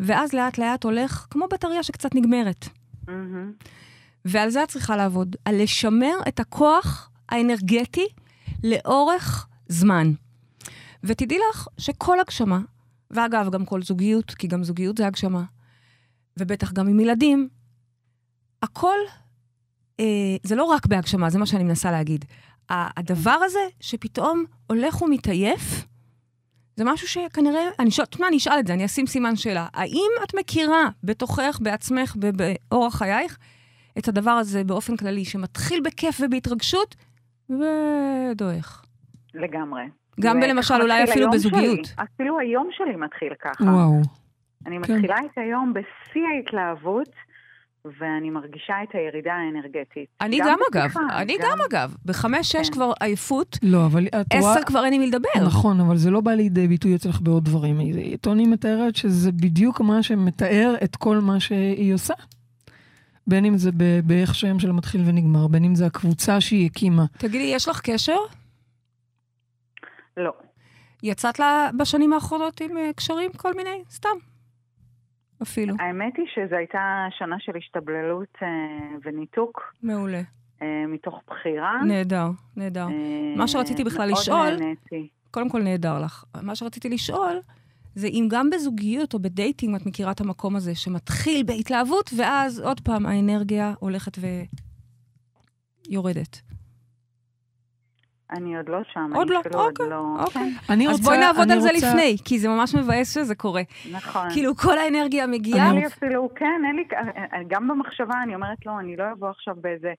ואז 0.00 0.32
לאט 0.32 0.58
לאט 0.58 0.84
הולך 0.84 1.26
כמו 1.30 1.46
בטריה 1.50 1.82
שקצת 1.82 2.14
נגמרת. 2.14 2.68
מהמם. 3.08 3.52
ועל 4.24 4.50
זה 4.50 4.62
את 4.62 4.68
צריכה 4.68 4.96
לעבוד, 4.96 5.36
על 5.44 5.62
לשמר 5.62 6.14
את 6.28 6.40
הכוח 6.40 7.10
האנרגטי 7.28 8.06
לאורך 8.64 9.46
זמן. 9.68 10.12
ותדעי 11.04 11.38
לך 11.50 11.68
שכל 11.78 12.20
הגשמה, 12.20 12.60
ואגב, 13.10 13.50
גם 13.50 13.64
כל 13.64 13.82
זוגיות, 13.82 14.30
כי 14.30 14.46
גם 14.46 14.64
זוגיות 14.64 14.98
זה 14.98 15.06
הגשמה, 15.06 15.44
ובטח 16.36 16.72
גם 16.72 16.88
עם 16.88 17.00
ילדים, 17.00 17.48
הכל, 18.62 18.96
אה, 20.00 20.36
זה 20.42 20.54
לא 20.54 20.64
רק 20.64 20.86
בהגשמה, 20.86 21.30
זה 21.30 21.38
מה 21.38 21.46
שאני 21.46 21.64
מנסה 21.64 21.90
להגיד. 21.90 22.24
הדבר 22.70 23.38
הזה 23.44 23.58
שפתאום 23.80 24.44
הולך 24.66 25.02
ומתעייף, 25.02 25.86
זה 26.76 26.84
משהו 26.84 27.08
שכנראה, 27.08 27.62
אני 27.78 27.90
שואל, 27.90 28.06
תשמע, 28.06 28.28
אני 28.28 28.36
אשאל 28.36 28.58
את 28.58 28.66
זה, 28.66 28.74
אני 28.74 28.84
אשים 28.84 29.06
סימן 29.06 29.36
שאלה. 29.36 29.66
האם 29.74 30.10
את 30.24 30.34
מכירה 30.34 30.88
בתוכך, 31.04 31.58
בעצמך, 31.62 32.16
ב- 32.18 32.30
באורח 32.70 32.94
חייך, 32.98 33.38
את 33.98 34.08
הדבר 34.08 34.30
הזה 34.30 34.64
באופן 34.64 34.96
כללי, 34.96 35.24
שמתחיל 35.24 35.80
בכיף 35.84 36.20
ובהתרגשות, 36.24 36.94
ודועך? 37.50 38.84
לגמרי. 39.34 39.82
גם 40.20 40.40
בלמשל, 40.40 40.82
אולי 40.82 41.04
אפילו 41.04 41.30
בזוגיות. 41.30 41.84
שלי. 41.84 42.04
אפילו 42.14 42.38
היום 42.38 42.68
שלי 42.72 42.96
מתחיל 42.96 43.32
ככה. 43.40 43.64
וואו. 43.64 44.00
אני 44.66 44.76
כן. 44.82 44.94
מתחילה 44.94 45.16
את 45.18 45.38
היום 45.38 45.72
בשיא 45.72 46.22
ההתלהבות, 46.36 47.08
ואני 47.84 48.30
מרגישה 48.30 48.74
את 48.82 48.88
הירידה 48.94 49.32
האנרגטית. 49.32 50.08
אני 50.20 50.38
גם, 50.38 50.58
אגב, 50.72 50.84
בשיחה, 50.84 51.00
אני 51.12 51.36
גם, 51.42 51.58
אגב. 51.70 51.94
בחמש-שש 52.04 52.68
כן. 52.68 52.72
כבר 52.72 52.92
עייפות, 53.00 53.58
לא, 53.62 53.86
אבל 53.86 54.06
את 54.06 54.32
רואה... 54.34 54.52
עשר 54.52 54.64
כבר 54.66 54.84
אין 54.84 54.92
עם 54.92 55.00
מי 55.00 55.06
לדבר. 55.06 55.28
נכון, 55.46 55.80
אבל 55.80 55.96
זה 55.96 56.10
לא 56.10 56.20
בא 56.20 56.30
לידי 56.30 56.68
ביטוי 56.68 56.94
אצלך 56.94 57.20
בעוד 57.20 57.44
דברים. 57.44 57.78
טוני 58.20 58.46
מתארת 58.46 58.96
שזה 58.96 59.32
בדיוק 59.32 59.80
מה 59.80 60.02
שמתאר 60.02 60.74
את 60.84 60.96
כל 60.96 61.18
מה 61.18 61.40
שהיא 61.40 61.94
עושה. 61.94 62.14
בין 63.26 63.44
אם 63.44 63.58
זה 63.58 63.70
ב- 63.76 64.00
באיך 64.04 64.34
שהיום 64.34 64.58
שלה 64.58 64.72
מתחיל 64.72 65.02
ונגמר, 65.06 65.46
בין 65.46 65.64
אם 65.64 65.74
זה 65.74 65.86
הקבוצה 65.86 66.40
שהיא 66.40 66.66
הקימה. 66.66 67.04
תגידי, 67.18 67.44
יש 67.54 67.68
לך 67.68 67.80
קשר? 67.80 68.16
לא. 70.16 70.32
יצאת 71.02 71.38
לה 71.38 71.70
בשנים 71.78 72.12
האחרונות 72.12 72.60
עם 72.60 72.76
אה, 72.76 72.90
קשרים 72.96 73.30
כל 73.32 73.54
מיני? 73.54 73.82
סתם. 73.90 74.33
אפילו. 75.44 75.74
האמת 75.78 76.12
היא 76.16 76.26
שזו 76.34 76.56
הייתה 76.56 76.78
שנה 77.18 77.36
של 77.38 77.52
השתבללות 77.56 78.28
אה, 78.42 78.48
וניתוק 79.04 79.60
מעולה. 79.82 80.22
אה, 80.62 80.84
מתוך 80.88 81.20
בחירה. 81.30 81.72
נהדר, 81.86 82.26
נהדר. 82.56 82.86
אה, 82.86 83.34
מה 83.36 83.48
שרציתי 83.48 83.84
בכלל 83.84 84.08
מאוד 84.08 84.18
לשאול- 84.20 84.56
נהניתי. 84.60 85.08
קודם 85.30 85.48
כל 85.48 85.62
נהדר 85.62 85.98
לך. 86.04 86.24
מה 86.42 86.56
שרציתי 86.56 86.88
לשאול, 86.88 87.40
זה 87.94 88.06
אם 88.06 88.28
גם 88.30 88.50
בזוגיות 88.50 89.14
או 89.14 89.18
בדייטינג 89.18 89.74
את 89.74 89.86
מכירה 89.86 90.10
את 90.12 90.20
המקום 90.20 90.56
הזה 90.56 90.74
שמתחיל 90.74 91.42
בהתלהבות, 91.46 92.10
ואז 92.16 92.60
עוד 92.60 92.80
פעם 92.80 93.06
האנרגיה 93.06 93.74
הולכת 93.78 94.18
ויורדת. 95.88 96.40
אני 98.30 98.56
עוד 98.56 98.68
לא 98.68 98.78
שם. 98.92 99.10
עוד 99.14 99.26
אני 99.28 99.34
לא, 99.34 99.40
אפילו 99.40 99.58
עוד 99.60 99.70
אוקיי, 99.70 99.88
לא... 99.90 100.16
אוקיי. 100.20 100.52
אני 100.70 100.86
אז 100.88 100.92
רוצה... 100.92 101.04
בואי 101.04 101.18
נעבוד 101.18 101.42
אני 101.42 101.52
על 101.52 101.60
זה 101.60 101.70
רוצה- 101.74 101.88
לפני, 101.88 102.16
כי 102.24 102.38
זה 102.38 102.48
ממש 102.48 102.74
מבאס 102.74 103.14
שזה 103.14 103.34
קורה. 103.34 103.62
נכון. 103.92 104.30
כאילו, 104.30 104.56
כל 104.56 104.78
האנרגיה 104.78 105.26
מגיעה, 105.26 105.66
אני 105.66 105.74
אין 105.76 105.80
לי 105.80 105.86
אפילו, 105.86 106.28
כן, 106.36 106.62
אין 106.66 106.76
לי, 106.76 106.84
גם 107.48 107.68
במחשבה 107.68 108.14
אני 108.22 108.34
אומרת, 108.34 108.66
לא, 108.66 108.72
אני 108.80 108.96
לא 108.96 109.04
אבוא 109.12 109.28
עכשיו 109.28 109.54
באיזה, 109.60 109.92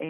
אה, 0.00 0.06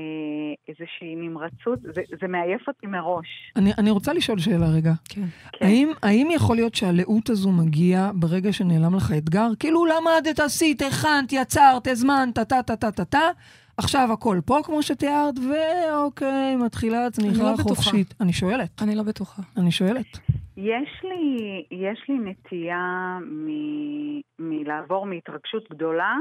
איזושהי 0.68 1.14
נמרצות, 1.16 1.78
זה, 1.82 2.00
זה 2.20 2.28
מעייף 2.28 2.68
אותי 2.68 2.86
מראש. 2.86 3.26
אני, 3.56 3.72
אני 3.78 3.90
רוצה 3.90 4.12
לשאול 4.12 4.38
שאלה 4.38 4.66
רגע. 4.66 4.92
כן. 5.08 5.20
כן. 5.52 5.66
האם, 5.66 5.92
האם 6.02 6.28
יכול 6.30 6.56
להיות 6.56 6.74
שהלאות 6.74 7.30
הזו 7.30 7.52
מגיעה 7.52 8.10
ברגע 8.14 8.52
שנעלם 8.52 8.94
לך 8.94 9.12
אתגר? 9.18 9.48
כאילו 9.58 9.84
למדת, 9.86 10.40
עשית, 10.40 10.82
הכנת, 10.82 11.32
יצרת, 11.32 11.86
הזמנת, 11.86 12.34
טה 12.34 12.44
טה 12.62 12.76
טה 12.76 12.90
טה 12.90 13.04
טה, 13.04 13.28
עכשיו 13.76 14.12
הכל 14.12 14.40
פה 14.44 14.58
כמו 14.64 14.82
שתיארת, 14.82 15.34
ואוקיי, 15.38 16.56
מתחילה 16.56 17.10
צמיחה 17.10 17.34
אני 17.34 17.42
לא 17.44 17.52
בטוחה. 17.52 17.74
חופשית. 17.74 18.14
אני 18.20 18.32
שואלת, 18.32 18.82
אני 18.82 18.94
לא 18.94 19.02
בטוחה. 19.02 19.42
אני 19.56 19.70
שואלת. 19.72 20.18
יש 20.56 21.02
לי, 21.04 21.38
יש 21.70 22.04
לי 22.08 22.14
נטייה 22.18 23.18
מ, 23.30 23.48
מלעבור 24.38 25.06
מהתרגשות 25.06 25.64
גדולה 25.70 26.14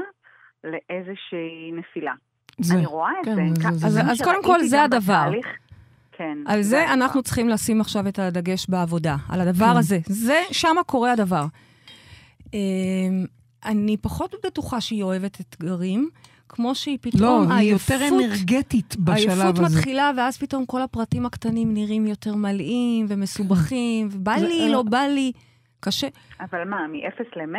לאיזושהי 0.64 1.72
נפילה. 1.72 2.12
זה, 2.60 2.74
אני 2.74 2.86
רואה 2.86 3.10
את 3.20 3.24
כן, 3.26 3.54
זה. 3.54 3.62
זה- 3.70 3.78
זה- 3.78 3.86
אז- 3.86 3.92
זה. 3.92 4.00
אז 4.02 4.22
קודם 4.22 4.44
כל, 4.44 4.64
זה 4.64 4.82
הדבר. 4.82 5.00
בתהליך, 5.22 5.46
כן. 6.12 6.38
על 6.46 6.62
זה 6.62 6.82
הדבר. 6.82 6.94
אנחנו 6.94 7.22
צריכים 7.22 7.48
לשים 7.48 7.80
עכשיו 7.80 8.08
את 8.08 8.18
הדגש 8.18 8.66
בעבודה, 8.68 9.16
על 9.28 9.40
הדבר 9.40 9.70
כן. 9.72 9.76
הזה. 9.76 9.98
זה, 10.06 10.40
שם 10.52 10.76
קורה 10.86 11.12
הדבר. 11.12 11.44
אמ, 12.54 12.58
אני 13.64 13.96
פחות 13.96 14.34
בטוחה 14.46 14.80
שהיא 14.80 15.02
אוהבת 15.02 15.40
אתגרים, 15.40 16.08
כמו 16.52 16.74
שהיא 16.74 16.98
לא, 17.04 17.10
פתאום, 17.10 17.52
היא 17.52 17.72
יותר 17.72 17.94
העייפות- 17.94 18.24
אנרגטית 18.24 18.96
בשלב 18.96 19.40
העייפות 19.40 19.64
הזה. 19.64 19.78
מתחילה, 19.78 20.10
ואז 20.16 20.38
פתאום 20.38 20.66
כל 20.66 20.82
הפרטים 20.82 21.26
הקטנים 21.26 21.74
נראים 21.74 22.06
יותר 22.06 22.34
מלאים 22.34 23.06
ומסובכים, 23.08 24.08
ובא 24.12 24.34
לי, 24.36 24.68
לא 24.70 24.82
בא 24.82 24.98
לי. 25.14 25.32
קשה. 25.80 26.08
אבל 26.40 26.64
מה, 26.64 26.76
מ-0 26.88 27.36
ל-100? 27.36 27.58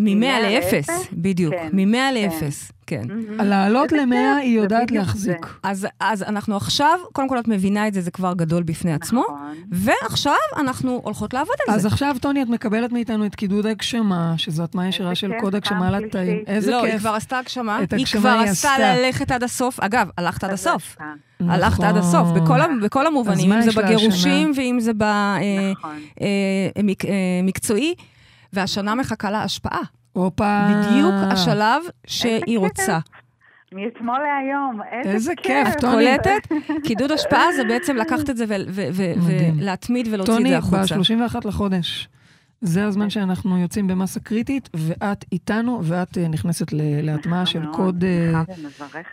מ-100 0.00 0.14
מ-מאה 0.14 0.40
ל-0, 0.40 0.50
לאפס? 0.54 1.06
בדיוק. 1.12 1.54
כן, 1.54 1.68
מ-100 1.72 1.94
כן. 1.96 2.14
ל-0, 2.14 2.72
כן. 2.86 3.02
לעלות 3.38 3.92
איזה 3.92 4.04
למאה 4.04 4.18
כיף, 4.36 4.44
היא 4.44 4.58
זה 4.58 4.62
יודעת 4.62 4.90
להחזיק. 4.90 5.46
אז, 5.62 5.86
אז 6.00 6.22
אנחנו 6.22 6.56
עכשיו, 6.56 6.98
קודם 7.12 7.28
כל 7.28 7.38
את 7.38 7.48
מבינה 7.48 7.88
את 7.88 7.94
זה, 7.94 8.00
זה 8.00 8.10
כבר 8.10 8.32
גדול 8.34 8.62
בפני 8.62 8.92
עצמו, 8.92 9.20
נכון. 9.22 9.54
ועכשיו 9.72 10.32
אנחנו 10.60 11.00
הולכות 11.04 11.34
לעבוד 11.34 11.54
על 11.68 11.74
אז 11.74 11.82
זה. 11.82 11.88
עכשיו, 11.88 12.16
טוני, 12.20 12.42
את 12.42 12.48
מקבלת 12.48 12.92
מאיתנו 12.92 13.26
את 13.26 13.34
קידוד 13.34 13.66
הגשמה, 13.66 14.34
שזו 14.36 14.62
הטמעה 14.62 14.88
ישירה 14.88 15.14
של 15.14 15.28
כיף, 15.32 15.40
קוד 15.40 15.54
הגשמה 15.54 15.90
לתאים. 15.90 16.42
איזה 16.46 16.70
לא, 16.70 16.84
היא 16.84 16.92
כיף. 16.92 17.00
כבר 17.00 17.10
עשתה 17.10 17.38
הגשמה, 17.38 17.82
את 17.82 17.92
היא 17.92 18.00
הגשמה 18.00 18.20
כבר 18.20 18.30
היא 18.30 18.50
עשתה 18.50 18.70
עשתה. 18.70 18.96
ללכת 18.96 19.30
עד 19.30 19.42
הסוף. 19.42 19.80
אגב, 19.80 20.08
הלכת 20.16 20.44
עד 20.44 20.50
אז 20.50 20.66
הסוף. 20.66 20.96
זה 20.98 21.04
הלכת 21.52 21.80
עד 21.80 21.96
נכון. 21.96 21.98
הסוף, 21.98 22.28
בכל, 22.28 22.60
ה- 22.60 22.66
בכל 22.82 23.06
המובנים, 23.06 23.52
אם 23.52 23.62
זה 23.62 23.70
בגירושים 23.72 24.52
ואם 24.56 24.80
זה 24.80 24.92
נכון. 25.72 25.96
והשנה 28.52 28.94
מחכה 28.94 29.30
לה 29.30 29.42
השפעה. 29.42 29.80
הופה. 30.12 30.66
בדיוק 30.70 31.14
השלב 31.30 31.82
שהיא 32.06 32.42
כיף. 32.46 32.58
רוצה. 32.58 32.98
מאתמול 33.72 34.18
להיום, 34.18 34.80
איזה, 34.92 35.10
איזה 35.10 35.32
כיף, 35.42 35.74
טוני. 35.80 35.92
קולטת? 35.92 36.48
קידוד 36.84 37.10
השפעה 37.12 37.52
זה 37.56 37.64
בעצם 37.64 37.96
לקחת 37.96 38.30
את 38.30 38.36
זה. 38.36 38.44
ולהתמיד 39.58 40.08
ולהוציא 40.10 40.32
את 40.34 40.38
טוני, 40.38 40.50
זה 40.50 40.58
החוצה. 40.58 40.96
ב-31 40.96 41.48
לחודש. 41.48 42.08
זה 42.60 42.84
הזמן 42.84 43.10
שאנחנו 43.10 43.58
יוצאים 43.58 43.86
במסה 43.86 44.20
קריטית, 44.20 44.68
ואת 44.74 45.24
איתנו, 45.32 45.80
ואת 45.84 46.18
אה, 46.18 46.28
נכנסת 46.28 46.66
להטמעה 47.02 47.46
של 47.46 47.58
מאוד, 47.58 47.76
קוד 47.76 48.04
אה. 48.04 48.42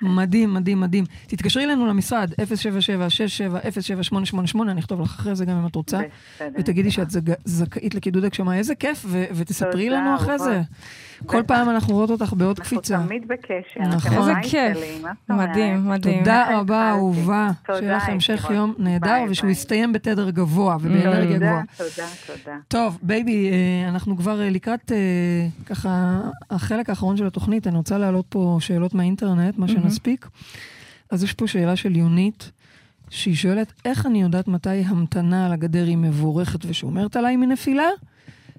מדהים, 0.01 0.53
מדהים, 0.53 0.79
מדהים. 0.79 1.03
תתקשרי 1.27 1.63
אלינו 1.63 1.87
למשרד, 1.87 2.31
077-67-07888, 2.31 4.61
אני 4.61 4.81
אכתוב 4.81 5.01
לך 5.01 5.15
אחרי 5.15 5.35
זה 5.35 5.45
גם 5.45 5.57
אם 5.57 5.67
את 5.67 5.75
רוצה. 5.75 5.99
ותגידי 6.57 6.91
שאת 6.91 7.07
זכאית 7.45 7.95
לקידוד 7.95 8.23
הגשמה. 8.23 8.57
איזה 8.57 8.75
כיף, 8.75 9.05
ותספרי 9.09 9.89
לנו 9.89 10.15
אחרי. 10.15 10.39
זה. 10.39 10.61
כל. 11.25 11.43
פעם 11.47 11.69
אנחנו 11.69 11.93
רואות 11.93 12.09
אותך 12.09 12.33
בעוד 12.33 12.59
קפיצה. 12.59 12.95
אנחנו 12.95 13.07
תמיד 13.07 13.27
בקשר. 13.27 13.95
נכון. 13.95 14.17
איזה 14.17 14.33
כיף. 14.43 14.77
מדהים, 15.29 15.89
מדהים. 15.89 16.19
תודה 16.19 16.59
רבה. 16.59 16.89
אהובה. 16.89 17.49
שיהיה 17.77 17.97
לך 17.97 18.09
המשך. 18.09 18.47
יום 18.53 18.73
נהדר, 18.77 19.23
ושהוא. 19.29 19.49
יסתיים 19.49 19.93
בתדר 19.93 20.29
גבוה 20.29 20.77
ובאנרגיה 20.81 21.37
גבוהה. 21.37 21.63
תודה, 21.77 22.07
תודה. 22.27 22.57
טוב, 22.67 22.99
baby, 23.01 23.49
אה, 23.51 23.89
אנחנו 23.89 24.17
כבר 24.17 24.41
אה, 24.41 24.49
לקראת 24.49 24.91
אה, 24.91 24.97
ככה 25.65 26.21
החלק 26.49 26.89
האחרון 26.89 27.17
של 27.17 27.27
התוכנית. 27.27 27.67
אני 27.67 27.77
רוצה 27.77 27.97
להעלות 27.97 28.25
פה 28.29 28.57
שאלות 28.59 28.93
מהאינטרנט, 28.93 29.57
מה. 29.57 29.67
שנספיק. 29.67 30.27
אז 31.11 31.23
יש 31.23 31.33
פה 31.33 31.47
שאלה 31.47 31.75
של 31.75 31.95
יונית, 31.95 32.51
שהיא 33.09 33.35
שואלת, 33.35 33.73
איך 33.85 34.05
אני 34.05 34.21
יודעת 34.21 34.47
מתי 34.47 34.69
המתנה 34.69 35.45
על 35.45 35.53
הגדר 35.53 35.85
היא 35.85 35.97
מבורכת 35.97 36.59
ושומרת 36.65 37.15
עליי 37.15 37.35
מנפילה, 37.35 37.87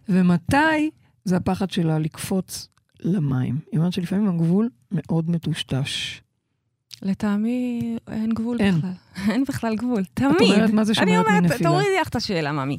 ומתי 0.09 0.91
זה 1.25 1.37
הפחד 1.37 1.71
שלה 1.71 1.99
לקפוץ 1.99 2.69
למים. 3.01 3.59
היא 3.73 3.79
אומרת 3.79 3.93
שלפעמים 3.93 4.29
הגבול 4.29 4.69
מאוד 4.93 5.31
מטושטש. 5.31 6.21
לטעמי 7.03 7.97
אין 8.09 8.35
גבול 8.35 8.61
אין. 8.61 8.79
בכלל. 8.79 8.93
אין 9.33 9.45
בכלל 9.45 9.77
גבול. 9.77 10.03
את 10.03 10.09
תמיד. 10.15 10.33
אומרת, 10.41 10.71
מה 10.71 10.85
זה 10.85 10.93
אני 10.99 11.11
שומרת 11.11 11.27
אומרת, 11.27 11.43
מנפילה? 11.43 11.71
תורידי 11.71 12.01
לך 12.01 12.09
את 12.09 12.17
השאלה, 12.17 12.53
ממי. 12.53 12.79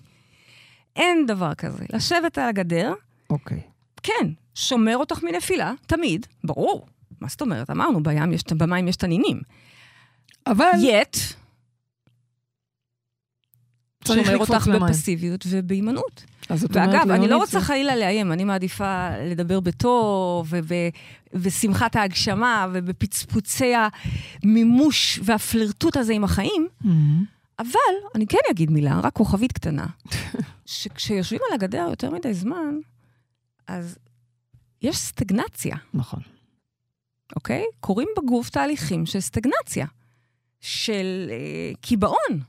אין 0.96 1.26
דבר 1.26 1.54
כזה. 1.54 1.86
לשבת 1.94 2.38
על 2.38 2.50
הגדר, 2.50 2.94
אוקיי. 3.30 3.62
כן, 4.04 4.30
שומר 4.56 4.98
אותך 4.98 5.24
מנפילה, 5.24 5.74
תמיד, 5.88 6.26
ברור. 6.44 6.88
מה 7.22 7.28
זאת 7.28 7.42
אומרת? 7.42 7.70
אמרנו, 7.70 8.04
בים 8.04 8.32
יש, 8.34 8.44
במים 8.58 8.88
יש 8.88 8.96
תנינים. 8.96 9.42
אבל 10.48 10.72
יט, 10.80 11.18
שומר 14.08 14.38
אותך 14.38 14.68
למים. 14.68 14.88
בפסיביות 14.90 15.46
ובהימנעות. 15.50 16.26
ואגב, 16.50 17.12
אני 17.12 17.28
לא 17.28 17.38
רוצה 17.38 17.62
חלילה 17.62 17.96
לאיים, 17.96 18.32
אני 18.32 18.44
מעדיפה 18.44 19.10
לדבר 19.26 19.60
בטוב, 19.60 20.54
ובשמחת 21.34 21.96
ההגשמה, 21.96 22.68
ובפצפוצי 22.74 23.74
המימוש 24.44 25.20
והפלרטוט 25.24 25.98
הזה 25.98 26.14
עם 26.14 26.24
החיים, 26.24 26.68
מהמם. 26.82 27.26
אבל 27.60 27.96
אני 28.16 28.28
כן 28.28 28.38
אגיד 28.52 28.72
מילה, 28.72 29.00
רק 29.00 29.14
כוכבית 29.14 29.52
קטנה, 29.52 29.86
שכשיושבים 30.66 31.42
על 31.48 31.54
הגדר 31.54 31.88
יותר 31.90 32.12
מדי 32.12 32.34
זמן, 32.34 32.76
אז 33.68 33.98
יש 34.82 34.98
סטגנציה, 34.98 35.76
נכון. 35.94 36.20
אוקיי? 37.36 37.64
קורים 37.80 38.08
בגוף 38.18 38.50
תהליכים 38.50 39.06
של 39.06 39.20
סטגנציה, 39.20 39.86
של 40.62 41.30
אה, 41.30 41.72
קיבעון, 41.82 42.40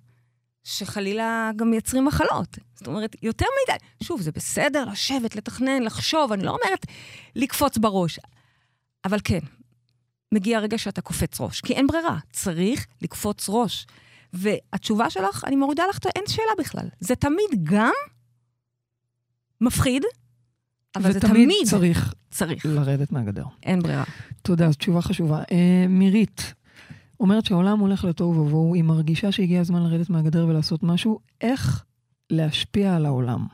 שחלילה 0.65 1.51
גם 1.57 1.71
מייצרים 1.71 2.05
מחלות. 2.05 2.59
זאת 2.75 2.87
אומרת, 2.87 3.17
יותר 3.23 3.47
מדי. 3.65 3.79
שוב, 4.03 4.21
זה 4.21 4.33
בסדר 4.33 4.85
לשבת, 4.85 5.37
לתכנן, 5.37 5.83
לחשוב, 5.83 6.33
אני 6.33 6.43
לא 6.43 6.51
אומרת 6.51 6.87
לקפוץ 7.37 7.79
בראש, 7.79 8.19
אבל 9.05 9.19
כן, 9.25 9.41
מגיע 10.33 10.59
הרגע 10.59 10.79
שאתה 10.79 11.01
קופץ 11.01 11.41
ראש, 11.41 11.61
כי 11.61 11.73
אין 11.73 11.87
ברירה, 11.87 12.19
צריך 12.33 12.87
לקפוץ 13.03 13.47
ראש. 13.49 13.87
והתשובה 14.33 15.11
שלך, 15.11 15.45
אני 15.47 15.57
מורידה 15.57 15.85
לך, 15.91 15.99
אין 16.17 16.25
שאלה 16.27 16.53
בכלל. 16.59 16.89
זה 17.01 17.15
תמיד 17.15 17.51
גם 17.63 17.93
מפחיד, 19.61 20.03
אבל 20.97 21.13
זה 21.13 21.21
תמיד 21.21 21.49
צריך 21.67 22.15
צריך. 22.31 22.67
לרדת 22.67 23.13
מהגדר. 23.13 23.45
אין 23.63 23.83
ברירה. 23.83 24.05
תודה, 24.43 24.71
זו 24.71 24.75
תשובה 24.75 25.03
חשובה. 25.03 25.39
אה, 25.39 25.87
מירית 25.89 26.55
אומרת 27.21 27.47
שהעולם 27.47 27.79
הולך 27.79 28.05
לתוהו 28.05 28.37
ובוהו, 28.37 28.75
היא 28.75 28.85
מרגישה 28.85 29.33
שהגיע 29.33 29.61
הזמן 29.61 29.83
לרדת 29.83 30.11
מהגדר 30.11 30.47
ולעשות 30.49 30.83
משהו. 30.83 31.19
איך 31.41 31.85
להשפיע 32.31 32.97
על 32.97 33.07
העולם? 33.07 33.47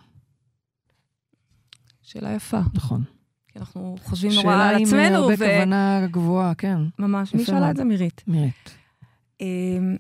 שאלה 2.03 2.33
יפה. 2.33 2.61
נכון. 2.75 3.03
כי 3.49 3.59
אנחנו 3.59 3.97
חושבים 4.03 4.33
נורא 4.33 4.55
על 4.55 4.75
עצמנו. 4.75 4.89
שאלה 4.91 5.09
עם 5.09 5.15
הרבה 5.15 5.37
כוונה 5.37 6.07
גבוהה, 6.07 6.55
כן. 6.55 6.79
ממש. 6.99 7.35
מי 7.35 7.45
שאלה. 7.45 7.71
את 7.71 7.77
זה? 7.77 7.85
מירית. 7.85 8.23
מירית. 8.27 8.71
אמ, 9.41 9.97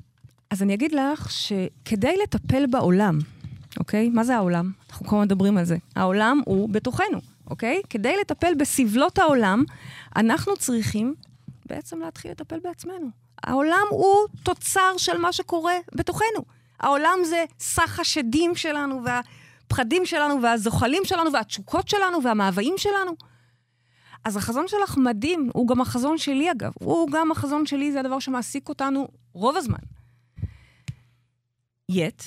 אז 0.50 0.62
אני 0.62 0.74
אגיד 0.74 0.92
לך 0.92 1.30
שכדי 1.30 2.14
לטפל 2.22 2.66
בעולם, 2.66 3.18
אוקיי? 3.78 4.08
מה 4.08 4.24
זה 4.24 4.36
העולם? 4.36 4.72
אנחנו 4.90 5.06
כל 5.06 5.16
הזמן 5.16 5.26
מדברים 5.26 5.58
על 5.58 5.64
זה. 5.64 5.76
העולם 5.96 6.40
הוא 6.44 6.68
בתוכנו, 6.68 7.18
אוקיי? 7.46 7.82
כדי 7.90 8.14
לטפל 8.20 8.54
בסבלות 8.58 9.18
העולם, 9.18 9.64
אנחנו 10.16 10.56
צריכים 10.56 11.14
בעצם 11.66 12.00
להתחיל 12.00 12.30
לטפל 12.30 12.58
בעצמנו. 12.64 13.25
העולם 13.46 13.86
הוא 13.90 14.26
תוצר 14.42 14.92
של 14.98 15.18
מה 15.18 15.32
שקורה 15.32 15.74
בתוכנו. 15.94 16.44
העולם 16.80 17.18
זה 17.24 17.44
סך 17.60 18.00
השדים 18.00 18.54
שלנו, 18.54 19.02
והפחדים 19.04 20.06
שלנו, 20.06 20.42
והזוחלים 20.42 21.04
שלנו, 21.04 21.32
והתשוקות 21.32 21.88
שלנו, 21.88 22.22
והמאוויים 22.22 22.74
שלנו. 22.76 23.12
אז 24.24 24.36
החזון 24.36 24.68
שלך 24.68 24.96
מדהים, 24.96 25.50
הוא 25.54 25.68
גם 25.68 25.80
החזון 25.80 26.18
שלי 26.18 26.50
אגב. 26.50 26.72
הוא 26.74 27.10
גם 27.10 27.32
החזון 27.32 27.66
שלי, 27.66 27.92
זה 27.92 28.00
הדבר 28.00 28.18
שמעסיק 28.18 28.68
אותנו 28.68 29.08
רוב 29.32 29.56
הזמן. 29.56 29.78
יט, 31.88 32.22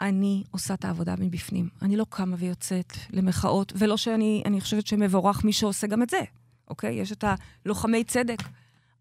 אני 0.00 0.44
עושה 0.50 0.74
את 0.74 0.84
העבודה 0.84 1.14
מבפנים. 1.18 1.68
אני 1.82 1.96
לא 1.96 2.06
קמה 2.08 2.36
ויוצאת 2.38 2.92
למחאות, 3.10 3.72
ולא 3.76 3.96
שאני 3.96 4.42
אני 4.46 4.60
חושבת 4.60 4.86
שמבורך 4.86 5.44
מי 5.44 5.52
שעושה 5.52 5.86
גם 5.86 6.02
את 6.02 6.10
זה, 6.10 6.20
אוקיי? 6.68 6.94
יש 6.94 7.12
את 7.12 7.24
הלוחמי 7.64 8.04
צדק. 8.04 8.38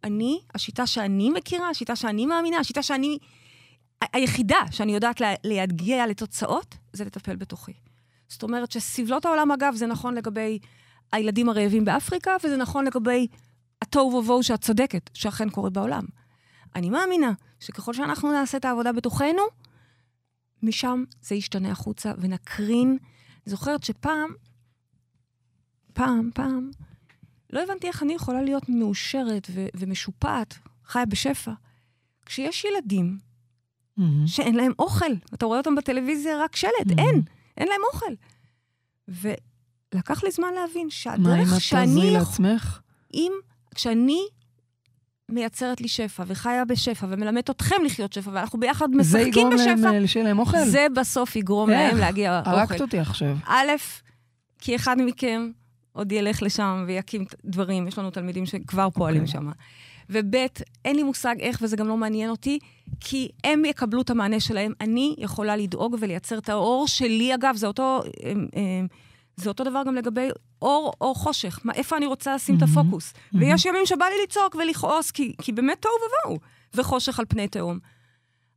אני, 0.04 0.40
השיטה 0.56 0.88
שאני 0.88 1.30
מכירה, 1.30 1.70
השיטה 1.70 1.96
שאני 1.96 2.26
מאמינה, 2.26 2.58
השיטה 2.58 2.84
שאני... 2.84 3.18
היחידה 4.14 4.60
שאני 4.72 4.94
יודעת 4.94 5.22
לה, 5.22 5.34
להגיע 5.44 6.08
לתוצאות, 6.08 6.76
זה 6.94 7.06
לטפל 7.06 7.36
בתוכי. 7.36 7.74
זאת 8.28 8.44
אומרת 8.44 8.72
שסבלות 8.72 9.26
העולם, 9.26 9.52
אגב, 9.52 9.76
זה 9.76 9.88
נכון 9.88 10.16
לגבי 10.16 10.60
הילדים 11.12 11.50
הרעבים 11.50 11.86
באפריקה, 11.86 12.36
וזה 12.44 12.58
נכון 12.58 12.86
לגבי 12.86 13.28
התוהו 13.82 14.14
ובוהו 14.14 14.44
שאת 14.44 14.62
צודקת, 14.62 15.10
שאכן 15.14 15.50
קורה 15.50 15.70
בעולם. 15.70 16.04
אני 16.76 16.90
מאמינה 16.90 17.32
שככל 17.60 17.94
שאנחנו 17.94 18.32
נעשה 18.32 18.58
את 18.58 18.66
העבודה 18.66 18.92
בתוכנו, 18.92 19.42
משם 20.64 21.04
זה 21.22 21.36
ישתנה 21.36 21.72
החוצה 21.72 22.12
ונקרין. 22.18 22.98
זוכרת 23.46 23.84
שפעם, 23.84 24.30
פעם, 25.94 26.30
פעם, 26.34 26.72
לא 27.54 27.64
הבנתי 27.64 27.88
איך 27.88 28.04
אני 28.04 28.14
יכולה 28.14 28.42
להיות 28.42 28.70
מאושרת 28.70 29.48
ו- 29.54 29.68
ומשופעת, 29.76 30.58
חיה 30.86 31.06
בשפע, 31.06 31.52
כשיש 32.26 32.66
ילדים 32.66 33.18
מהמם. 33.98 34.28
שאין 34.28 34.56
להם 34.56 34.72
אוכל. 34.80 35.12
אתה 35.34 35.46
רואה 35.46 35.58
אותם 35.58 35.76
בטלוויזיה 35.76 36.38
רק 36.44 36.56
שלט, 36.56 36.72
Mhm. 36.88 36.94
אין, 36.98 37.22
אין 37.58 37.68
להם 37.68 37.82
אוכל. 37.94 38.14
ולקח 39.94 40.24
לי 40.24 40.32
זמן 40.32 40.48
להבין 40.54 40.82
מה 40.82 40.86
אם 40.86 40.90
שהדרך 40.90 41.54
את 41.56 41.62
שאני... 41.62 41.86
תעזרי 41.86 42.12
לעצמך? 42.12 42.80
אם, 43.14 43.32
כשאני 43.76 44.20
מייצרת 45.30 45.82
לי 45.82 45.88
שפע 45.88 46.24
וחיה 46.28 46.66
בשפע 46.66 47.08
ומלמדת 47.10 47.50
אתכם 47.50 47.76
לחיות 47.86 48.14
שפע, 48.14 48.30
ואנחנו 48.34 48.60
ביחד 48.60 48.88
זה 48.92 48.98
משחקים 48.98 49.28
יגרום 49.28 49.50
להם 49.56 49.78
בשפע, 49.78 49.94
אה, 50.02 50.08
שיהיה 50.08 50.26
להם 50.26 50.40
אוכל? 50.40 50.58
זה 50.66 50.88
בסוף 50.96 51.36
יגרום 51.36 51.70
איך? 51.70 51.92
להם 51.94 51.98
להגיע 52.02 52.42
הרגת 52.46 52.72
אוכל. 52.72 52.84
אותי 52.84 53.00
עכשיו. 53.00 53.38
א', 53.48 53.72
כי 54.60 54.76
אחד 54.76 54.96
מכם 55.06 55.52
עוד 55.94 56.12
ילך 56.12 56.44
לשם 56.44 56.84
ויקים 56.88 57.26
דברים, 57.46 57.88
יש 57.88 57.98
לנו 57.98 58.12
תלמידים 58.12 58.46
שכבר 58.46 58.90
פועלים 58.90 59.22
אוקיי. 59.22 59.34
שם. 59.34 59.50
וב', 60.10 60.36
אין 60.86 60.96
לי 60.96 61.04
מושג 61.04 61.36
איך, 61.40 61.60
וזה 61.62 61.76
גם 61.76 61.88
לא 61.88 61.98
מעניין 61.98 62.30
אותי, 62.30 62.60
כי 63.00 63.30
הם 63.44 63.66
יקבלו 63.66 64.02
את 64.02 64.10
המענה 64.10 64.40
שלהם. 64.40 64.74
אני 64.82 65.16
יכולה 65.18 65.56
לדאוג 65.56 65.96
ולייצר 66.00 66.38
את 66.38 66.50
האור 66.50 66.88
שלי, 66.88 67.36
אגב, 67.36 67.56
זה 67.56 67.68
אותו, 67.68 68.02
אמ, 68.24 68.48
אמ, 68.56 68.88
זה 69.36 69.50
אותו 69.50 69.64
דבר 69.64 69.82
גם 69.88 69.96
לגבי 69.96 70.28
אור 70.62 70.94
או 71.02 71.16
חושך. 71.16 71.60
מה, 71.64 71.74
איפה 71.74 71.98
אני 71.98 72.06
רוצה 72.06 72.36
לשים 72.36 72.58
את 72.58 72.64
מהמם, 72.64 72.78
הפוקוס? 72.78 73.14
ויש 73.34 73.66
ימים 73.66 73.86
שבא 73.86 74.06
לי 74.06 74.16
לצעוק 74.24 74.56
ולכעוס, 74.56 75.12
כי, 75.12 75.36
כי 75.42 75.52
באמת 75.52 75.82
תוהו 75.82 75.94
ובוהו, 75.96 76.40
וחושך 76.74 77.20
על 77.20 77.26
פני 77.30 77.48
תהום. 77.48 77.80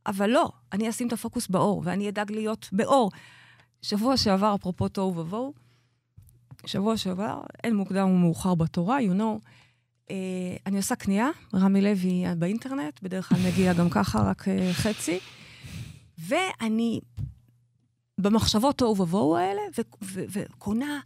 אבל 0.07 0.29
לא, 0.29 0.49
אני 0.73 0.89
אשים 0.89 1.07
את 1.07 1.13
הפוקוס 1.13 1.47
באור, 1.47 1.81
ואני 1.85 2.09
אדאג 2.09 2.31
להיות 2.31 2.69
באור. 2.71 3.11
שבוע 3.81 4.17
שעבר, 4.17 4.55
אפרופו 4.55 4.87
תוהו 4.87 5.17
ובוהו, 5.17 5.53
שבוע 6.67 6.97
שעבר, 6.97 7.41
אין 7.63 7.75
מוקדם 7.75 8.09
ומאוחר 8.09 8.55
בתורה, 8.55 8.99
you 8.99 9.19
know. 9.19 9.47
Uh, 10.07 10.09
אני 10.65 10.77
עושה 10.77 10.95
קנייה, 10.95 11.29
רמי 11.55 11.81
לוי 11.81 12.23
באינטרנט, 12.37 12.99
בדרך 13.03 13.29
כלל 13.29 13.37
מגיע 13.47 13.73
גם 13.73 13.89
ככה, 13.89 14.19
רק 14.19 14.41
uh, 14.41 14.73
חצי. 14.73 15.19
ואני 16.17 16.99
במחשבות 18.17 18.77
תוהו 18.77 19.01
ובוהו 19.01 19.37
האלה, 19.37 19.61
וקונה 20.01 20.99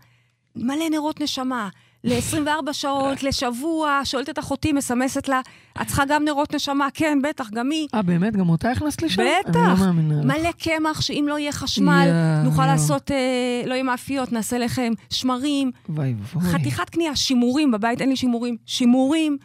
מלא 0.56 0.90
נרות 0.92 1.22
נשמה, 1.22 1.70
ל-24 2.04 2.48
שעות, 2.74 3.24
לשבוע, 3.28 4.00
שואלת 4.04 4.30
את 4.30 4.40
אחותי, 4.40 4.74
מסמסת 4.74 5.28
לה, 5.28 5.42
את 5.82 5.88
צריכה 5.88 6.04
גם 6.08 6.26
נרות 6.26 6.56
נשמה? 6.56 6.88
כן, 6.94 7.20
בטח, 7.24 7.50
גם 7.50 7.70
היא. 7.72 7.88
אה, 7.96 8.02
באמת? 8.02 8.36
גם 8.36 8.50
אותה 8.50 8.72
הכנסת 8.72 9.02
לשם? 9.02 9.24
בטח. 9.50 9.82
לא. 9.82 9.86
מלא 10.24 10.52
קמח, 10.52 11.02
שאם 11.02 11.26
לא 11.30 11.40
יהיה 11.40 11.52
חשמל, 11.52 12.08
יואו, 12.08 12.44
נוכל 12.44 12.62
יואו. 12.62 12.72
לעשות, 12.72 13.12
אה, 13.12 13.18
לא 13.66 13.74
יהיה 13.74 13.84
מאפיות, 13.84 14.32
נעשה 14.32 14.58
לחם, 14.58 14.92
שמרים, 15.10 15.72
וואי 15.90 16.14
ואבוי. 16.34 16.50
חתיכת 16.52 16.90
קנייה, 16.90 17.16
שימורים, 17.16 17.72
בבית 17.72 18.02
אין 18.02 18.10
לי 18.10 18.16
שימורים, 18.16 18.58
שימורים, 18.66 19.38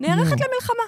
נערכת 0.00 0.16
יואו. 0.40 0.50
למלחמה. 0.50 0.82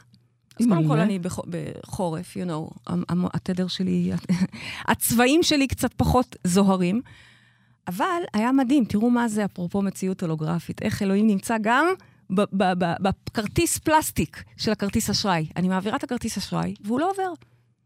אז 0.61 0.67
קודם 0.67 0.89
כל. 0.89 0.99
אני 0.99 1.19
בח- 1.19 1.39
בחורף, 1.49 2.37
you 2.37 2.49
know, 2.49 2.93
התדר 3.35 3.67
שלי, 3.67 4.11
הצבעים 4.89 5.43
שלי 5.43 5.67
קצת 5.67 5.95
פחות 5.97 6.37
זוהרים, 6.45 7.01
אבל 7.89 8.23
היה 8.33 8.53
מדהים, 8.53 8.85
תראו 8.85 9.11
מה 9.11 9.29
זה, 9.29 9.45
אפרופו 9.45 9.83
מציאות 9.83 10.23
הולוגרפית, 10.23 10.83
איך 10.83 11.03
אלוהים 11.03 11.27
נמצא 11.27 11.57
גם 11.61 11.87
בכרטיס 13.01 13.79
פלסטיק 13.79 14.43
של 14.57 14.73
הכרטיס 14.73 15.11
אשראי. 15.11 15.47
אני 15.57 15.69
מעבירה 15.69 15.97
את 15.97 16.05
הכרטיס 16.05 16.39
אשראי, 16.39 16.75
והוא 16.85 17.01
לא 17.01 17.11
עובר. 17.11 17.33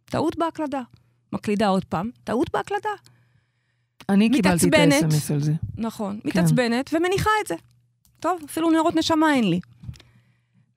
טעות 0.05 0.39
בהקלדה. 0.39 0.83
מקלידה 1.33 1.69
עוד 1.69 1.85
פעם, 1.85 2.11
טעות 2.25 2.51
בהקלדה. 2.53 2.91
אני 4.09 4.31
קיבלתי 4.31 4.69
את. 4.69 4.75
ה-SMS 4.75 5.33
על 5.35 5.41
זה. 5.41 5.53
נכון. 5.77 6.21
כן. 6.23 6.29
מתעצבנת 6.29 6.91
ומניחה 6.93 7.31
את 7.43 7.47
זה. 7.47 7.55
טוב, 8.21 8.41
אפילו 8.45 8.71
נרות 8.71 8.95
נשמה 8.97 9.35
אין 9.35 9.51
לי. 9.51 9.61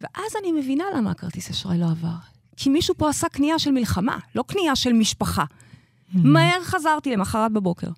ואז 0.02 0.32
אני 0.42 0.52
מבינה 0.52 0.84
למה 0.96 1.12
הכרטיס 1.12 1.50
אשראי 1.50 1.78
לא 1.78 1.86
עבר. 1.86 2.16
כי 2.58 2.70
מישהו 2.70 2.96
פה 2.98 3.10
עשה 3.10 3.30
קנייה 3.30 3.60
של 3.60 3.72
מלחמה, 3.72 4.18
לא 4.36 4.44
קנייה 4.48 4.76
של 4.76 4.94
משפחה. 4.94 5.44
Mm-hmm. 5.44 6.18
מהר 6.24 6.64
חזרתי 6.64 7.12
למחרת 7.12 7.52
בבוקר. 7.52 7.90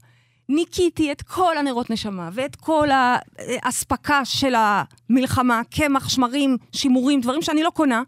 ניקיתי 0.49 1.11
את 1.11 1.21
כל 1.21 1.57
הנרות 1.57 1.89
נשמה 1.89 2.29
ואת 2.33 2.55
כל 2.55 2.89
האספקה 2.91 4.25
של 4.25 4.53
המלחמה, 4.57 5.61
קמח, 5.69 6.09
שמרים, 6.09 6.57
שימורים, 6.71 7.21
דברים 7.21 7.41
שאני 7.41 7.63
לא 7.63 7.69
קונה. 7.69 8.03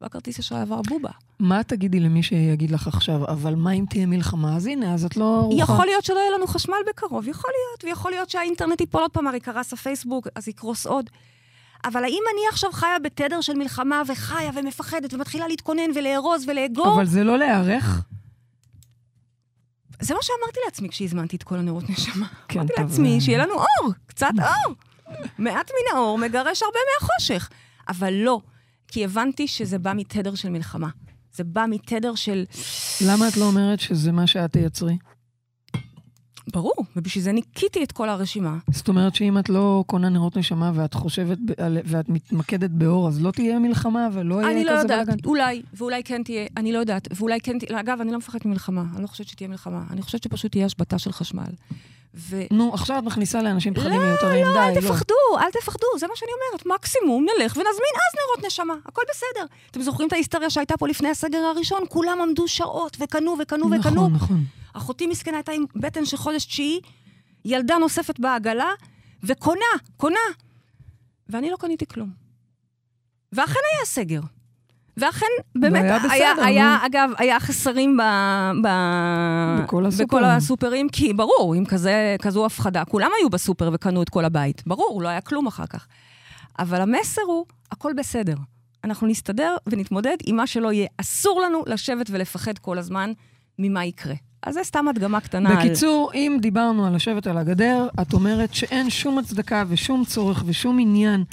והכרטיס 0.00 0.38
אשראי 0.38 0.60
עבר 0.60 0.82
בובה. 0.88 1.10
מה 1.38 1.62
תגידי 1.62 2.00
למי 2.00 2.22
שיגיד 2.22 2.70
לך 2.70 2.86
עכשיו, 2.86 3.24
אבל 3.28 3.54
מה 3.54 3.72
אם 3.72 3.84
תהיה 3.90 4.06
מלחמה? 4.06 4.56
אז 4.56 4.66
הנה, 4.66 4.94
אז 4.94 5.04
את 5.04 5.16
לא 5.16 5.38
ערוכה. 5.38 5.62
יכול 5.62 5.86
להיות 5.86 6.04
שלא 6.04 6.18
יהיה 6.18 6.30
לנו 6.30 6.46
חשמל 6.46 6.76
בקרוב, 6.88 7.28
יכול 7.28 7.50
להיות, 7.50 7.84
ויכול 7.84 8.10
להיות 8.10 8.30
שהאינטרנט 8.30 8.80
ייפול 8.80 9.00
עוד 9.00 9.10
פעם, 9.10 9.26
הרי 9.26 9.40
קרס 9.40 9.72
הפייסבוק, 9.72 10.28
אז 10.34 10.48
יקרוס 10.48 10.86
עוד. 10.86 11.10
אבל 11.84 12.04
האם 12.04 12.22
אני 12.34 12.40
עכשיו 12.50 12.72
חיה 12.72 12.98
בתדר 13.02 13.40
של 13.40 13.54
מלחמה 13.54 14.02
וחיה 14.06 14.50
ומפחדת 14.54 15.14
ומתחילה 15.14 15.48
להתכונן 15.48 15.90
ולארוז 15.94 16.44
ולאגור? 16.48 16.94
אבל 16.94 17.06
זה 17.06 17.24
לא 17.24 17.38
להיערך? 17.38 18.02
זה 20.02 20.14
מה 20.14 20.20
שאמרתי 20.22 20.60
לעצמי 20.64 20.88
כשהזמנתי 20.88 21.36
את 21.36 21.42
כל 21.42 21.56
הנרות 21.56 21.90
נשמה. 21.90 22.26
כן, 22.48 22.58
אמרתי 22.58 22.74
טוב, 22.76 22.86
לעצמי 22.86 23.14
אה. 23.14 23.20
שיהיה 23.20 23.38
לנו 23.38 23.54
אור, 23.54 23.92
קצת 24.06 24.32
אור. 24.38 24.74
מעט 25.38 25.70
מן 25.70 25.96
האור 25.96 26.18
מגרש 26.18 26.62
הרבה 26.62 26.78
מהחושך. 26.94 27.48
אבל 27.88 28.12
לא, 28.12 28.40
כי 28.88 29.04
הבנתי 29.04 29.48
שזה 29.48 29.78
בא 29.78 29.92
מתדר 29.96 30.34
של 30.34 30.50
מלחמה. 30.50 30.88
זה 31.34 31.44
בא 31.44 31.64
מתדר 31.68 32.14
של... 32.14 32.44
למה 33.06 33.28
את 33.28 33.36
לא 33.36 33.44
אומרת 33.44 33.80
שזה 33.80 34.12
מה 34.12 34.26
שאת 34.26 34.52
תייצרי? 34.52 34.96
ברור, 36.52 36.74
ובשביל 36.96 37.24
זה 37.24 37.32
ניקיתי 37.32 37.84
את 37.84 37.92
כל 37.92 38.08
הרשימה. 38.08 38.56
זאת 38.72 38.88
אומרת 38.88 39.14
שאם 39.14 39.38
את 39.38 39.48
לא 39.48 39.84
קונה 39.86 40.08
נרות 40.08 40.36
נשמה 40.36 40.72
ואת 40.74 40.94
חושבת, 40.94 41.38
על- 41.58 41.78
ואת 41.84 42.08
מתמקדת 42.08 42.70
באור, 42.70 43.08
אז 43.08 43.22
לא 43.22 43.30
תהיה 43.30 43.58
מלחמה 43.58 44.08
ולא 44.12 44.40
אני 44.40 44.52
יהיה 44.52 44.64
לא 44.64 44.70
כזה 44.70 44.82
יודעת, 44.82 45.06
בלאגן? 45.06 45.24
אולי, 45.24 45.62
ואולי 45.74 46.02
כן 46.04 46.22
תהיה, 46.22 46.46
אני 46.56 46.72
לא 46.72 46.78
יודעת, 46.78 47.08
ואולי 47.16 47.40
כן 47.40 47.58
תהיה, 47.58 47.80
אגב, 47.80 47.98
אני 48.00 48.12
לא 48.12 48.18
מפחדת 48.18 48.44
ממלחמה, 48.44 48.84
אני 48.94 49.02
לא 49.02 49.06
חושבת 49.06 49.28
שתהיה 49.28 49.48
מלחמה, 49.48 49.82
אני 49.90 50.02
חושבת 50.02 50.22
שפשוט 50.22 50.50
תהיה 50.52 50.66
השבתה 50.66 50.98
של 50.98 51.12
חשמל. 51.12 51.42
ו... 52.14 52.42
נו, 52.50 52.74
עכשיו 52.74 52.98
את 52.98 53.04
מכניסה 53.04 53.42
לאנשים 53.42 53.74
פחדים 53.74 54.00
לא, 54.00 54.06
מיותרים, 54.08 54.46
לא, 54.46 54.52
די, 54.52 54.58
אל 54.58 54.74
לא. 54.74 54.80
תפחדו, 54.80 55.14
אל 55.40 55.50
תפחדו, 55.60 55.86
זה 55.98 56.06
מה 56.06 56.12
שאני 56.16 56.30
אומרת. 56.32 56.66
מקסימום 56.78 57.22
נלך 57.24 57.52
ונזמין 57.52 57.66
אז 57.96 58.18
נרות 58.18 58.46
נשמה, 58.46 58.74
הכל 58.86 59.02
בסדר. 59.10 59.46
אתם 59.70 59.82
זוכרים 59.82 60.08
את 60.08 60.12
ההיסטריה 60.12 60.50
שהייתה 60.50 60.76
פה 60.76 60.88
לפני 60.88 61.08
הסגר 61.08 61.38
הראשון? 61.38 61.80
כולם 61.88 62.18
עמדו 62.22 62.48
שעות 62.48 62.96
וקנו 63.00 63.36
וקנו 63.42 63.66
וקנו. 63.70 64.08
נכון, 64.08 64.12
נכון. 64.12 64.44
אחותי 64.72 65.06
מסכנה 65.06 65.36
הייתה 65.36 65.52
עם 65.52 65.64
בטן 65.76 66.04
של 66.04 66.16
חודש 66.16 66.44
תשיעי, 66.44 66.80
ילדה 67.44 67.78
נוספת 67.78 68.20
בעגלה, 68.20 68.70
וקונה, 69.22 69.64
קונה. 69.96 70.18
ואני 71.28 71.50
לא 71.50 71.56
קניתי 71.56 71.86
כלום. 71.86 72.10
ואכן 73.32 73.60
היה 73.74 73.86
סגר. 73.86 74.20
ואכן, 74.96 75.26
באמת, 75.54 75.82
והיה 75.82 75.98
בסדר, 75.98 76.10
היה. 76.12 76.44
היה, 76.44 76.78
אגב, 76.86 77.10
היה 77.18 77.40
חסרים 77.40 77.96
ב, 77.96 78.02
ב, 78.62 78.68
בכל 79.62 79.86
הסופרים. 79.86 80.08
בכל 80.08 80.24
הסופרים, 80.24 80.88
כי 80.88 81.12
ברור, 81.12 81.54
עם 81.54 81.64
כזה, 81.64 82.16
כזו 82.22 82.46
הפחדה, 82.46 82.84
כולם 82.84 83.10
היו 83.18 83.30
בסופר 83.30 83.70
וקנו 83.72 84.02
את 84.02 84.08
כל 84.08 84.24
הבית. 84.24 84.62
ברור, 84.66 85.02
לא 85.02 85.08
היה 85.08 85.20
כלום 85.20 85.46
אחר 85.46 85.66
כך. 85.66 85.86
אבל 86.58 86.80
המסר 86.80 87.22
הוא, 87.26 87.46
הכל 87.72 87.92
בסדר. 87.96 88.34
אנחנו 88.84 89.06
נסתדר 89.06 89.56
ונתמודד 89.66 90.16
עם 90.26 90.36
מה 90.36 90.46
שלא 90.46 90.72
יהיה. 90.72 90.88
אסור 90.96 91.40
לנו 91.40 91.62
לשבת 91.66 92.06
ולפחד 92.10 92.58
כל 92.58 92.78
הזמן 92.78 93.12
ממה 93.58 93.84
יקרה. 93.84 94.14
אז 94.42 94.54
זה 94.54 94.60
סתם 94.64 94.88
הדגמה 94.88 95.20
קטנה. 95.20 95.50
על- 95.50 95.56
בקיצור, 95.66 96.10
אם 96.14 96.38
דיברנו 96.40 96.86
על 96.86 96.94
לשבת 96.94 97.26
על 97.26 97.38
הגדר, 97.38 97.88
את 98.02 98.12
אומרת 98.12 98.54
שאין 98.54 98.90
שום 98.90 99.18
הצדקה 99.18 99.64
ושום 99.68 100.04
צורך 100.04 100.42
ושום 100.46 100.78
עניין 100.80 101.24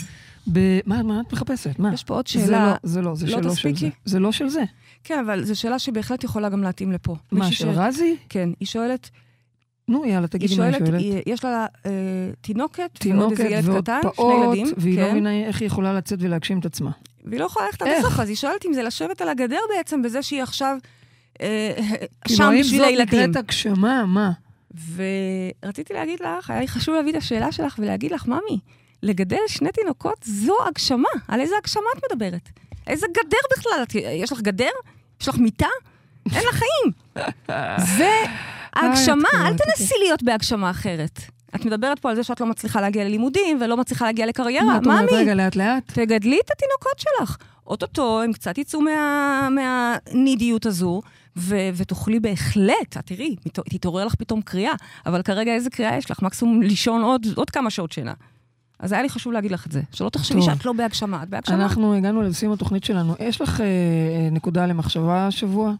ב... 0.53 0.79
מה, 0.85 1.03
מה 1.03 1.21
את 1.27 1.33
מחפשת? 1.33 1.79
מה? 1.79 1.93
יש 1.93 2.03
פה 2.03 2.13
עוד 2.13 2.27
זה 2.27 2.31
שאלה. 2.33 2.67
לא, 2.67 2.73
זה 2.83 3.01
לא, 3.01 3.15
זה 3.15 3.25
לא 3.25 3.31
שלא 3.41 3.55
של? 3.55 3.75
זה. 3.75 3.87
זה 4.05 4.19
לא 4.19 4.31
של 4.31 4.47
זה. 4.49 4.63
כן, 5.03 5.19
אבל 5.25 5.43
זו 5.43 5.59
שאלה 5.59 5.79
שבהחלט 5.79 6.23
יכולה 6.23 6.49
גם 6.49 6.63
להתאים 6.63 6.91
לפה. 6.91 7.15
מה, 7.31 7.51
של 7.51 7.69
רזי? 7.69 8.15
כן, 8.29 8.49
היא 8.59 8.67
שואלת, 8.67 9.09
נו, 9.87 10.05
יאללה, 10.05 10.27
תגידי 10.27 10.57
מה 10.57 10.63
היא 10.65 10.71
שואלת, 10.73 10.87
שואלת. 10.87 11.01
היא- 11.01 11.21
יש 11.25 11.43
לה 11.43 11.65
אה, 11.85 11.91
תינוקת, 12.41 12.79
ועוד 13.05 13.31
איזה 13.31 13.43
תינוקת 13.43 13.51
ילד 13.51 13.69
ועוד 13.69 13.83
קטן, 13.83 13.99
שני 14.03 14.11
פעוט, 14.15 14.43
ילדים, 14.57 14.67
והיא 14.77 14.99
לא 14.99 15.05
כן, 15.05 15.11
מבינה 15.11 15.43
איך 15.45 15.61
היא 15.61 15.67
יכולה 15.67 15.93
לצאת 15.93 16.19
ולהגשים 16.21 16.59
את 16.59 16.65
עצמה. 16.65 16.91
והיא 17.25 17.39
לא 17.39 17.45
יכולה 17.45 17.65
ללכת 17.65 17.81
עד? 17.81 17.87
הסוף, 17.99 18.19
אז 18.19 18.29
היא 18.29 18.37
שואלת 18.37 18.65
אם 18.65 18.73
זה 18.73 18.83
לשבת 18.83 19.21
על 19.21 19.29
הגדר 19.29 19.59
בעצם, 19.77 20.01
בזה 20.01 20.23
שהיא 20.23 20.43
עכשיו 20.43 20.77
אה, 21.41 21.73
כאילו, 22.25 22.37
שם 22.37 22.43
האם 22.43 22.59
בשביל 22.59 22.79
זאת 22.79 22.87
הילדים. 22.87 23.19
נקראת 23.19 23.35
הגשמה? 23.35 24.05
מה? 24.05 24.31
ורציתי 24.95 25.93
להגיד 25.93 26.19
לך, 26.19 26.49
היה 26.49 26.59
לי 26.59 26.67
חשוב 26.67 26.95
להביא 26.95 27.11
את 27.11 27.17
השאלה 27.17 27.51
שלך 27.51 27.75
ולהגיד 27.79 28.11
לך, 28.11 28.27
ממי, 28.27 28.59
לגדל 29.03 29.37
שני 29.47 29.71
תינוקות 29.71 30.23
זו 30.23 30.55
הגשמה. 30.67 31.09
על 31.27 31.39
איזה 31.39 31.55
הגשמה 31.57 31.83
את 31.97 32.03
מדברת? 32.11 32.49
איזה 32.87 33.07
גדר 33.07 33.37
בכלל? 33.57 33.83
את, 33.83 33.95
יש 33.95 34.31
לך 34.31 34.41
גדר? 34.41 34.69
יש 35.21 35.27
לך 35.27 35.37
מיטה? 35.37 35.67
אין 36.35 36.43
לך 36.49 36.55
חיים. 36.55 36.91
זה 37.97 38.13
הגשמה, 38.75 39.29
את 39.33 39.45
אל 39.45 39.57
תנסי 39.57 39.93
להיות 40.03 40.23
בהגשמה 40.23 40.69
אחרת. 40.69 41.19
את 41.55 41.65
מדברת 41.65 41.99
פה 41.99 42.09
על 42.09 42.15
זה 42.15 42.23
שאת 42.23 42.41
לא 42.41 42.47
מצליחה 42.47 42.81
להגיע 42.81 43.03
ללימודים 43.03 43.61
ולא 43.61 43.77
מצליחה 43.77 44.05
להגיע 44.05 44.25
לקריירה. 44.25 44.65
מה 44.65 44.77
את 44.77 44.85
אומרת? 44.85 45.09
רגע, 45.11 45.33
לאט 45.35 45.55
לאט. 45.55 45.91
תגדלי 45.93 46.39
את 46.45 46.51
התינוקות 46.51 46.99
שלך. 46.99 47.37
אוטוטו 47.67 48.21
הם 48.21 48.33
קצת 48.33 48.57
יצאו 48.57 48.81
מה, 48.81 49.47
מהנידיות 49.51 50.65
הזו, 50.65 51.01
ו, 51.39 51.55
ותוכלי 51.75 52.19
בהחלט, 52.19 52.97
את 52.97 53.05
תראי, 53.05 53.35
תתעורר 53.69 54.05
לך 54.05 54.15
פתאום 54.15 54.41
קריאה, 54.41 54.73
אבל 55.05 55.21
כרגע 55.21 55.53
איזה 55.53 55.69
קריאה 55.69 55.97
יש 55.97 56.11
לך? 56.11 56.21
מקסימום 56.21 56.61
לישון 56.61 57.01
עוד, 57.01 57.27
עוד 57.35 57.49
כמה 57.49 57.69
שעות 57.69 57.91
שינה. 57.91 58.13
אז 58.79 58.91
היה 58.91 59.01
לי 59.01 59.09
חשוב 59.09 59.33
להגיד 59.33 59.51
לך 59.51 59.67
את 59.67 59.71
זה, 59.71 59.81
שלא 59.91 60.09
תחשבי. 60.09 60.41
שאת 60.41 60.65
לא 60.65 60.73
בהגשמה, 60.73 61.23
את 61.23 61.29
בהגשמה. 61.29 61.55
אנחנו 61.55 61.93
הגענו 61.93 62.21
לסיום 62.21 62.53
התוכנית 62.53 62.83
שלנו. 62.83 63.15
יש 63.19 63.41
לך 63.41 63.61
אה, 63.61 63.65
אה, 63.65 64.29
נקודה 64.31 64.65
למחשבה 64.65 65.27
השבוע? 65.27 65.73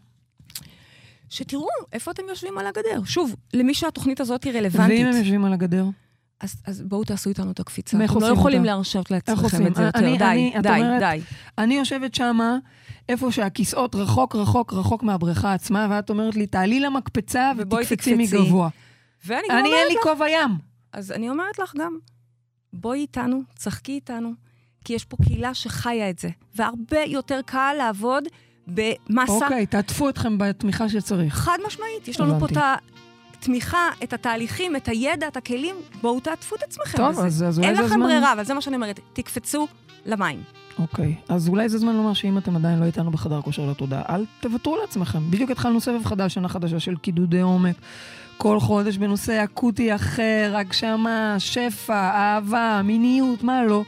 שתראו 1.30 1.68
איפה 1.92 2.10
אתם 2.10 2.22
יושבים 2.28 2.58
על 2.58 2.66
הגדר. 2.66 3.04
שוב, 3.04 3.36
למי 3.54 3.74
שהתוכנית 3.74 4.20
הזאת 4.20 4.44
היא 4.44 4.52
ואם 4.52 4.58
רלוונטית, 4.60 5.06
הם 5.06 5.16
יושבים 5.16 5.44
על 5.44 5.52
הגדר? 5.52 5.84
אז, 6.40 6.54
אז 6.66 6.82
בואו 6.82 7.04
תעשו 7.04 7.28
איתנו 7.30 7.50
את 7.50 7.60
הקפיצה. 7.60 7.96
אתם 8.04 8.20
לא 8.20 8.26
יכולים? 8.26 8.64
להרשות 8.64 9.10
לעצמכם? 9.10 9.66
את 9.66 9.74
זה 9.74 9.82
יותר. 9.82 9.98
אני- 9.98 10.18
די, 10.18 10.24
אני- 10.24 10.52
די, 10.62 10.68
אומרת- 10.68 11.00
די. 11.00 11.20
אני 11.58 11.74
יושבת 11.74 12.14
שמה, 12.14 12.58
איפה 13.08 13.32
שהכיסאות 13.32 13.94
רחוק, 13.94 14.36
רחוק, 14.36 14.72
רחוק 14.72 15.02
מהבריכה 15.02 15.52
עצמה, 15.54 15.86
ואת 15.90 16.10
אומרת 16.10 16.36
לי, 16.36 16.46
תעלי 16.46 16.80
למקפצה 16.80 17.52
ותקפצי 17.58 17.96
תקפצי. 17.96 18.14
מגבוה. 18.14 18.68
ואני 19.26 19.42
גם 19.50 19.58
אני, 19.58 19.68
אומרת 19.68 19.80
אין 19.80 19.88
לי 19.88 19.94
לך, 19.94 20.02
כובע 20.02 20.28
ים. 20.30 20.50
אז 20.92 21.12
אני 21.12 21.30
אומרת 21.30 21.58
לך 21.58 21.72
גם, 21.78 21.98
בואי 22.72 22.98
איתנו, 23.00 23.42
צחקי 23.56 23.92
איתנו, 23.92 24.32
כי 24.84 24.92
יש 24.92 25.04
פה 25.04 25.16
קהילה 25.24 25.54
שחיה 25.54 26.10
את 26.10 26.18
זה, 26.18 26.28
והרבה 26.54 27.00
יותר 27.06 27.40
קל 27.46 27.74
לעבוד 27.78 28.24
במסה 28.68 29.32
אוקיי, 29.32 29.66
תעטפו 29.66 30.08
אתכם 30.08 30.38
בתמיכה 30.38 30.88
שצריך. 30.88 31.34
חד 31.34 31.58
משמעית. 31.66 32.08
יש 32.08 32.20
לנו 32.20 32.40
פה. 32.40 32.46
את 32.46 32.56
התמיכה, 33.40 33.88
את 34.02 34.12
התהליכים, 34.12 34.76
את 34.76 34.88
הידע, 34.88 35.28
את 35.28 35.36
הכלים, 35.36 35.76
בואו 36.02 36.20
תעטפו 36.20 36.56
את 36.56 36.62
עצמכם 36.62 36.98
טוב, 36.98 37.10
בזה. 37.10 37.26
אז, 37.26 37.44
אז 37.48 37.58
אולי 37.58 37.68
אין 37.68 37.76
זה 37.76 37.82
לכם 37.82 37.92
הזמן... 37.92 38.06
ברירה, 38.06 38.32
אבל 38.32 38.44
זה 38.44 38.54
מה 38.54 38.60
שאני 38.60 38.76
אומרת, 38.76 39.00
תקפצו 39.12 39.66
למים. 40.06 40.42
אוקיי, 40.78 41.14
אז 41.28 41.48
אולי 41.48 41.68
זה 41.68 41.78
זמן 41.78 41.96
לומר 41.96 42.12
שאם 42.12 42.38
אתם 42.38 42.56
עדיין 42.56 42.78
לא 42.78 42.84
איתנו 42.84 43.10
בחדר 43.10 43.42
כושר 43.42 43.66
לתודעה, 43.70 44.02
אל 44.08 44.24
תוותרו 44.40 44.76
לעצמכם. 44.76 45.30
בדיוק 45.30 45.50
התחלנו 45.50 45.80
סבב 45.80 46.04
חדש, 46.04 46.34
שנה 46.34 46.48
חדשה 46.48 46.80
של 46.80 46.96
קידודי 46.96 47.40
עומק. 47.40 47.76
כל 48.36 48.60
חודש 48.60 48.96
בנושא 48.96 49.44
אקוטי 49.44 49.94
אחר, 49.94 50.54
הגשמה, 50.56 51.36
שפע, 51.38 52.10
אהבה, 52.10 52.80
מיניות, 52.84 53.42
מה 53.42 53.64
לא. 53.64 53.84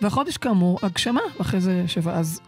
והחודש 0.00 0.36
כאמור, 0.36 0.78
הגשמה, 0.82 1.20
אחרי 1.40 1.60
זה 1.60 1.84
שפע. 1.86 2.12
אז 2.12 2.40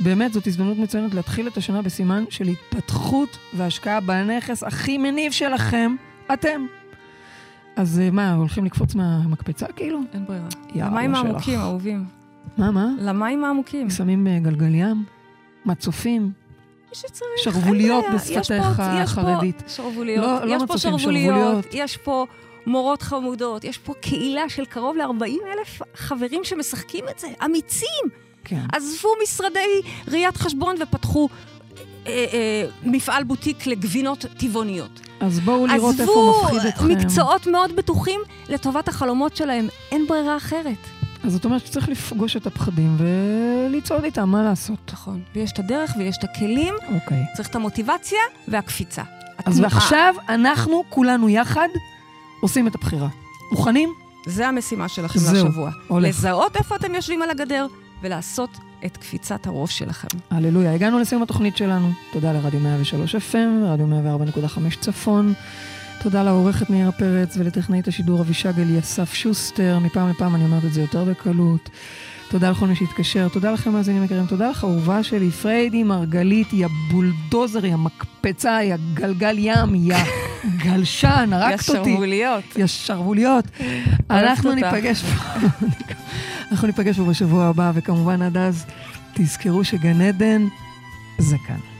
באמת 0.00 0.32
זאת 0.32 0.46
הזדמנות 0.46 0.78
מצוינת 0.78 1.14
להתחיל 1.14 1.48
את 1.48 1.56
השנה 1.56 1.82
בסימן 1.82 2.24
של 2.30 2.44
התפתחות 2.48 3.38
והשקעה 3.54 4.00
בנכס 4.00 4.62
הכי 4.62 4.98
מניב 4.98 5.32
שלכם, 5.32 5.96
אתם. 6.32 6.66
אז 7.76 8.00
אה, 8.00 8.10
מה, 8.10 8.34
הולכים 8.34 8.64
לקפוץ 8.64 8.94
מהמקפצה 8.94 9.66
כאילו? 9.66 9.98
אין 10.14 10.24
ברירה. 10.26 10.46
יאללה 10.74 10.90
למים. 10.90 11.14
העמוקים, 11.14 11.58
אהובים. 11.60 12.04
מה, 12.58 12.70
מה? 12.70 12.88
למים 13.00 13.44
העמוקים. 13.44 13.90
שמים 13.90 14.26
אה, 14.26 14.38
גלגל 14.38 14.74
ים, 14.74 15.04
מצופים, 15.66 16.30
שצריך, 16.92 17.20
שרווליות. 17.36 18.04
יש 18.14 18.38
בשפתך 18.38 18.48
פה- 18.76 18.82
יש 18.82 19.12
פה 19.14 19.20
החרדית. 19.20 19.62
שרווליות, 19.68 20.24
לא- 20.26 20.44
לא 20.44 20.54
יש 20.54 20.62
פה 20.66 20.74
מצופים, 20.74 20.98
שרווליות, 20.98 21.34
שרווליות. 21.34 21.66
יש 21.72 21.96
פה 21.96 22.26
מורות 22.66 23.02
חמודות, 23.02 23.64
יש 23.64 23.78
פה 23.78 23.94
קהילה 24.00 24.48
של 24.48 24.64
קרוב 24.64 24.96
ל-40 24.96 25.24
אלף 25.58 25.82
חברים 25.94 26.40
שמשחקים 26.44 27.04
את 27.10 27.18
זה, 27.18 27.28
אמיצים. 27.44 28.25
כן. 28.46 28.60
עזבו 28.72 29.08
משרדי 29.22 29.80
ראיית 30.08 30.36
חשבון 30.36 30.76
ופתחו 30.82 31.28
אה, 32.06 32.12
אה, 32.32 32.66
מפעל 32.82 33.24
בוטיק 33.24 33.66
לגבינות 33.66 34.24
טבעוניות. 34.36 35.00
אז 35.20 35.40
בואו 35.40 35.66
לראות 35.66 36.00
איפה 36.00 36.12
עזבו 36.12 36.42
מפחיד 36.44 36.68
אתכם. 36.68 36.88
מקצועות 36.88 37.46
מאוד 37.46 37.76
בטוחים 37.76 38.20
לטובת 38.48 38.88
החלומות 38.88 39.36
שלהם. 39.36 39.68
אין 39.92 40.06
ברירה 40.06 40.36
אחרת. 40.36 40.76
אז 41.24 41.32
זאת 41.32 41.44
אומרת 41.44 41.66
שצריך 41.66 41.88
לפגוש 41.88 42.36
את 42.36 42.46
הפחדים 42.46 42.96
ולצעוד 42.98 44.04
איתם, 44.04 44.28
מה 44.28 44.42
לעשות? 44.42 44.92
נכון. 44.92 45.22
ויש 45.34 45.52
את 45.52 45.58
הדרך 45.58 45.94
ויש 45.98 46.16
את 46.18 46.24
הכלים, 46.24 46.74
אוקיי. 46.94 47.22
צריך 47.36 47.48
את 47.48 47.54
המוטיבציה 47.54 48.18
והקפיצה. 48.48 49.02
אז 49.44 49.58
התנועה. 49.58 49.76
עכשיו 49.76 50.14
אנחנו, 50.28 50.84
כולנו 50.88 51.28
יחד, 51.28 51.68
עושים 52.40 52.66
את 52.66 52.74
הבחירה. 52.74 53.08
מוכנים? 53.52 53.92
זה 54.26 54.48
המשימה 54.48 54.88
שלכם 54.88 55.18
זהו, 55.18 55.46
לשבוע. 55.48 55.70
הולך. 55.88 56.08
לזהות 56.08 56.56
איפה 56.56 56.76
אתם 56.76 56.94
יושבים 56.94 57.22
על 57.22 57.30
הגדר 57.30 57.66
ולעשות 58.02 58.58
את 58.86 58.96
קפיצת 58.96 59.46
הראש 59.46 59.78
שלכם. 59.78 60.08
הללויה. 60.30 60.74
הגענו 60.74 60.98
לסיום 60.98 61.22
התוכנית 61.22 61.56
שלנו. 61.56 61.90
תודה 62.12 62.32
לרדיו 62.32 62.60
103 62.60 63.14
FM 63.14 63.64
ורדיו 63.64 63.86
104.5 63.86 64.80
צפון. 64.80 65.32
תודה 66.02 66.22
לעורכת 66.22 66.70
מאירה 66.70 66.92
פרץ 66.92 67.36
ולטכנאית 67.36 67.88
השידור 67.88 68.20
אבישג 68.20 68.60
אליסף 68.60 69.14
שוסטר. 69.14 69.78
מפעם 69.78 70.08
לפעם 70.08 70.34
אני 70.34 70.44
אומרת 70.44 70.64
את 70.64 70.72
זה 70.72 70.80
יותר 70.80 71.04
בקלות. 71.04 71.70
תודה 72.28 72.50
לכל 72.50 72.66
מי 72.66 72.76
שהתקשר, 72.76 73.28
תודה 73.28 73.52
לכם 73.52 73.72
מאזינים 73.72 74.04
יקרים, 74.04 74.26
תודה 74.26 74.50
לך 74.50 74.64
אהובה 74.64 75.02
שלי, 75.02 75.30
פריידי 75.30 75.82
מרגלית, 75.82 76.52
יא 76.52 76.66
בולדוזר, 76.90 77.64
יא 77.64 77.76
מקפצה, 77.76 78.58
יא 78.62 78.76
גלגל 78.94 79.36
ים, 79.38 79.74
יא 79.74 79.96
גלשן, 80.56 81.30
הרגת 81.32 81.68
אותי. 81.68 81.80
השרווליות. 81.80 82.44
יא 82.56 82.66
שרווליות. 82.66 83.44
אנחנו. 84.10 84.52
ניפגש 84.54 85.02
פה, 85.02 85.38
אנחנו 86.50 86.66
ניפגש 86.66 86.96
פה 86.96 87.04
בשבוע 87.04 87.44
הבא, 87.44 87.72
וכמובן 87.74 88.22
עד 88.22 88.36
אז, 88.36 88.66
תזכרו 89.14 89.64
שגן 89.64 90.00
עדן 90.00 90.42
זה 91.18 91.36
כאן. 91.46 91.75